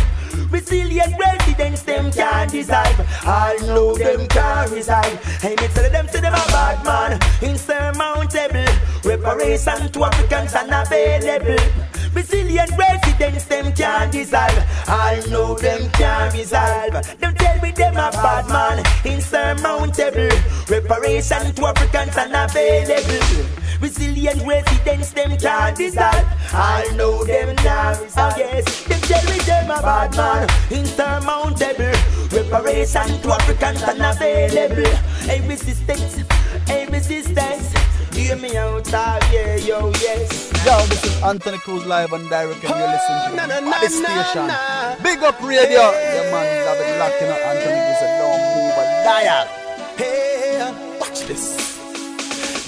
Resilient 0.51 1.13
residents, 1.19 1.83
them 1.83 2.11
can't 2.11 2.51
dissolve. 2.51 2.99
All 3.25 3.59
know 3.67 3.95
them 3.95 4.27
can't 4.27 4.71
resolve. 4.71 5.23
Hey, 5.41 5.55
me 5.55 5.67
tell 5.67 5.89
them, 5.89 6.07
say 6.07 6.21
them 6.21 6.33
a 6.33 6.45
bad 6.51 6.85
man, 6.85 7.19
insurmountable. 7.41 8.65
Reparation 9.03 9.91
to 9.91 10.03
Africans 10.03 10.53
unavailable. 10.53 11.63
Resilient 12.13 12.71
residents, 12.77 13.45
them 13.45 13.73
can't 13.73 14.11
dissolve. 14.11 14.63
I 14.87 15.21
know 15.29 15.55
them 15.55 15.89
can't 15.91 16.33
resolve. 16.33 16.93
Them 17.19 17.33
tell 17.35 17.61
me 17.61 17.71
them 17.71 17.93
a 17.93 18.11
bad 18.11 18.47
man, 18.49 18.83
insurmountable. 19.05 20.29
Reparation 20.69 21.53
to 21.55 21.65
Africans 21.65 22.17
unavailable. 22.17 23.60
Resilient 23.81 24.45
residents, 24.45 25.11
them 25.11 25.35
can't 25.37 25.75
dissolve. 25.75 26.25
All 26.53 26.91
know 26.95 27.23
them 27.25 27.55
now. 27.65 27.93
Oh 28.15 28.33
yes, 28.37 28.85
them 28.85 29.01
tell 29.01 29.23
me 29.31 29.39
them 29.39 29.71
a 29.71 29.81
bad 29.81 30.15
man, 30.15 30.47
insurmountable. 30.69 31.97
Reparation 32.31 33.21
to 33.21 33.31
Africans 33.33 33.81
unavailable. 33.83 34.91
A 35.29 35.41
resistance, 35.47 36.23
a 36.69 36.85
resistance. 36.91 37.73
Hear 38.13 38.35
me 38.35 38.55
out, 38.57 38.87
ah, 38.93 39.17
yeah, 39.33 39.55
yo, 39.55 39.89
yes. 39.99 40.51
Yo, 40.65 40.77
this 40.87 41.03
is 41.03 41.23
Anthony 41.23 41.57
Cruz 41.57 41.85
live 41.85 42.13
and 42.13 42.29
direct, 42.29 42.63
and 42.63 42.69
you're 42.69 42.87
listening 42.87 43.29
to 43.29 43.35
na, 43.35 43.45
na, 43.47 43.55
the 43.55 43.61
na, 43.61 43.71
na, 43.71 43.87
Station. 43.87 44.47
na. 44.47 44.95
Big 45.01 45.23
up 45.23 45.41
radio. 45.41 45.89
Yeah, 45.89 46.29
man, 46.29 46.65
love 46.65 46.77
it 46.77 46.99
locking 46.99 47.29
up. 47.29 47.39
Anthony 47.49 47.81
Cruz, 47.81 48.01
don't 48.19 48.41
move 48.53 48.77
a 48.77 49.03
dial. 49.03 49.47
Hey, 49.97 50.99
watch 50.99 51.21
this. 51.25 51.70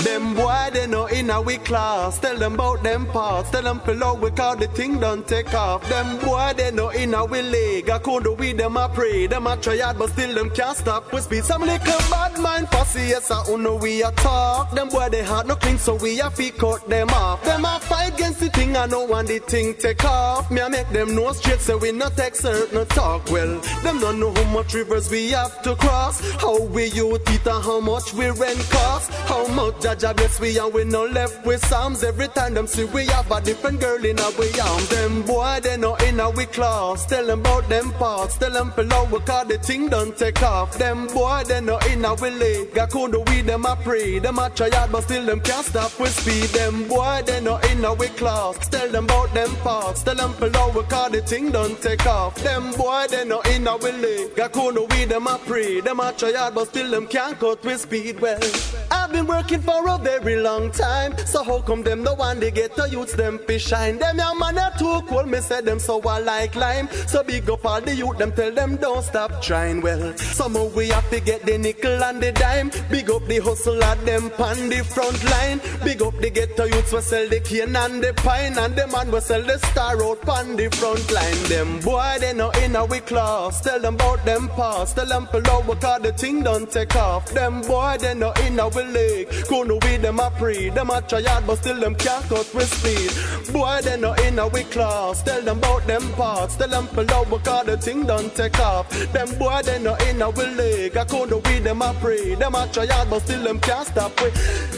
Them 0.03 0.33
boy 0.33 0.69
they 0.73 0.85
know 0.85 1.05
in 1.05 1.29
a 1.29 1.41
we 1.41 1.57
class. 1.57 2.19
Tell 2.19 2.37
them 2.37 2.55
about 2.55 2.83
them 2.83 3.05
parts. 3.05 3.49
Tell 3.51 3.61
them 3.61 3.81
out 4.03 4.19
we 4.19 4.31
call 4.31 4.57
the 4.57 4.67
thing 4.67 4.99
don't 4.99 5.25
take 5.25 5.53
off. 5.53 5.87
Them 5.87 6.19
boy 6.19 6.51
they 6.57 6.71
know 6.71 6.89
in 6.89 7.13
a 7.13 7.23
we 7.23 7.41
leg. 7.41 7.89
I 7.89 7.99
could 7.99 8.27
we 8.37 8.51
them 8.51 8.75
a 8.75 8.89
pray. 8.89 9.27
Them 9.27 9.47
a 9.47 9.55
try 9.55 9.77
hard 9.77 9.97
but 9.97 10.09
still 10.09 10.35
them 10.35 10.49
can't 10.49 10.75
stop. 10.75 11.13
We 11.13 11.21
speed 11.21 11.45
some 11.45 11.61
little 11.61 11.99
bad 12.11 12.37
mind 12.37 12.67
fussy. 12.69 13.01
Yes 13.01 13.31
I 13.31 13.55
know 13.55 13.77
we 13.77 14.03
a 14.03 14.11
talk. 14.11 14.71
Them 14.71 14.89
boy 14.89 15.07
they 15.09 15.23
heart 15.23 15.47
no 15.47 15.55
clean 15.55 15.77
so 15.77 15.95
we 15.95 16.19
a 16.19 16.29
feet 16.29 16.57
cut 16.57 16.87
them 16.89 17.09
off. 17.09 17.41
Them 17.43 17.63
a 17.63 17.79
fight 17.79 18.13
against 18.13 18.41
the 18.41 18.49
thing 18.49 18.75
I 18.75 18.87
know 18.87 19.05
when 19.05 19.25
the 19.25 19.39
thing 19.39 19.73
take 19.75 20.03
off. 20.03 20.51
Me 20.51 20.59
a 20.59 20.69
make 20.69 20.89
them 20.89 21.15
know 21.15 21.31
straight 21.31 21.61
so 21.61 21.77
we 21.77 21.93
not 21.93 22.17
certain 22.17 22.75
no 22.75 22.83
talk. 22.85 23.31
Well 23.31 23.59
them 23.83 24.01
don't 24.01 24.19
know 24.19 24.33
how 24.33 24.43
much 24.51 24.73
rivers 24.73 25.09
we 25.09 25.31
have 25.31 25.61
to 25.61 25.75
cross. 25.75 26.19
How 26.41 26.61
we 26.61 26.87
use 26.87 27.21
it 27.27 27.47
and 27.47 27.63
how 27.63 27.79
much 27.79 28.13
we 28.13 28.29
rent 28.31 28.59
cost. 28.69 29.09
How 29.31 29.47
much 29.47 29.85
Jaja 29.93 30.15
bless 30.15 30.39
we 30.39 30.57
and 30.57 30.73
we 30.73 30.83
no 30.85 31.05
left 31.05 31.45
with 31.45 31.63
Psalms. 31.65 32.03
Every 32.03 32.27
time 32.29 32.55
them 32.55 32.65
see 32.65 32.85
we 32.85 33.05
have 33.07 33.29
a 33.29 33.39
different 33.41 33.79
girl 33.79 34.03
in 34.03 34.19
our 34.19 34.33
arm. 34.63 34.85
Them 34.85 35.21
boy 35.21 35.59
they 35.61 35.77
know 35.77 35.95
in 35.95 36.19
our 36.19 36.31
we 36.31 36.45
class. 36.47 37.05
Tell 37.05 37.25
them 37.25 37.41
about 37.41 37.69
them 37.69 37.91
parts. 37.93 38.37
Tell 38.37 38.49
them 38.49 38.71
below 38.75 39.05
we 39.11 39.19
call 39.19 39.45
the 39.45 39.59
thing 39.59 39.89
don't 39.89 40.17
take 40.17 40.41
off. 40.41 40.77
Them 40.79 41.05
boy 41.07 41.43
they 41.47 41.61
know 41.61 41.77
in 41.91 42.03
our 42.05 42.15
leg. 42.15 42.75
I 42.77 42.87
couldn't 42.87 43.29
we 43.29 43.41
them 43.41 43.65
a 43.65 43.75
pray. 43.75 44.17
Them 44.17 44.39
a 44.39 44.49
try 44.49 44.69
hard 44.71 44.91
but 44.91 45.01
still 45.03 45.25
them 45.25 45.39
can't 45.41 45.65
stop 45.65 45.99
with 45.99 46.17
speed. 46.19 46.49
Them 46.49 46.87
boy 46.87 47.21
they 47.25 47.39
know 47.41 47.57
in 47.57 47.85
our 47.85 47.93
we 47.93 48.07
class. 48.07 48.67
Tell 48.69 48.89
them 48.89 49.05
about 49.05 49.31
them 49.35 49.55
parts. 49.57 50.01
Tell 50.01 50.15
them 50.15 50.33
below 50.39 50.71
we 50.71 50.81
call 50.83 51.11
the 51.11 51.21
thing 51.21 51.51
don't 51.51 51.79
take 51.79 52.05
off. 52.07 52.35
Them 52.43 52.71
boy 52.73 53.05
they 53.09 53.25
know 53.25 53.41
in 53.41 53.67
our 53.67 53.77
leg. 53.77 54.39
I 54.39 54.47
couldn't 54.47 54.89
we 54.91 55.05
them 55.05 55.27
a 55.27 55.37
pray. 55.45 55.81
Them 55.81 55.99
a 55.99 56.11
try 56.13 56.33
hard 56.33 56.55
but 56.55 56.69
still 56.69 56.89
them 56.89 57.05
can't 57.05 57.39
cut 57.39 57.63
with 57.63 57.81
speed. 57.81 58.19
Well, 58.19 58.41
I've 58.89 59.11
been 59.11 59.27
working 59.27 59.61
for 59.61 59.82
a 59.87 59.97
very 59.97 60.37
long 60.37 60.71
time. 60.71 61.17
So 61.25 61.43
how 61.43 61.61
come 61.61 61.83
them 61.83 62.03
the 62.03 62.13
one 62.13 62.39
they 62.39 62.51
get 62.51 62.75
to 62.75 62.89
youths 62.89 63.13
them 63.13 63.39
fish 63.39 63.67
shine? 63.67 63.97
Them 63.97 64.17
young 64.17 64.39
man 64.39 64.57
are 64.57 64.71
too 64.77 65.01
cool, 65.07 65.25
me 65.25 65.39
say 65.39 65.61
them 65.61 65.79
so 65.79 66.01
I 66.01 66.19
like 66.19 66.55
lime. 66.55 66.89
So 67.07 67.23
big 67.23 67.49
up 67.49 67.65
all 67.65 67.81
the 67.81 67.95
youth, 67.95 68.17
them 68.17 68.31
tell 68.31 68.51
them 68.51 68.77
don't 68.77 69.03
stop 69.03 69.41
trying. 69.41 69.81
Well, 69.81 70.15
somehow 70.17 70.65
we 70.75 70.89
have 70.89 71.09
to 71.09 71.19
get 71.19 71.45
the 71.45 71.57
nickel 71.57 72.03
and 72.03 72.21
the 72.21 72.31
dime. 72.31 72.71
Big 72.89 73.09
up 73.09 73.25
the 73.25 73.39
hustle 73.39 73.83
at 73.83 74.03
them 74.05 74.29
pan 74.31 74.69
the 74.69 74.83
front 74.83 75.23
line. 75.25 75.61
Big 75.83 76.01
up 76.01 76.17
the 76.19 76.29
ghetto 76.29 76.65
youths 76.65 76.93
we 76.93 77.01
sell 77.01 77.27
the 77.29 77.39
cane 77.39 77.75
and 77.75 78.03
the 78.03 78.13
pine. 78.13 78.57
And 78.57 78.75
the 78.75 78.87
man 78.87 79.11
we 79.11 79.19
sell 79.19 79.41
the 79.41 79.57
star 79.59 80.01
out 80.03 80.21
pan 80.21 80.55
the 80.55 80.69
front 80.71 81.11
line. 81.11 81.43
Them 81.49 81.79
boy 81.79 82.17
they 82.19 82.33
know 82.33 82.51
in 82.63 82.75
our 82.75 82.99
class. 83.01 83.61
Tell 83.61 83.79
them 83.79 83.95
about 83.95 84.25
them 84.25 84.49
past. 84.49 84.95
Tell 84.95 85.05
them 85.05 85.27
below 85.31 85.61
we 85.67 85.75
call 85.75 85.99
the 85.99 86.13
thing 86.13 86.43
don't 86.43 86.69
take 86.69 86.95
off. 86.95 87.29
Them 87.31 87.61
boy 87.61 87.97
they 87.99 88.13
know 88.13 88.33
in 88.45 88.59
our 88.59 88.69
leg. 88.69 89.27
Couldn't 89.73 89.91
with 89.91 90.01
them 90.01 90.19
a 90.19 90.29
pray. 90.31 90.69
them 90.69 90.89
a 90.89 91.01
try 91.01 91.23
hard, 91.23 91.47
but 91.47 91.55
still 91.57 91.79
them 91.79 91.95
can't 91.95 92.23
cut 92.25 92.53
with 92.53 92.71
speed. 92.71 93.53
Boy, 93.53 93.79
they 93.81 93.97
no 93.97 94.13
in 94.13 94.37
a 94.37 94.47
we 94.47 94.63
class. 94.63 95.23
Tell 95.23 95.41
them 95.41 95.57
about 95.57 95.87
them 95.87 96.13
parts, 96.13 96.55
tell 96.57 96.67
them 96.67 96.87
pull 96.87 97.09
out 97.11 97.29
because 97.29 97.65
the 97.65 97.77
thing 97.77 98.05
don't 98.05 98.35
take 98.35 98.59
off. 98.59 98.89
Them 99.13 99.29
boy, 99.39 99.61
they 99.63 99.79
no 99.79 99.95
in 99.95 100.21
a 100.21 100.29
we 100.29 100.45
leg. 100.45 100.97
I 100.97 101.05
couldn't 101.05 101.43
with 101.43 101.63
them 101.63 101.81
a 101.81 101.93
pray. 101.99 102.35
them 102.35 102.55
a 102.55 102.67
try 102.71 102.85
hard, 102.85 103.09
but 103.09 103.19
still 103.21 103.43
them 103.43 103.59
can't 103.59 103.87
stop 103.87 104.21
we. 104.21 104.29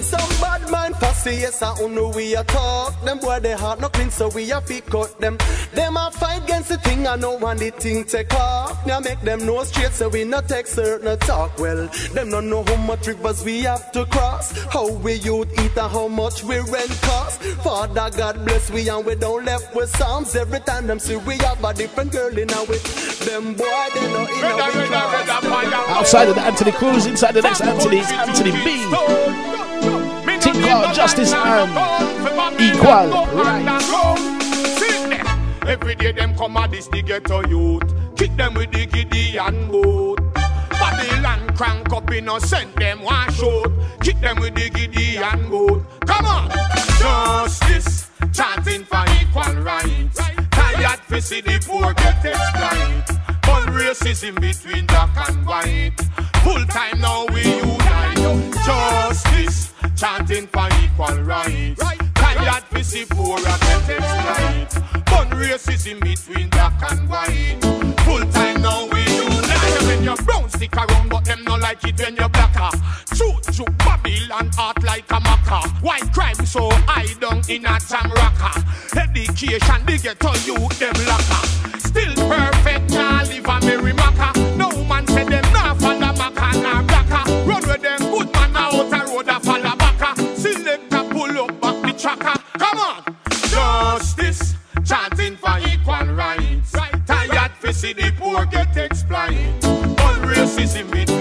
Some 0.01 0.29
bad 0.41 0.69
mind 0.69 0.95
fussy, 0.97 1.31
yes, 1.31 1.61
I 1.61 1.75
don't 1.75 1.95
know 1.95 2.09
we 2.09 2.35
a 2.35 2.43
talk. 2.43 3.01
Them 3.03 3.19
boy, 3.19 3.39
they 3.39 3.53
heart 3.53 3.81
no 3.81 3.89
clean, 3.89 4.11
so 4.11 4.29
we 4.29 4.51
a 4.51 4.61
pick 4.61 4.85
cut 4.85 5.19
them. 5.19 5.37
Them 5.73 5.97
a 5.97 6.11
fight 6.11 6.43
against 6.43 6.69
the 6.69 6.77
thing, 6.77 7.07
I 7.07 7.15
know 7.15 7.37
when 7.37 7.57
the 7.57 7.71
thing 7.71 8.05
take 8.05 8.33
off. 8.33 8.85
Now 8.85 8.99
make 8.99 9.19
them 9.21 9.45
know 9.45 9.63
straight, 9.63 9.91
so 9.91 10.09
we 10.09 10.23
not 10.23 10.47
take 10.47 10.67
certain 10.67 11.17
talk. 11.19 11.57
Well, 11.59 11.87
them 12.13 12.29
don't 12.29 12.49
know 12.49 12.63
how 12.63 12.75
much 12.77 13.07
rivers 13.07 13.43
we 13.43 13.61
have 13.61 13.91
to 13.93 14.05
cross. 14.05 14.51
How 14.65 14.84
we 14.87 15.13
youth 15.13 15.51
eat 15.59 15.77
and 15.77 15.91
how 15.91 16.07
much 16.07 16.43
we 16.43 16.59
rent 16.59 16.91
cost. 17.01 17.41
Father 17.63 18.09
God 18.15 18.45
bless 18.45 18.69
we 18.71 18.89
and 18.89 19.05
we 19.05 19.15
don't 19.15 19.45
left 19.45 19.75
with 19.75 19.89
psalms. 19.97 20.35
Every 20.35 20.59
time 20.61 20.87
them 20.87 20.99
see 20.99 21.15
we 21.15 21.37
have 21.37 21.63
a 21.63 21.73
different 21.73 22.11
girl 22.11 22.37
in 22.37 22.49
our 22.51 22.65
way. 22.65 22.77
Them 23.25 23.53
boy, 23.53 23.65
they 23.93 24.07
know 24.11 24.25
in 24.25 24.43
our 24.43 24.67
way 24.67 24.87
class. 24.87 25.43
Outside 25.89 26.29
of 26.29 26.35
the 26.35 26.41
Anthony 26.41 26.71
Cruz, 26.71 27.05
inside 27.05 27.33
the 27.33 27.41
next 27.41 27.61
Anthony 27.61 27.99
is 27.99 28.11
Anthony 28.11 28.51
B. 28.51 28.85
Think 30.41 30.63
called 30.63 30.93
Justice 30.93 31.33
and 31.33 31.71
Equal. 32.61 33.25
Every 35.67 35.95
day 35.95 36.11
them 36.11 36.35
come 36.35 36.57
at 36.57 36.71
this 36.71 36.87
the 36.87 37.01
ghetto 37.01 37.47
youth. 37.47 37.83
Kick 38.15 38.35
them 38.37 38.53
with 38.53 38.71
the 38.71 38.85
Gideon 38.85 39.71
boot. 39.71 40.19
Crank 41.55 41.93
up 41.93 42.11
innocent 42.11 42.75
them 42.75 43.01
one 43.01 43.31
shoot. 43.31 43.71
Kick 44.01 44.19
them 44.19 44.39
with 44.41 44.55
the 44.55 44.69
giddy 44.69 45.17
and 45.17 45.49
boot. 45.49 45.83
Come 46.05 46.25
on, 46.25 46.49
justice 46.99 48.09
chanting 48.33 48.83
for 48.83 49.05
equal 49.21 49.63
rights. 49.63 50.19
Tired 50.51 50.99
to 51.07 51.21
see 51.21 51.39
the 51.39 51.63
poor 51.65 51.93
get 51.93 52.25
exploit. 52.25 53.19
But 53.41 53.67
racism 53.71 54.39
between 54.41 54.85
black 54.85 55.29
and 55.29 55.45
white. 55.45 55.93
Full 56.43 56.65
time 56.65 56.99
now 56.99 57.25
we 57.27 57.43
unite. 57.43 58.53
Justice 58.65 59.73
chanting 59.95 60.47
for 60.47 60.67
equal 60.83 61.23
rights. 61.23 61.81
Tired 62.15 62.63
to 62.71 62.83
see 62.83 63.05
poor 63.09 63.37
get 63.37 63.89
exploit. 63.89 64.83
But 65.05 65.29
racism 65.29 66.01
between 66.01 66.49
black 66.49 66.91
and 66.91 67.09
white. 67.09 67.59
Full 68.01 68.25
time 68.31 68.61
now 68.61 68.87
we 68.91 69.01
unite. 69.01 69.81
When 69.87 70.03
you're 70.03 70.17
brown 70.17 70.49
stick 70.49 70.75
around, 70.75 71.09
but 71.09 71.24
like 71.65 71.83
it 71.83 71.99
when 71.99 72.15
you're 72.15 72.29
blacker. 72.29 72.69
Shoot 73.15 73.57
you 73.57 73.65
Babylon 73.81 74.51
art 74.59 74.83
like 74.83 75.09
a 75.09 75.19
maca. 75.27 75.59
White 75.81 76.13
crime 76.13 76.45
so 76.45 76.69
high 76.85 77.11
down 77.19 77.41
in 77.49 77.65
a 77.65 77.79
jam 77.89 78.11
rocker. 78.11 78.55
Education 78.95 79.81
they 79.87 79.97
get 79.97 80.23
on 80.23 80.37
you 80.45 80.57
them 80.77 80.97
locker. 81.09 81.41
Still 81.79 82.13
perfect, 82.29 82.91
nah 82.91 83.23
live 83.23 83.49
a 83.53 83.55
merry 83.65 83.93
maca. 83.93 84.29
No 84.55 84.69
man 84.83 85.07
say 85.07 85.23
them 85.23 85.45
nah 85.53 85.73
follow 85.73 86.13
maca 86.21 86.47
nah 86.61 86.83
blacker. 86.83 87.23
Run 87.49 87.63
with 87.67 87.81
them 87.81 88.01
good 88.13 88.31
man 88.33 88.55
out 88.55 88.93
a 88.97 88.99
road 89.09 89.27
a 89.27 89.39
follow 89.39 89.75
backa. 89.81 90.11
Select 90.37 90.93
a 90.93 91.03
pull 91.09 91.37
up 91.43 91.61
back 91.61 91.77
the 91.81 91.93
tracker. 91.99 92.39
Come 92.59 92.79
on, 92.89 93.03
justice 93.49 94.53
chanting 94.85 95.35
for 95.37 95.57
equal 95.67 96.13
rights. 96.13 96.73
Tired 97.07 97.51
to 97.61 97.73
see 97.73 97.93
the 97.93 98.13
poor 98.19 98.45
get 98.45 98.77
exploited. 98.77 99.61
But 99.61 100.15
racism 100.29 100.91
between 100.91 101.14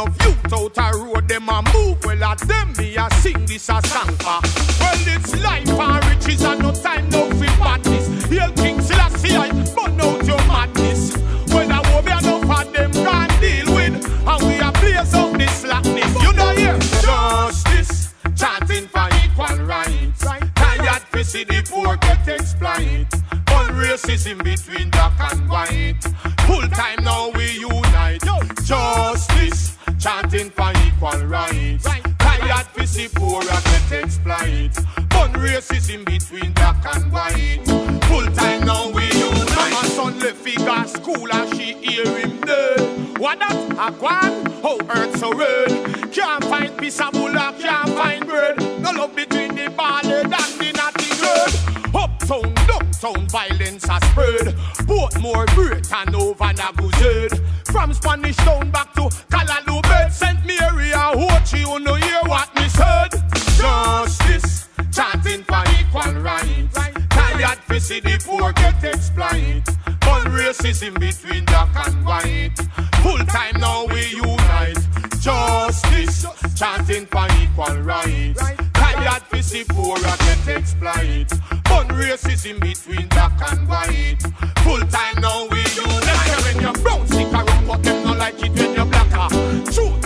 no 0.00 0.06
youth 0.24 0.52
out 0.52 0.78
a 0.78 0.98
road 0.98 1.28
them 1.28 1.48
a 1.48 1.62
move 1.74 2.02
well 2.04 2.24
at 2.24 2.38
them 2.40 2.72
me 2.78 2.96
a 2.96 3.08
sing 3.20 3.44
this 3.46 3.68
a 3.68 3.80
song 3.86 4.12
for. 4.24 4.40
Well 4.80 5.06
it's 5.14 5.38
life 5.42 5.68
and 5.68 6.04
riches 6.06 6.42
and 6.42 6.62
no 6.62 6.72
time 6.72 7.08
no 7.10 7.28
for 7.30 7.52
badness. 7.58 8.24
Hail 8.24 8.50
King 8.52 8.80
Selassie 8.80 9.36
I 9.36 9.50
burn 9.74 10.00
out 10.00 10.26
your 10.26 10.42
madness. 10.46 11.16
When 11.52 11.70
I 11.70 11.80
will 11.88 12.02
be 12.02 12.12
enough 12.12 12.66
of 12.66 12.72
them 12.72 12.92
can 12.92 13.40
deal 13.40 13.74
with 13.74 13.94
and 14.30 14.42
we 14.46 14.58
a 14.60 14.72
blaze 14.80 15.14
up 15.14 15.36
this 15.36 15.60
slackness. 15.60 16.22
You 16.22 16.32
know 16.32 16.50
here 16.54 16.78
justice 17.02 18.14
chanting 18.36 18.86
for 18.88 19.08
equal 19.22 19.66
rights. 19.66 20.20
Tired 20.20 21.02
to 21.12 21.24
see 21.24 21.44
the 21.44 21.62
poor 21.68 21.96
get 21.96 22.26
exploited. 22.26 23.06
On 23.52 23.66
racism 23.76 24.42
between 24.42 24.90
black 24.90 25.32
and 25.32 25.48
white. 25.50 26.02
Full 26.46 26.68
time 26.68 27.04
now 27.04 27.28
we 27.30 27.58
unite. 27.58 28.22
Justice 28.64 29.69
chanting 30.00 30.50
for 30.50 30.72
equal 30.86 31.26
rights. 31.26 31.84
Tired 32.18 32.66
to 32.74 32.86
see 32.86 33.08
poor 33.14 33.42
get 33.42 33.92
exploited. 33.92 34.76
On 35.14 35.32
racism 35.34 36.04
between 36.06 36.52
black 36.54 36.82
and 36.96 37.12
white. 37.12 37.64
Full 38.08 38.26
time 38.32 38.64
now 38.64 38.88
we 38.90 39.04
unite. 39.04 39.72
My 39.76 39.88
son 39.94 40.18
left 40.20 40.36
figure 40.36 40.84
school 40.86 41.32
and 41.32 41.54
she 41.54 41.74
hear 41.74 42.18
him 42.18 42.40
dead. 42.40 43.18
What 43.18 43.38
that? 43.40 43.52
A 43.72 43.92
quan? 43.92 44.46
How 44.62 44.78
earth 44.88 45.18
so 45.18 45.32
red? 45.32 46.12
Can't 46.12 46.44
find 46.44 46.76
piece 46.78 47.00
of 47.00 47.12
bullock, 47.12 47.58
can't 47.58 47.90
find 47.90 48.26
bread. 48.26 48.58
No 48.80 48.92
love 48.92 49.14
between 49.14 49.54
the 49.54 49.70
ballad 49.76 50.24
and 50.24 50.32
the 50.32 50.72
natty 50.72 51.10
girl. 51.20 52.02
Uptown, 52.02 52.54
downtown, 52.66 53.28
violence 53.28 53.84
has 53.84 54.02
spread. 54.10 54.54
Both 54.86 55.20
more 55.20 55.44
great 55.46 55.92
and 55.92 56.14
over 56.14 56.44
Naguzed. 56.44 57.40
From 57.66 57.92
Spanish 57.92 58.36
town 58.36 58.70
back 58.70 58.92
to 58.94 59.02
Callaloo 59.30 59.69
bed. 60.10 60.14
St. 60.14 60.46
Mary, 60.46 60.92
I 60.92 61.14
watch 61.14 61.52
you 61.52 61.78
know 61.80 61.94
hear 61.94 62.20
what 62.26 62.54
me 62.54 62.68
said. 62.68 63.10
Justice, 63.56 64.68
chanting 64.92 65.44
for 65.44 65.62
equal 65.78 66.20
rights. 66.20 66.78
Tired 67.10 67.58
to 67.68 67.80
see 67.80 68.00
the 68.00 68.20
poor 68.24 68.52
get 68.52 68.82
exploited. 68.84 69.68
On 70.08 70.24
racism 70.32 70.98
between 70.98 71.44
black 71.44 71.86
and 71.86 72.04
white. 72.04 72.58
Full 73.02 73.18
time 73.26 73.60
now 73.60 73.86
we 73.86 74.06
unite. 74.16 74.78
Justice, 75.20 76.26
chanting 76.58 77.06
for 77.06 77.26
equal 77.42 77.76
rights. 77.82 78.42
Tired 78.74 79.22
to 79.30 79.42
see 79.42 79.64
poor 79.68 79.96
get 79.96 80.48
exploited. 80.48 81.32
On 81.70 81.86
racism 81.88 82.60
between 82.60 83.08
black 83.08 83.32
and 83.52 83.68
white. 83.68 84.22
Full 84.64 84.80
time 84.88 85.20
now 85.20 85.46
we 85.50 85.60
unite. 85.76 86.44
When 86.44 86.60
you're 86.62 86.72
brown 86.84 87.06
stick 87.06 87.32
around, 87.32 87.66
but 87.66 87.82
them 87.82 88.04
no 88.04 88.12
like 88.12 88.42
it 88.42 88.52
when 88.52 88.74
you're 88.74 88.86
blacker. 88.86 89.28
Shoot, 89.72 89.99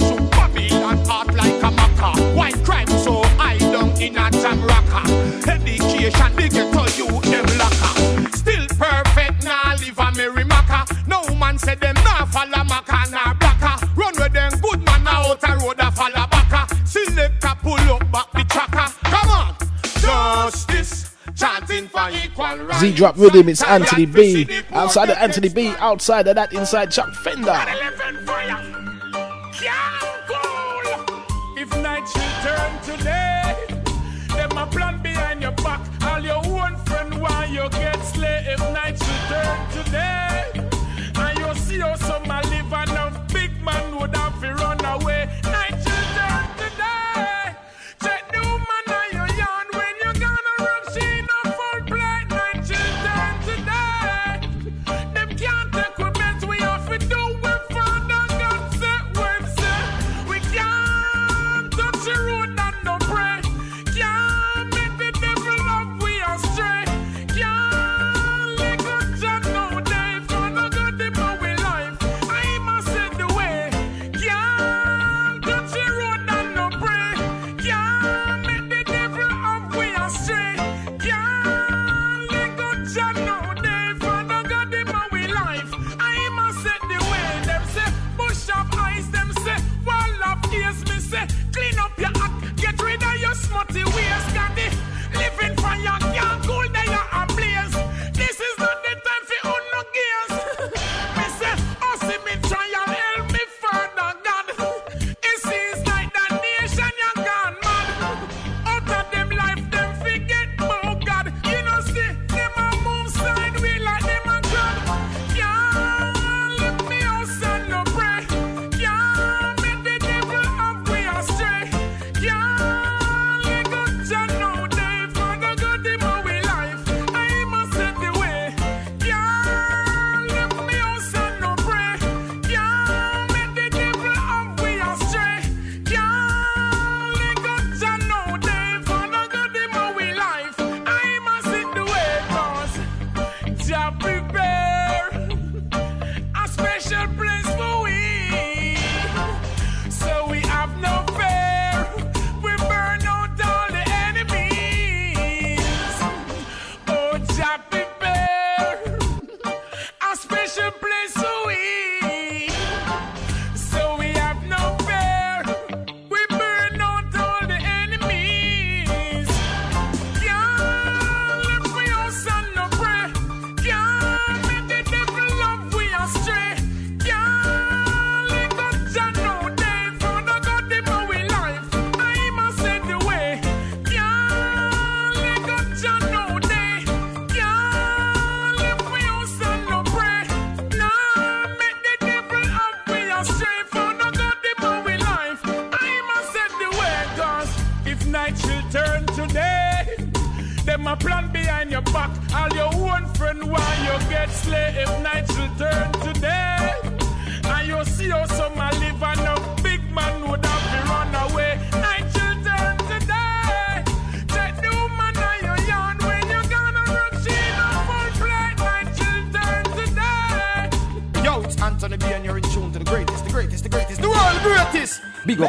in 4.00 4.16
a 4.16 4.30
jam 4.30 4.62
rocker. 4.62 5.50
Education 5.50 6.36
they 6.36 6.48
get 6.48 6.72
to 6.72 6.82
you 6.96 7.08
them 7.22 7.46
locker. 7.58 8.36
Still 8.36 8.66
perfect, 8.78 9.44
nah 9.44 9.74
live 9.80 9.98
a 9.98 10.12
merry 10.16 10.44
maca. 10.44 11.06
No 11.06 11.22
man 11.34 11.58
said 11.58 11.80
them 11.80 11.94
nah 11.96 12.24
follow 12.26 12.64
maca 12.64 13.10
nah 13.10 13.34
blacker. 13.34 13.86
Run 13.96 14.14
with 14.16 14.32
them 14.32 14.52
good 14.60 14.84
man 14.84 15.04
now 15.04 15.30
out 15.30 15.42
a 15.42 15.56
road 15.64 15.78
a 15.78 15.90
follow 15.92 16.26
backa. 16.26 16.86
Select 16.86 17.44
a 17.44 17.54
pull 17.56 17.74
up 17.74 18.12
back 18.12 18.30
the 18.32 18.44
tracker. 18.44 18.92
Come 19.04 19.30
on, 19.30 19.54
justice 20.00 21.14
chanting 21.34 21.88
for 21.88 22.08
equal 22.10 22.56
rights. 22.66 22.80
Z 22.80 22.92
Drop 22.92 23.16
Rhythm, 23.18 23.48
it's 23.48 23.62
Anthony 23.62 24.06
B. 24.06 24.46
Outside 24.70 25.10
of 25.10 25.18
Anthony 25.18 25.48
B, 25.48 25.68
outside 25.78 26.28
of 26.28 26.36
that, 26.36 26.52
inside 26.52 26.90
Chuck 26.90 27.12
Fender. 27.14 27.58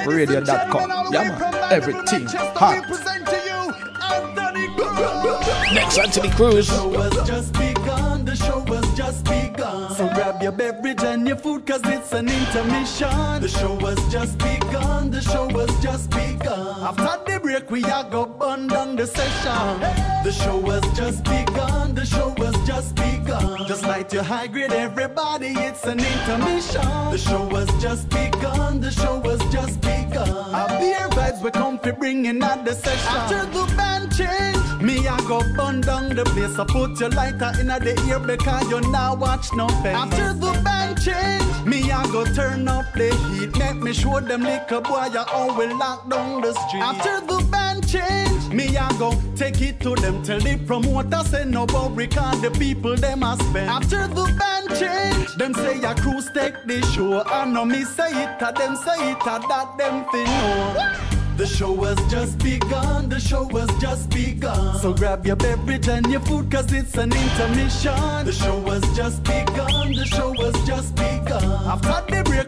Big 0.05 0.29
up 0.29 0.45
radio.com. 0.47 1.13
Yeah, 1.13 1.37
man. 1.39 1.73
Everything 1.73 2.25
hot. 2.27 2.83
Present 2.87 3.25
to 3.27 3.35
you, 3.35 3.73
Anthony 4.01 4.67
Next, 5.73 5.97
Anthony 5.97 6.29
Cruz. 6.29 6.67
The 6.67 6.73
show 6.75 7.01
has 7.01 7.27
just 7.27 7.53
begun. 7.53 8.25
The 8.25 8.35
show 8.35 8.61
has 8.61 8.97
just 8.97 9.23
begun. 9.25 9.95
So 9.95 10.07
grab 10.09 10.41
your 10.41 10.51
beverage 10.51 11.03
and 11.03 11.27
your 11.27 11.37
food, 11.37 11.65
cause 11.65 11.81
it's 11.85 12.11
an 12.13 12.29
intermission. 12.29 13.41
The 13.41 13.47
show 13.47 13.75
has 13.77 14.11
just 14.11 14.37
begun. 14.37 15.09
The 15.11 15.21
show 15.21 15.49
has 15.49 15.83
just 15.83 16.09
begun. 16.11 16.83
After 16.83 17.31
the 17.33 17.39
break, 17.39 17.71
we 17.71 17.83
are 17.85 18.03
go 18.09 18.25
burn 18.25 18.67
down 18.67 18.95
the 18.95 19.07
session. 19.07 19.79
The 20.23 20.31
show 20.31 20.61
has 20.61 20.83
just 20.97 21.23
begun. 21.23 21.95
The 21.95 22.05
show 22.05 22.33
has 22.37 22.55
just 22.67 22.95
begun. 22.95 23.67
Just 23.67 23.83
light 23.83 24.13
your 24.13 24.23
high 24.23 24.47
grade, 24.47 24.71
everybody. 24.71 25.47
It's 25.47 25.83
an 25.85 25.99
intermission. 25.99 26.81
The 27.11 27.17
show 27.17 27.49
has 27.49 27.69
just 27.81 28.09
begun. 28.09 28.81
The 28.81 28.91
show 28.91 29.19
has 29.21 29.39
just 29.51 29.81
begun. 29.81 29.94
Our 30.53 30.79
beer 30.79 31.07
vibes 31.09 31.41
we 31.41 31.49
come 31.49 31.79
for 31.79 31.93
bringing 31.93 32.43
out 32.43 32.65
the 32.65 32.73
session. 32.73 33.07
After 33.07 33.45
the 33.45 33.65
band 33.75 34.15
change, 34.15 34.81
me 34.81 35.07
I 35.07 35.17
go 35.27 35.41
burn 35.55 35.81
down 35.81 36.09
the 36.15 36.23
place. 36.23 36.59
I 36.59 36.65
put 36.65 36.99
your 36.99 37.09
lighter 37.09 37.51
in 37.59 37.67
the 37.67 38.05
ear 38.07 38.19
because 38.19 38.69
you 38.69 38.79
now 38.91 39.15
watch 39.15 39.51
no 39.53 39.67
face. 39.81 39.95
After 39.95 40.33
the 40.33 40.51
band 40.63 41.01
change, 41.01 41.65
me 41.65 41.91
I 41.91 42.05
go 42.11 42.25
turn 42.25 42.67
up 42.67 42.85
the 42.93 43.09
heat. 43.33 43.57
Make 43.57 43.81
me 43.81 43.93
show 43.93 44.19
them 44.19 44.43
liquor 44.43 44.81
boy 44.81 45.07
you 45.11 45.23
how 45.23 45.57
we 45.57 45.65
lock 45.73 46.09
down 46.09 46.41
the 46.41 46.53
street. 46.53 46.83
After 46.83 47.21
the 47.25 47.43
band 47.49 47.87
change, 47.87 48.53
me 48.53 48.77
I 48.77 48.95
go 48.99 49.19
take 49.35 49.61
it 49.61 49.79
to 49.79 49.95
them. 49.95 50.21
Tell 50.23 50.39
the 50.39 50.57
promoter 50.67 51.23
say 51.23 51.45
no 51.45 51.63
about 51.63 51.95
record 51.95 52.41
the 52.41 52.51
people 52.51 52.95
them 52.95 53.23
a 53.23 53.35
spend. 53.37 53.69
After 53.69 54.07
the 54.07 54.25
band 54.37 54.64
change, 54.79 55.33
them 55.35 55.53
say 55.53 55.81
a 55.81 55.95
cruise 55.95 56.29
take 56.33 56.65
the 56.65 56.81
show. 56.93 57.23
I 57.23 57.45
know 57.45 57.65
me 57.65 57.83
say 57.83 58.11
it, 58.11 58.41
a 58.41 58.51
them 58.53 58.75
say 58.75 59.11
it, 59.11 59.17
a 59.21 59.39
that 59.49 59.75
them 59.77 60.05
fi 60.11 60.23
know. 60.23 61.15
The 61.37 61.45
show 61.45 61.75
has 61.83 61.99
just 62.09 62.37
begun, 62.37 63.09
the 63.09 63.19
show 63.19 63.43
has 63.49 63.69
just 63.81 64.09
begun. 64.09 64.79
So 64.79 64.93
grab 64.93 65.25
your 65.25 65.35
beverage 65.35 65.89
and 65.89 66.05
your 66.07 66.21
food, 66.21 66.49
cause 66.49 66.71
it's 66.71 66.95
an 66.95 67.11
intermission. 67.11 68.25
The 68.25 68.31
show 68.31 68.61
has 68.61 68.83
just 68.95 69.21
begun, 69.23 69.93
the 69.93 70.05
show 70.05 70.33
has 70.33 70.55
just 70.65 70.95
begun. 70.95 71.43
After 71.67 72.04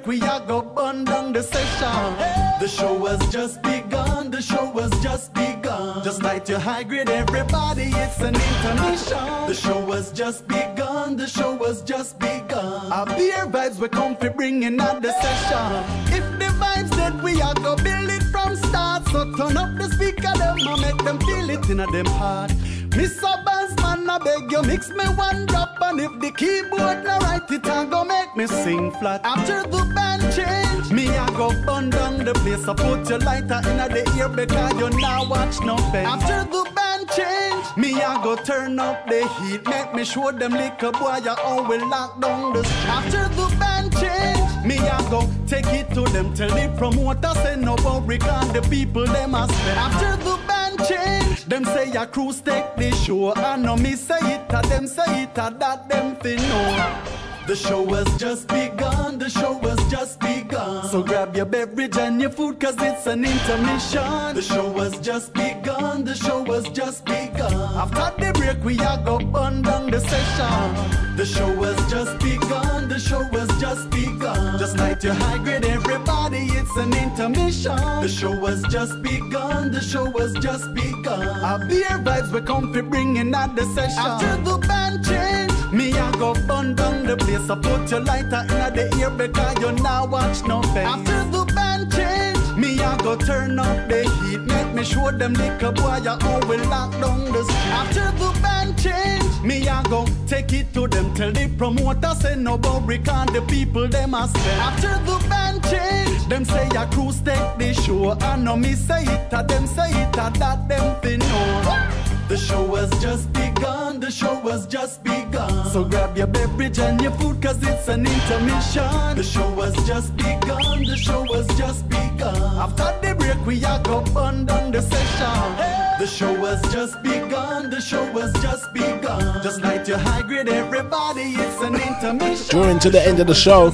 we 0.07 0.21
are 0.21 0.39
go 0.39 0.61
burn 0.61 1.03
down 1.03 1.33
the 1.33 1.43
session. 1.43 2.15
The 2.61 2.67
show 2.67 3.05
has 3.05 3.19
just 3.29 3.61
begun, 3.61 4.31
the 4.31 4.41
show 4.41 4.71
has 4.79 4.91
just 5.03 5.33
begun. 5.33 6.01
Just 6.03 6.23
light 6.23 6.47
your 6.47 6.59
high 6.59 6.83
grade, 6.83 7.09
everybody, 7.09 7.91
it's 7.93 8.21
an 8.21 8.35
intermission. 8.35 9.17
The 9.47 9.53
show 9.53 9.81
has 9.91 10.11
just 10.13 10.47
begun, 10.47 11.17
the 11.17 11.27
show 11.27 11.57
has 11.65 11.81
just 11.81 12.17
begun. 12.19 12.91
Our 12.91 13.05
beer 13.05 13.45
vibes, 13.47 13.79
we 13.79 13.89
come 13.89 14.15
for 14.15 14.29
bringing 14.29 14.79
out 14.79 15.01
the 15.01 15.11
session. 15.21 16.15
If 16.17 16.23
the 16.39 16.51
vibes 16.57 16.89
that 16.91 17.21
we 17.21 17.41
are 17.41 17.53
go 17.55 17.75
build 17.75 18.09
it 18.09 18.23
from 18.31 18.55
start, 18.55 19.05
so 19.09 19.29
turn 19.35 19.57
up 19.57 19.77
the 19.77 19.89
speaker, 19.89 20.33
them 20.37 20.57
and 20.57 20.81
make 20.81 21.03
them 21.03 21.19
feel 21.19 21.49
it 21.49 21.69
in 21.69 21.81
a 21.81 21.87
them 21.87 22.05
heart. 22.05 22.51
Mr. 22.95 23.43
Bassman, 23.77 24.09
I 24.09 24.17
beg 24.19 24.51
you, 24.51 24.61
mix 24.63 24.89
me 24.89 25.05
one 25.05 25.45
drop, 25.45 25.77
and 25.81 25.99
if 25.99 26.19
the 26.19 26.31
keyboard 26.31 27.03
not 27.03 27.21
right, 27.23 27.51
it 27.51 27.65
I 27.67 27.85
go 27.85 28.03
make 28.03 28.35
me 28.35 28.47
sing 28.47 28.91
flat. 28.93 29.21
After 29.23 29.63
the 29.63 29.91
band 29.95 30.21
change, 30.33 30.91
me 30.91 31.09
I 31.09 31.27
go 31.37 31.49
burn 31.65 31.89
down 31.89 32.23
the 32.25 32.33
place. 32.33 32.67
I 32.67 32.73
put 32.73 33.09
your 33.09 33.19
lighter 33.19 33.61
in 33.69 33.77
the 33.77 34.13
ear 34.17 34.29
because 34.29 34.73
you 34.73 34.89
now 34.99 35.27
watch 35.29 35.59
no 35.61 35.77
face. 35.91 36.07
After 36.07 36.43
the 36.49 36.69
band 36.75 37.09
change, 37.09 37.65
me 37.77 38.01
I 38.01 38.21
go 38.23 38.35
turn 38.35 38.79
up 38.79 39.07
the 39.07 39.27
heat, 39.39 39.65
make 39.67 39.93
me 39.93 40.03
show 40.03 40.31
them 40.31 40.53
liquor 40.53 40.91
boy 40.91 41.19
you 41.23 41.35
always 41.43 41.81
lock 41.83 42.19
down 42.19 42.53
the 42.53 42.63
street. 42.63 42.89
After 42.89 43.27
the 43.35 43.55
band 43.59 43.93
change, 43.93 44.65
me 44.65 44.77
I 44.79 45.09
go 45.09 45.27
take 45.47 45.67
it 45.67 45.93
to 45.93 46.01
them, 46.01 46.33
tell 46.33 46.49
the 46.49 46.73
promoter 46.77 47.33
say 47.35 47.55
no 47.55 47.73
about 47.75 48.07
record 48.07 48.53
the 48.53 48.61
people 48.69 49.05
them 49.05 49.35
a 49.35 49.47
spend. 49.47 49.79
After 49.79 50.23
the 50.23 50.46
change, 50.85 51.45
them 51.45 51.65
say 51.65 51.91
a 51.91 52.05
cruise 52.05 52.41
take 52.41 52.75
the 52.75 52.91
show. 52.91 53.33
I 53.33 53.55
know 53.57 53.75
me 53.75 53.93
say 53.95 54.19
it, 54.21 54.41
a 54.49 54.61
them 54.67 54.87
say 54.87 55.23
it, 55.23 55.37
a 55.37 55.55
that 55.59 55.89
them 55.89 56.15
fi 56.17 56.35
know. 56.35 57.16
The 57.47 57.55
show 57.55 57.85
has 57.85 58.17
just 58.17 58.49
begun, 58.49 59.19
the 59.19 59.29
show 59.29 59.53
has 59.59 59.79
just 59.89 60.19
begun. 60.19 60.85
So 60.89 61.01
grab 61.01 61.33
your 61.33 61.45
beverage 61.45 61.97
and 61.97 62.19
your 62.19 62.29
food, 62.29 62.59
cause 62.59 62.75
it's 62.77 63.07
an 63.07 63.23
intermission. 63.23 64.35
The 64.35 64.41
show 64.41 64.73
has 64.73 64.99
just 64.99 65.33
begun, 65.33 66.03
the 66.03 66.13
show 66.13 66.43
has 66.43 66.67
just 66.69 67.05
begun. 67.05 67.53
After 67.53 68.25
the 68.25 68.33
break, 68.33 68.61
we 68.65 68.77
are 68.79 69.01
go 69.01 69.19
burn 69.19 69.61
down 69.61 69.89
the 69.89 70.01
session. 70.01 71.15
The 71.15 71.25
show 71.25 71.47
has 71.63 71.79
just 71.89 72.19
begun, 72.19 72.89
the 72.89 72.99
show 72.99 73.23
has 73.23 73.49
just 73.61 73.89
begun. 73.91 74.59
Just 74.59 74.77
light 74.77 75.01
your 75.01 75.13
high 75.13 75.41
grade, 75.41 75.63
everybody, 75.63 76.47
it's 76.51 76.75
an 76.75 76.93
intermission. 76.93 77.77
The 77.77 78.09
show 78.09 78.33
has 78.45 78.61
just 78.63 79.01
begun, 79.01 79.71
the 79.71 79.79
show 79.79 80.11
has 80.19 80.33
just 80.33 80.73
begun. 80.73 81.25
Our 81.45 81.65
beer 81.65 81.97
vibes, 82.03 82.29
we 82.33 82.41
come 82.41 82.73
for 82.73 82.83
bringing 82.83 83.33
out 83.33 83.55
the 83.55 83.63
session. 83.73 83.99
After 83.99 84.35
the 84.43 84.57
band 84.67 85.05
change, 85.05 85.56
me 85.77 85.93
I 85.93 86.11
go 86.17 86.33
burn 86.47 86.75
down 86.75 87.05
the 87.05 87.15
place. 87.15 87.49
I 87.49 87.55
put 87.55 87.89
your 87.91 88.01
lighter 88.01 88.41
in 88.41 88.73
the 88.73 88.85
ear 88.99 89.11
because 89.11 89.59
you 89.61 89.71
now 89.83 90.05
watch 90.07 90.43
no 90.43 90.61
face. 90.73 90.91
After 90.95 91.19
the 91.31 91.45
band 91.53 91.91
change, 91.93 92.57
me 92.57 92.79
I 92.79 92.97
go 92.97 93.15
turn 93.15 93.59
up 93.59 93.87
the 93.87 94.01
heat. 94.17 94.39
Make 94.39 94.73
me 94.73 94.83
show 94.83 95.11
them 95.11 95.33
liquor 95.33 95.71
boy 95.71 95.97
you 95.97 96.15
we 96.49 96.57
lock 96.73 96.91
down 96.99 97.25
the 97.31 97.43
street. 97.43 97.73
After 97.81 98.07
the 98.21 98.29
band 98.41 98.77
change, 98.81 99.41
me 99.43 99.67
I 99.69 99.83
go 99.83 100.05
take 100.25 100.51
it 100.53 100.73
to 100.73 100.87
them. 100.87 101.13
Tell 101.13 101.31
the 101.31 101.47
promoter 101.57 102.13
say 102.21 102.35
no 102.35 102.55
about 102.55 102.87
record 102.87 103.29
the 103.29 103.41
people 103.47 103.87
them 103.87 104.15
a 104.15 104.27
spend. 104.27 104.61
After 104.69 104.93
the 105.05 105.17
band 105.29 105.63
change, 105.69 106.25
them 106.27 106.43
say 106.43 106.67
a 106.69 106.87
cruise 106.87 107.21
take 107.21 107.57
the 107.59 107.73
show. 107.73 108.17
I 108.19 108.35
know 108.37 108.57
me 108.57 108.73
say 108.73 109.03
it, 109.03 109.31
a 109.31 109.43
them 109.43 109.67
say 109.67 109.91
it, 109.91 110.15
a 110.15 110.31
that 110.39 110.67
them 110.67 110.87
fi 111.01 111.17
know. 111.17 112.16
The 112.27 112.35
show 112.35 112.75
has 112.75 112.89
just 113.01 113.31
begun, 113.31 114.01
the 114.01 114.11
show 114.11 114.35
has 114.49 114.67
just 114.67 115.01
begun. 115.01 115.69
So 115.71 115.85
grab 115.85 116.17
your 116.17 116.27
beverage 116.27 116.77
and 116.77 117.01
your 117.01 117.11
food, 117.11 117.41
cause 117.41 117.57
it's 117.63 117.87
an 117.87 118.05
intermission. 118.05 119.15
The 119.15 119.23
show 119.23 119.49
has 119.61 119.73
just 119.87 120.15
begun, 120.17 120.83
the 120.83 120.97
show 120.97 121.23
has 121.33 121.47
just 121.57 121.87
begun. 121.87 122.35
After 122.57 122.93
the 123.01 123.15
break, 123.15 123.45
we 123.45 123.63
are 123.63 123.81
go 123.81 124.01
burn 124.13 124.45
down 124.45 124.73
the 124.73 124.81
session. 124.81 125.55
The 125.99 126.05
show 126.05 126.35
has 126.45 126.61
just 126.73 127.01
begun, 127.01 127.69
the 127.69 127.79
show 127.79 128.03
has 128.19 128.33
just 128.43 128.73
begun. 128.73 129.41
Just 129.41 129.61
light 129.61 129.87
your 129.87 129.97
high 129.97 130.21
grade, 130.21 130.49
everybody, 130.49 131.21
it's 131.21 131.61
an 131.61 131.75
intermission. 131.75 132.49
Drawing 132.49 132.79
to 132.79 132.89
the 132.89 133.01
end 133.01 133.21
of 133.21 133.27
the 133.27 133.35
show. 133.35 133.71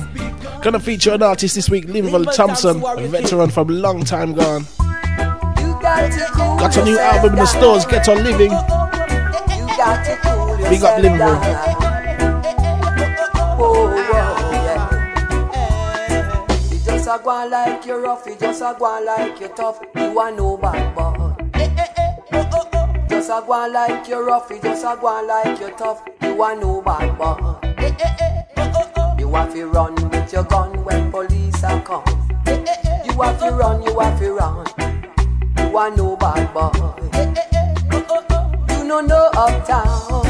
Gonna 0.61 0.79
feature 0.79 1.13
an 1.13 1.23
artist 1.23 1.55
this 1.55 1.71
week, 1.71 1.87
Linval 1.87 2.31
Thompson, 2.35 2.83
a 2.85 3.07
veteran 3.07 3.49
from 3.49 3.67
long 3.69 4.03
time 4.03 4.33
gone. 4.33 4.67
Got 5.83 6.77
a 6.77 6.85
new 6.85 6.97
album 6.97 7.33
in 7.33 7.39
the 7.39 7.45
stores, 7.45 7.85
Get 7.85 8.07
On 8.07 8.23
Living. 8.23 8.51
Big 10.69 10.81
up 10.81 10.97
Linval. 10.97 11.35
Just 16.85 17.07
a 17.09 17.19
go 17.21 17.47
like 17.51 17.85
you 17.85 17.97
rough, 17.97 18.25
you 18.25 18.37
just 18.39 18.61
a 18.61 18.73
go 18.79 19.03
like 19.05 19.41
you 19.41 19.49
tough. 19.49 19.81
You 19.93 20.17
a 20.21 20.31
no 20.31 20.55
bad 20.55 20.95
boy. 20.95 21.35
Just 23.09 23.29
a 23.29 23.43
go 23.45 23.67
like 23.67 24.07
you 24.07 24.25
rough, 24.25 24.49
you 24.51 24.61
just 24.61 24.85
a 24.85 24.97
go 25.01 25.21
like 25.27 25.59
you 25.59 25.69
tough. 25.71 26.01
You 26.21 26.41
a 26.41 26.55
no 26.55 26.81
bad 26.81 27.17
boy. 27.17 27.35
Oh, 27.41 27.59
oh, 28.57 28.91
oh. 28.95 29.15
You 29.19 29.35
have 29.35 29.53
to 29.53 29.65
run 29.65 29.95
with 30.09 30.31
your 30.31 30.45
gun 30.45 30.81
when 30.85 31.11
police 31.11 31.61
are 31.61 31.81
come. 31.81 32.05
You 32.47 33.21
have 33.21 33.37
to 33.41 33.51
run, 33.51 33.83
you 33.83 33.99
have 33.99 34.17
to 34.19 34.31
run. 34.31 34.82
A 35.75 35.89
no 35.97 36.15
bad 36.15 36.53
boy. 36.53 36.71
You 38.69 38.83
no 38.85 39.01
know 39.01 39.29
uptown. 39.33 40.23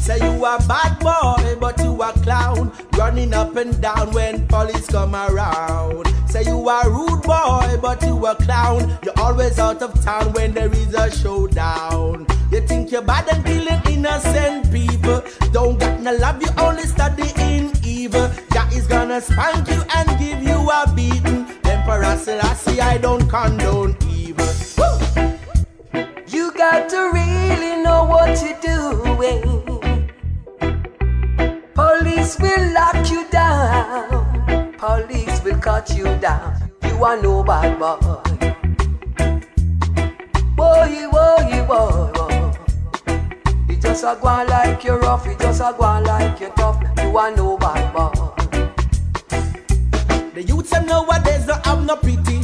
Say 0.00 0.18
you 0.18 0.44
a 0.44 0.56
bad 0.66 0.98
boy, 1.00 1.56
but 1.60 1.78
you 1.80 2.00
a 2.00 2.12
clown. 2.22 2.72
Running 2.96 3.34
up 3.34 3.56
and 3.56 3.78
down 3.82 4.12
when 4.12 4.46
police 4.46 4.86
come 4.86 5.14
around. 5.16 6.06
Say 6.28 6.44
you 6.44 6.68
a 6.68 6.88
rude 6.88 7.22
boy, 7.22 7.76
but 7.82 8.02
you 8.02 8.24
a 8.24 8.34
clown. 8.36 8.96
You're 9.02 9.18
always 9.18 9.58
out 9.58 9.82
of 9.82 9.92
town 10.02 10.32
when 10.32 10.54
there 10.54 10.72
is 10.72 10.94
a 10.94 11.10
showdown. 11.10 12.26
You 12.52 12.60
think 12.60 12.92
you're 12.92 13.02
bad 13.02 13.28
and 13.28 13.44
killing 13.44 13.82
innocent 13.90 14.72
people. 14.72 15.22
Don't 15.52 15.78
got 15.78 16.00
no 16.00 16.14
love, 16.14 16.40
you 16.40 16.48
only 16.58 16.84
study 16.84 17.30
in 17.40 17.72
evil. 17.84 18.30
Jah 18.52 18.68
is 18.72 18.86
gonna 18.86 19.20
spank 19.20 19.68
you 19.68 19.82
and 19.94 20.08
give 20.18 20.42
you 20.42 20.70
a 20.70 20.90
beating. 20.94 21.46
Emperor 21.64 22.16
Selassie, 22.16 22.40
I 22.40 22.54
see 22.54 22.80
I 22.80 22.96
don't 22.98 23.28
condone 23.28 23.96
got 26.70 26.88
to 26.88 27.10
really 27.12 27.82
know 27.82 28.04
what 28.04 28.40
you're 28.42 28.60
doing. 28.60 29.42
Police 31.74 32.38
will 32.38 32.66
lock 32.72 33.10
you 33.10 33.28
down. 33.30 34.72
Police 34.78 35.42
will 35.44 35.58
cut 35.58 35.94
you 35.94 36.04
down. 36.26 36.70
You 36.88 37.04
are 37.04 37.20
no 37.20 37.42
bad 37.44 37.78
boy. 37.78 37.98
Boy, 40.56 40.92
boy, 41.12 41.64
boy. 41.68 42.52
You 43.68 43.76
just 43.76 44.04
a 44.04 44.16
go 44.22 44.34
like 44.48 44.84
you 44.84 44.94
rough. 44.94 45.26
You 45.26 45.36
just 45.38 45.60
a 45.60 45.74
go 45.78 46.00
like 46.00 46.40
you 46.40 46.50
tough. 46.56 46.82
You 47.02 47.18
are 47.18 47.30
no 47.36 47.58
bad 47.58 47.92
boy. 47.92 48.10
The 50.34 50.42
youths 50.42 50.70
them 50.70 50.86
nowadays 50.86 51.44
don't 51.46 51.66
have 51.66 51.84
no 51.84 51.96
pity. 51.96 52.40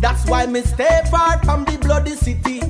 That's 0.00 0.26
why 0.26 0.46
me 0.46 0.62
stay 0.62 1.02
far 1.08 1.38
from 1.44 1.64
the 1.66 1.78
bloody 1.78 2.16
city. 2.16 2.60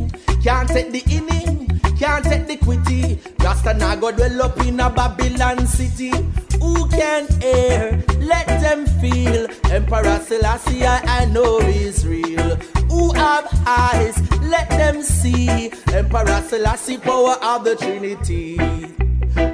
Can't 0.43 0.69
take 0.69 0.91
the 0.91 1.03
inning, 1.11 1.69
can't 1.99 2.25
take 2.25 2.47
the 2.47 2.57
quitty. 2.57 3.21
Rasta 3.45 3.75
now 3.75 3.95
go 3.97 4.11
dwell 4.11 4.43
up 4.43 4.59
in 4.65 4.81
a 4.81 4.89
Babylon 4.89 5.67
city. 5.67 6.11
Who 6.59 6.89
can 6.89 7.29
air? 7.43 8.03
Let 8.21 8.47
them 8.47 8.87
feel. 9.01 9.47
Emperor 9.71 10.19
Selassie, 10.21 10.85
I, 10.87 11.23
I 11.23 11.25
know 11.27 11.59
is 11.59 12.07
real. 12.07 12.57
Who 12.91 13.13
have 13.13 13.49
eyes? 13.67 14.17
Let 14.43 14.71
them 14.71 15.03
see. 15.03 15.73
Emperor 15.93 16.43
Selassie, 16.49 16.99
power 16.99 17.37
of 17.43 17.65
the 17.65 17.77
Trinity. 17.77 18.57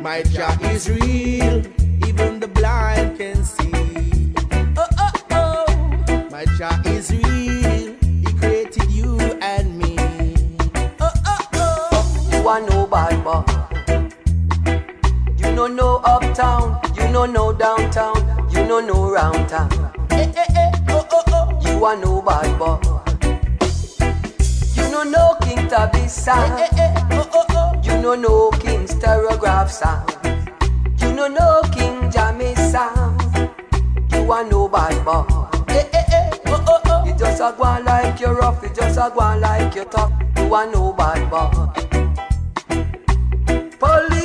My 0.00 0.22
Jah 0.22 0.56
is 0.70 0.88
real. 0.88 1.75
No 15.66 15.72
know 15.72 16.01
uptown. 16.05 16.78
You 16.94 17.09
know 17.09 17.26
no 17.26 17.51
know 17.51 17.52
downtown. 17.52 18.14
You 18.51 18.64
know, 18.66 18.78
no 18.78 18.86
know 18.86 19.10
round 19.10 19.48
town. 19.48 19.68
Eh, 20.12 20.32
eh, 20.36 20.44
eh. 20.55 20.70
Oh, 20.90 21.05
oh, 21.10 21.22
oh. 21.26 21.60
You 21.60 21.84
are 21.84 21.97
no 21.97 22.22
bad 22.22 22.56
boy. 22.56 22.78
You 24.76 24.88
know 24.93 25.02
no 25.02 25.10
know 25.10 25.36
King 25.43 25.66
Tubby 25.66 26.06
sound. 26.06 26.52
Eh, 26.60 26.68
eh, 26.70 26.94
eh. 26.94 27.09
Oh, 27.10 27.28
oh, 27.32 27.47
oh. 27.51 27.80
You 27.82 28.01
know 28.01 28.14
no 28.14 28.51
know 28.51 28.51
King 28.60 28.86
Stereograph 28.86 29.68
sound. 29.68 30.09
You 31.01 31.12
know 31.12 31.26
no 31.26 31.34
know 31.34 31.62
King 31.72 32.12
Jammy 32.12 32.55
sound. 32.55 33.20
You 34.12 34.30
are 34.30 34.44
no 34.48 34.68
bad 34.68 35.05
boy. 35.05 35.24
Eh, 35.68 35.84
eh, 35.93 36.05
eh. 36.12 36.30
Oh, 36.47 36.64
oh, 36.68 36.80
oh. 36.84 37.05
You 37.06 37.18
just 37.18 37.40
a 37.40 37.52
go 37.59 37.64
like 37.84 38.20
you 38.20 38.28
rough. 38.28 38.62
You 38.62 38.68
just 38.72 38.98
a 38.98 39.10
go 39.12 39.36
like 39.36 39.74
you 39.74 39.84
tough. 39.86 40.12
You 40.36 40.55
are 40.55 40.70
no 40.70 40.93
bad 40.93 41.28
boy. 41.28 41.72
Police 43.80 44.15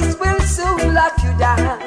soon 0.52 0.94
lock 0.94 1.14
you 1.24 1.32
down. 1.38 1.80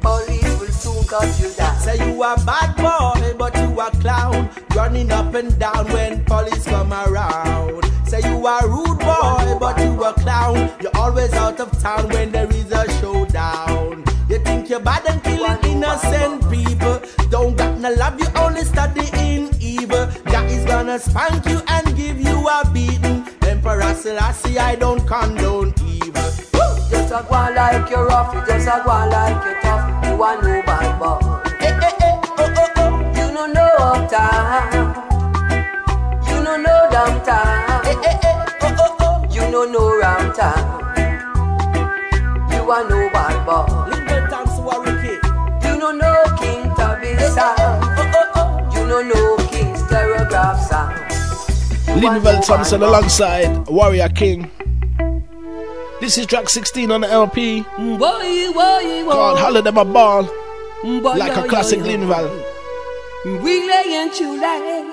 Police 0.00 0.58
will 0.58 0.74
soon 0.82 1.04
cut 1.04 1.28
you 1.38 1.50
down. 1.52 1.78
Say 1.78 1.96
you 1.98 2.22
a 2.22 2.34
bad 2.46 2.74
boy, 2.76 3.34
but 3.36 3.54
you 3.56 3.78
a 3.78 3.90
clown. 4.02 4.48
Running 4.74 5.12
up 5.12 5.34
and 5.34 5.56
down 5.58 5.84
when 5.92 6.24
police 6.24 6.64
come 6.64 6.92
around. 6.92 7.84
Say 8.06 8.20
you 8.20 8.46
a 8.46 8.56
rude 8.66 8.98
boy, 8.98 9.56
but 9.60 9.78
you 9.80 10.02
a 10.02 10.14
clown. 10.14 10.70
You're 10.80 10.96
always 10.96 11.32
out 11.34 11.60
of 11.60 11.70
town 11.82 12.08
when 12.08 12.32
there 12.32 12.50
is 12.50 12.72
a 12.72 12.90
showdown. 13.00 14.04
You 14.30 14.38
think 14.38 14.70
you're 14.70 14.80
bad 14.80 15.04
and 15.06 15.22
killing 15.22 15.58
innocent 15.64 16.50
people. 16.50 17.02
Don't 17.28 17.54
got 17.54 17.78
no 17.78 17.92
love, 17.92 18.18
you 18.18 18.28
only 18.36 18.64
study 18.64 19.06
in 19.12 19.50
evil. 19.60 20.08
is 20.56 20.64
gonna 20.64 20.98
spank 20.98 21.44
you 21.44 21.60
and 21.68 21.94
give 21.96 22.18
you 22.18 22.48
a 22.48 22.70
beating. 22.72 23.28
Emperor 23.42 23.92
Selassie, 23.94 24.58
I 24.58 24.74
don't 24.76 25.06
condone 25.06 25.74
evil. 25.86 26.53
Just 27.14 27.26
a 27.26 27.30
go 27.30 27.36
on 27.36 27.54
like 27.54 27.90
you 27.90 27.96
rough. 27.96 28.34
You 28.34 28.40
just 28.44 28.66
a 28.66 28.82
go 28.84 28.90
on 28.90 29.08
like 29.08 29.44
you 29.46 29.54
tough. 29.62 30.04
You 30.04 30.20
are 30.20 30.42
no 30.42 30.62
bad 30.62 30.98
boy. 30.98 31.18
Eh, 31.60 31.70
eh, 31.70 31.92
eh. 32.02 32.20
Oh, 32.26 32.54
oh, 32.56 32.70
oh. 32.76 32.90
You 33.14 33.32
no 33.32 33.46
know 33.46 33.70
uptown. 33.78 34.94
You 36.26 36.42
no 36.42 36.56
know 36.56 36.88
downtown. 36.90 37.86
Eh, 37.86 37.94
eh, 38.02 38.18
eh. 38.20 38.46
Oh, 38.62 38.76
oh, 38.80 38.96
oh. 38.98 39.32
You 39.32 39.48
no 39.48 39.64
know 39.64 39.96
round 39.96 40.34
town. 40.34 40.80
You 42.50 42.68
are 42.68 42.88
no 42.88 43.08
bad 43.10 43.46
boy. 43.46 43.90
Little 43.90 44.26
thanks 44.28 44.56
to 44.56 44.62
Warwick. 44.62 45.22
You 45.62 45.78
no 45.78 45.92
know 45.92 46.24
King 46.40 46.74
Tubby 46.74 47.16
sound. 47.30 47.56
Oh, 47.96 48.10
oh, 48.12 48.32
oh. 48.34 48.74
You 48.74 48.88
no 48.88 49.02
know 49.02 49.36
King 49.46 49.72
Stereograph 49.76 50.58
sound. 50.64 50.98
Linval 52.02 52.44
Thompson 52.44 52.82
alongside 52.82 53.68
Warrior 53.68 54.08
King. 54.08 54.50
This 56.04 56.18
is 56.18 56.26
track 56.26 56.50
16 56.50 56.90
on 56.90 57.00
the 57.00 57.08
LP 57.08 57.62
Boy, 57.62 57.96
boy, 57.96 59.04
boy. 59.06 59.10
called 59.10 59.38
Holiday 59.38 59.70
My 59.70 59.84
Ball. 59.84 60.24
Boy, 60.82 61.14
Like 61.16 61.34
a 61.34 61.48
classic. 61.48 61.80
Linval. 61.80 62.28
We 63.24 63.66
lay 63.66 64.02
in 64.02 64.12
July. 64.12 64.84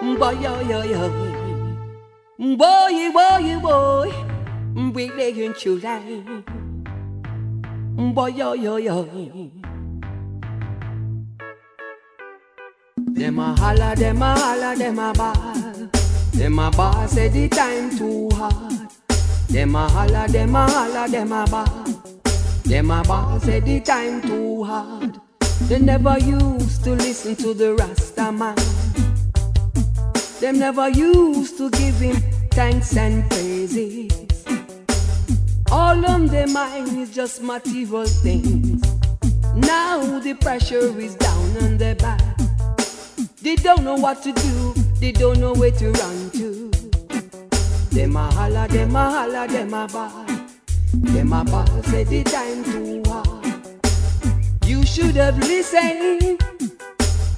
Boy, 0.00 0.38
yo, 0.38 0.60
yo, 0.60 0.82
yo. 0.84 1.10
Boy, 2.38 3.10
boy, 3.10 3.58
boy. 3.58 4.92
We 4.94 5.10
lay 5.10 5.44
in 5.44 5.52
July. 5.58 6.22
Boy, 8.14 8.28
yo, 8.28 8.52
yo, 8.52 8.76
yo. 8.76 9.50
Them 12.96 13.38
a 13.40 13.56
holla, 13.56 13.96
them 13.96 14.22
a 14.22 14.38
holla, 14.38 14.76
them 14.76 14.98
a 15.00 15.12
ball. 15.12 15.90
Them 16.32 16.58
a 16.60 16.70
ball 16.70 17.08
say 17.08 17.26
the 17.26 17.48
time 17.48 17.90
too 17.98 18.30
hard. 18.36 18.97
Them 19.48 19.74
a 19.76 19.88
holla, 19.88 20.28
them 20.28 20.54
a 20.54 20.70
holla, 20.70 21.08
them 21.08 21.32
a 21.32 21.46
ball. 21.46 21.84
Them 22.64 22.90
a 22.90 23.02
ball 23.02 23.40
say 23.40 23.60
the 23.60 23.80
time 23.80 24.20
too 24.20 24.62
hard. 24.62 25.18
They 25.62 25.78
never 25.78 26.18
used 26.18 26.84
to 26.84 26.90
listen 26.90 27.34
to 27.36 27.54
the 27.54 27.74
Rasta 27.74 28.30
man. 28.30 28.56
Them 30.38 30.58
never 30.58 30.90
used 30.90 31.56
to 31.56 31.70
give 31.70 31.94
him 31.94 32.16
thanks 32.50 32.94
and 32.96 33.28
praises. 33.30 34.12
All 35.72 36.04
on 36.04 36.26
their 36.26 36.46
mind 36.46 36.98
is 36.98 37.14
just 37.14 37.42
material 37.42 38.04
things. 38.04 38.82
Now 39.54 40.18
the 40.18 40.34
pressure 40.34 41.00
is 41.00 41.14
down 41.14 41.56
on 41.62 41.78
their 41.78 41.94
back. 41.94 42.20
They 43.40 43.56
don't 43.56 43.82
know 43.82 43.96
what 43.96 44.22
to 44.24 44.32
do, 44.32 44.74
they 45.00 45.12
don't 45.12 45.40
know 45.40 45.54
where 45.54 45.70
to 45.70 45.90
run 45.90 46.30
to. 46.32 46.77
Them 47.90 48.16
a 48.16 48.30
holla, 48.32 48.68
them 48.68 48.94
a 48.94 49.10
holla, 49.10 49.48
them 49.48 49.74
a 49.74 49.86
ball. 49.86 50.26
Them 50.92 51.32
a 51.32 51.44
ball 51.44 51.82
say 51.84 52.04
the 52.04 52.22
time 52.24 52.64
too 52.64 53.02
hard. 53.06 53.48
You 54.66 54.84
should 54.84 55.16
have 55.16 55.38
listened 55.38 56.38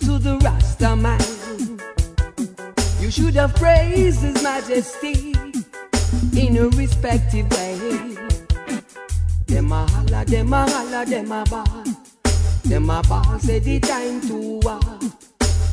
to 0.00 0.18
the 0.18 0.38
Rasta 0.42 0.96
man. 0.96 1.20
You 3.00 3.10
should 3.10 3.34
have 3.34 3.54
praised 3.54 4.22
His 4.22 4.42
Majesty 4.42 5.34
in 6.36 6.56
a 6.56 6.68
respective 6.70 7.50
way. 7.52 8.16
Them 9.46 9.72
a 9.72 9.86
holla, 9.86 10.24
them 10.24 10.52
a 10.52 10.70
holla, 10.70 11.06
them 11.06 11.32
a 11.32 11.44
ball. 11.44 11.84
Them 12.64 12.90
a 12.90 13.02
ball 13.02 13.38
say 13.38 13.58
the 13.60 13.80
time 13.80 14.20
too 14.20 14.60
hard. 14.64 15.12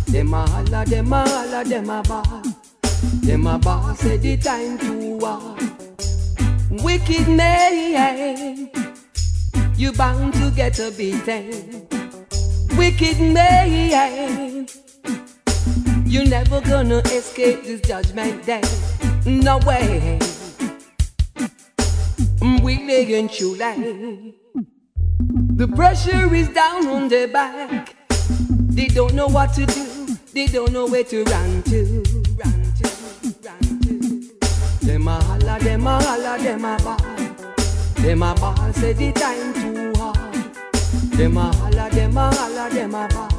Them 0.08 0.34
a 0.34 0.48
holla, 0.50 0.86
them 0.86 1.14
a 1.14 1.30
holla, 1.30 1.64
them 1.64 1.90
a 1.90 2.02
ball. 2.04 2.44
Them 3.24 3.48
a 3.48 3.58
boss 3.58 4.00
say 4.00 4.18
the 4.18 4.38
time 4.38 4.78
to 4.80 5.20
hard. 5.20 5.62
Wicked 6.84 7.28
man, 7.28 8.70
you 9.76 9.92
bound 9.94 10.34
to 10.34 10.52
get 10.52 10.80
a 10.80 10.92
beating. 10.92 11.88
Wicked 12.78 13.20
man, 13.20 14.68
you 16.06 16.26
never 16.26 16.62
gonna 16.62 17.00
escape 17.00 17.64
this 17.64 17.82
judgment 17.82 18.46
day. 18.46 18.62
No 19.26 19.58
way. 19.60 20.20
Mm, 22.40 22.62
we 22.62 22.78
laying 22.88 23.30
you 23.34 23.56
like 23.56 23.78
the 25.58 25.68
pressure 25.68 26.34
is 26.36 26.50
down 26.50 26.88
on 26.88 27.08
their 27.08 27.28
back. 27.28 27.96
They 28.70 28.88
don't 28.88 29.16
know 29.16 29.28
what 29.28 29.54
to 29.56 29.66
do. 29.66 30.18
They 30.34 30.46
don't 30.46 30.72
know 30.72 30.86
where 30.86 31.04
to. 31.06 31.24
Run 31.24 31.57
them 35.68 35.86
a 35.86 36.02
holla, 36.02 36.38
them 36.42 36.64
a 36.64 36.78
ball. 36.78 36.98
Them 37.96 38.24
a 38.24 38.34
ball 38.36 38.74
say 38.74 38.94
the 38.94 39.12
time 39.12 39.54
too 39.54 39.94
hard. 40.00 40.34
Them 41.12 41.38
a 41.38 41.54
holla, 41.58 41.90
them 41.90 42.18
a 42.18 42.34
holla, 42.34 42.70
them 42.70 42.96
a 42.96 43.08
ball. 43.10 43.30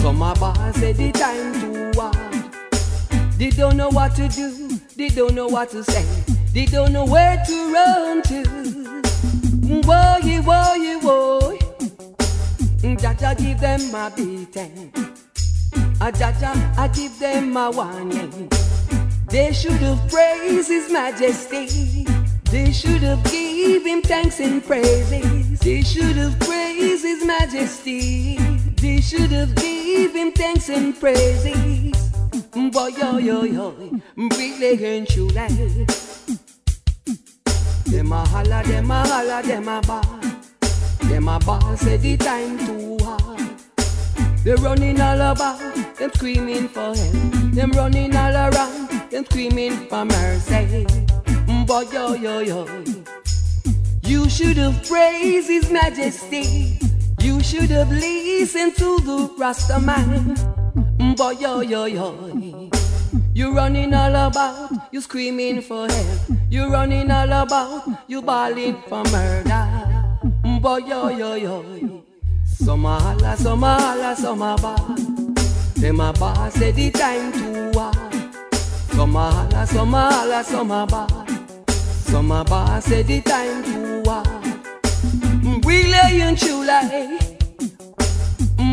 Some 0.00 0.22
a 0.22 0.32
ball 0.34 0.72
say 0.74 0.92
the 0.92 1.10
time 1.10 1.52
too 1.60 2.00
hard. 2.00 3.32
They 3.36 3.50
don't 3.50 3.76
know 3.76 3.88
what 3.88 4.14
to 4.14 4.28
do. 4.28 4.78
They 4.96 5.08
don't 5.08 5.34
know 5.34 5.48
what 5.48 5.70
to 5.70 5.82
say. 5.82 6.04
They 6.52 6.66
don't 6.66 6.92
know 6.92 7.04
where 7.04 7.42
to 7.44 7.72
run 7.72 8.22
to. 8.22 8.42
Woy, 9.88 10.40
woy, 10.48 11.00
woy. 11.02 11.58
Jaja 13.02 13.36
give 13.36 13.58
them 13.58 13.94
a 13.94 14.08
beating. 14.14 14.92
A 16.00 16.12
Jaja, 16.12 16.78
I 16.78 16.88
give 16.88 17.18
them 17.18 17.56
a 17.56 17.70
warning. 17.72 18.48
They 19.28 19.52
should 19.52 19.80
have 19.82 20.08
praised 20.08 20.68
His 20.68 20.90
Majesty. 20.90 22.06
They 22.50 22.72
should 22.72 23.02
have 23.02 23.22
give 23.24 23.84
Him 23.84 24.02
thanks 24.02 24.40
and 24.40 24.64
praises. 24.64 25.58
They 25.60 25.82
should 25.82 26.16
have 26.16 26.38
praised 26.40 27.04
His 27.04 27.24
Majesty. 27.24 28.36
They 28.80 29.00
should 29.00 29.30
have 29.32 29.54
give 29.56 30.14
Him 30.14 30.32
thanks 30.32 30.68
and 30.68 30.98
praises. 30.98 31.92
Boy, 32.52 32.88
yo, 32.88 33.18
yo, 33.18 33.42
yo, 33.44 33.74
really 34.16 34.84
ain't 34.84 35.16
you 35.16 35.28
like? 35.28 35.50
Them 37.86 38.12
a 38.12 38.26
holla, 38.26 38.62
them 38.64 38.90
a 38.90 39.06
holla, 39.06 39.42
them 39.42 39.68
a 39.68 39.80
ball. 39.82 40.20
Them 41.08 41.28
a 41.28 41.38
ball 41.38 41.76
say 41.76 41.96
the 41.96 42.16
time 42.16 42.58
too 42.66 42.98
hard. 43.04 43.40
They 44.44 44.54
running 44.54 45.00
all 45.00 45.20
about, 45.20 45.58
them 45.96 46.10
screaming 46.14 46.68
for 46.68 46.94
help. 46.94 47.54
Them 47.54 47.70
running 47.72 48.14
all 48.16 48.34
around, 48.34 49.03
them 49.14 49.24
screaming 49.26 49.76
for 49.86 50.04
mercy. 50.04 50.84
Boy, 51.66 51.82
yo, 51.92 52.14
yo, 52.14 52.40
yo. 52.40 52.66
You 54.02 54.28
should 54.28 54.56
have 54.56 54.84
praised 54.88 55.46
His 55.46 55.70
Majesty. 55.70 56.80
You 57.20 57.40
should 57.40 57.70
have 57.70 57.90
listened 57.90 58.74
to 58.76 58.98
the 58.98 59.32
Rasta 59.38 59.78
man. 59.78 60.34
Boy, 61.14 61.30
yo, 61.38 61.60
yo, 61.60 61.84
yo. 61.84 62.70
You 63.32 63.54
running 63.54 63.94
all 63.94 64.16
about, 64.16 64.72
you 64.90 65.00
screaming 65.00 65.62
for 65.62 65.86
help. 65.86 66.18
You 66.50 66.72
running 66.72 67.08
all 67.08 67.30
about, 67.30 67.86
you 68.08 68.20
bawling 68.20 68.82
for 68.88 69.04
murder. 69.04 70.18
Boy, 70.60 70.78
yo, 70.78 71.08
yo, 71.08 71.34
yo. 71.34 72.02
Some 72.44 72.84
a 72.84 72.98
holla, 72.98 73.36
some 73.36 73.62
a 73.62 73.80
holla, 73.80 74.16
some 74.16 74.42
a 74.42 74.56
ball. 74.56 74.96
Them 75.76 76.00
a 76.00 76.12
ball 76.12 76.50
say 76.50 76.72
the 76.72 76.90
time 76.90 77.32
too 77.32 77.78
hard. 77.78 78.23
Some 78.94 79.16
a 79.16 79.30
holla, 79.30 79.66
some 79.66 79.94
a 79.94 80.12
holla, 80.12 80.44
some 80.44 80.70
a 80.70 80.86
ball. 80.86 81.26
Some 81.66 82.30
a 82.30 82.44
ball 82.44 82.80
say 82.80 83.02
the 83.02 83.20
time 83.22 83.64
too 83.64 84.02
hard. 84.06 85.64
We 85.64 85.82
laying 85.84 86.36
true 86.36 86.64
like, 86.64 87.20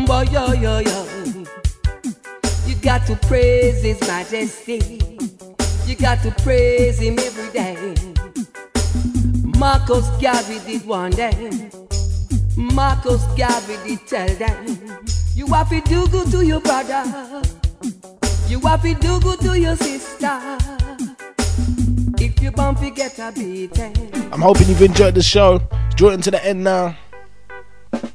boy, 0.06 0.22
yo, 0.30 0.52
yo, 0.52 0.78
yo. 0.78 1.06
You 2.66 2.74
got 2.76 3.04
to 3.08 3.16
praise 3.26 3.82
His 3.82 4.00
Majesty. 4.02 5.00
You 5.86 5.96
got 5.96 6.22
to 6.22 6.30
praise 6.42 7.00
Him 7.00 7.18
every 7.18 7.52
day. 7.52 7.94
Marcus 9.58 10.08
Garvey 10.20 10.60
did 10.64 10.86
one 10.86 11.10
day. 11.10 11.68
Marcus 12.56 13.24
Garvey 13.36 13.76
did 13.84 14.06
tell 14.06 14.28
them. 14.36 14.78
You 15.34 15.46
have 15.48 15.68
to 15.70 15.80
do 15.80 16.06
good 16.08 16.30
to 16.30 16.46
your 16.46 16.60
brother. 16.60 17.42
You 18.52 18.60
do 18.96 19.18
good 19.20 19.40
to 19.40 19.58
your 19.58 19.76
sister. 19.76 20.58
If 22.18 22.42
you 22.42 22.50
bump, 22.50 22.82
you 22.82 22.90
get 22.94 23.18
a 23.18 23.32
beating. 23.32 23.96
I'm 24.30 24.42
hoping 24.42 24.68
you've 24.68 24.82
enjoyed 24.82 25.14
the 25.14 25.22
show. 25.22 25.62
Drawing 25.96 26.20
to 26.20 26.30
the 26.30 26.44
end 26.44 26.62
now. 26.62 26.94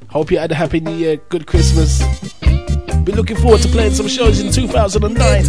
Hope 0.09 0.29
you 0.29 0.37
had 0.37 0.51
a 0.51 0.55
happy 0.55 0.79
new 0.79 0.93
year, 0.93 1.17
good 1.29 1.47
Christmas. 1.47 2.03
Be 3.03 3.13
looking 3.13 3.37
forward 3.37 3.61
to 3.61 3.67
playing 3.69 3.95
some 3.95 4.07
shows 4.07 4.39
in 4.39 4.51
2009. 4.51 5.43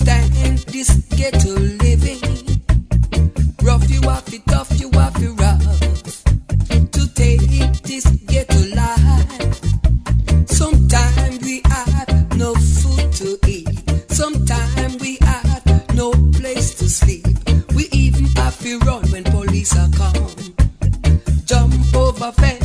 Stand 0.00 0.58
this 0.74 0.90
ghetto 1.16 1.52
living. 1.84 2.22
Rough 3.62 3.88
you 3.90 4.00
have 4.08 4.32
it, 4.32 4.42
tough 4.46 4.72
you 4.80 4.90
have 4.94 5.16
it 5.26 5.34
rough. 5.42 5.64
To 6.96 7.02
take 7.14 7.40
this 7.90 8.06
ghetto 8.32 8.60
life. 8.74 9.60
Sometimes 10.46 11.40
we 11.42 11.62
have 11.66 12.36
no 12.36 12.54
food 12.54 13.12
to 13.20 13.38
eat. 13.46 13.68
Sometimes 14.08 15.00
we 15.00 15.18
have 15.20 15.94
no 15.94 16.12
place 16.38 16.74
to 16.80 16.88
sleep. 16.88 17.26
We 17.74 17.88
even 17.92 18.24
have 18.40 18.58
to 18.60 18.78
run 18.80 19.02
when 19.12 19.24
police 19.24 19.76
are 19.76 19.90
come. 20.00 20.26
Jump 21.44 21.94
over 21.94 22.32
fence 22.32 22.59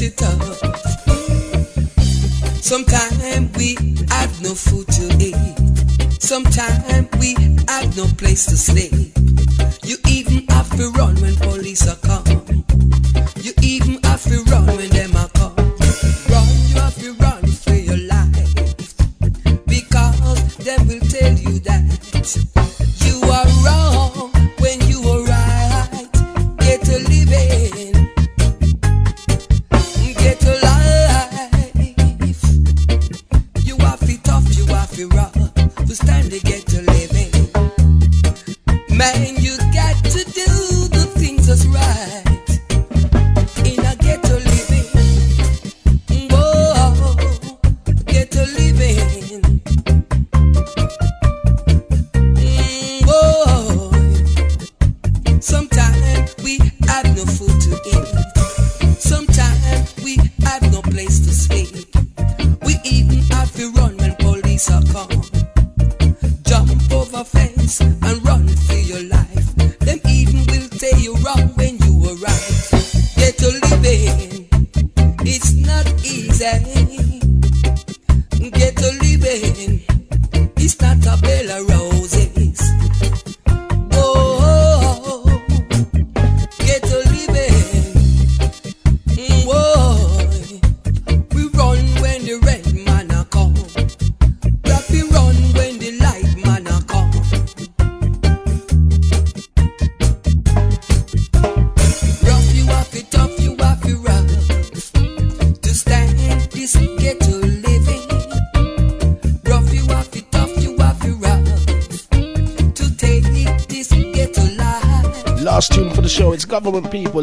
yes. 0.00 0.14
Sometimes 2.64 3.56
we 3.56 3.74
have 4.08 4.42
no 4.42 4.54
food 4.54 4.86
to 4.88 5.16
eat. 5.20 5.36
Sometimes 6.22 7.08
we 7.18 7.34
have 7.68 7.96
no 7.96 8.06
place 8.16 8.46
to 8.46 8.56
sleep. 8.56 9.11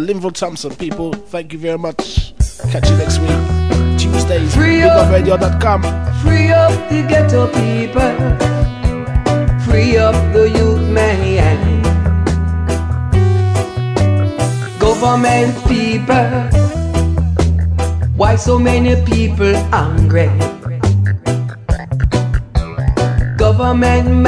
Linval 0.10 0.34
Thompson, 0.34 0.76
people. 0.76 1.14
Thank 1.14 1.54
you 1.54 1.60
very 1.60 1.78
much. 1.78 2.34
Catch 2.72 2.90
you 2.90 2.98
next 2.98 3.20
week. 3.20 3.30
Tuesdays. 4.00 4.56
Free 4.56 4.82
Free 6.24 6.50
up 6.50 6.72
the 6.90 7.06
ghetto 7.08 7.46
people. 7.46 8.16
Free 9.66 9.98
up 9.98 10.16
the 10.34 10.50
youth 10.50 10.82
man. 10.90 11.84
Government 14.80 15.54
people. 15.68 16.30
Why 18.18 18.36
so 18.36 18.58
many 18.58 18.96
people 19.06 19.56
angry? 19.72 20.30
Government 23.38 24.24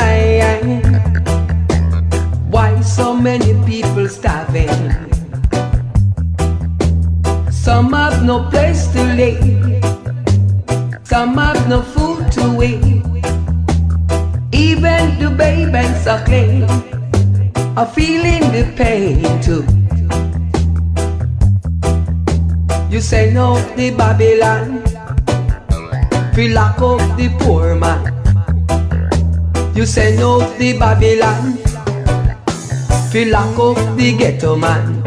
ghetto 34.17 34.55
man. 34.55 35.03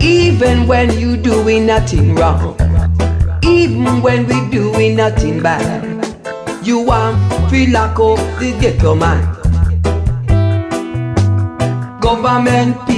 Even 0.00 0.66
when 0.66 0.98
you 0.98 1.16
doing 1.16 1.66
nothing 1.66 2.14
wrong, 2.14 2.56
even 3.42 4.02
when 4.02 4.26
we 4.26 4.50
doing 4.50 4.96
nothing 4.96 5.42
bad, 5.42 5.84
you 6.62 6.80
want 6.80 7.16
feel 7.50 7.70
like 7.70 7.96
the 7.96 8.56
ghetto 8.60 8.94
man. 8.94 9.20
Government 12.00 12.89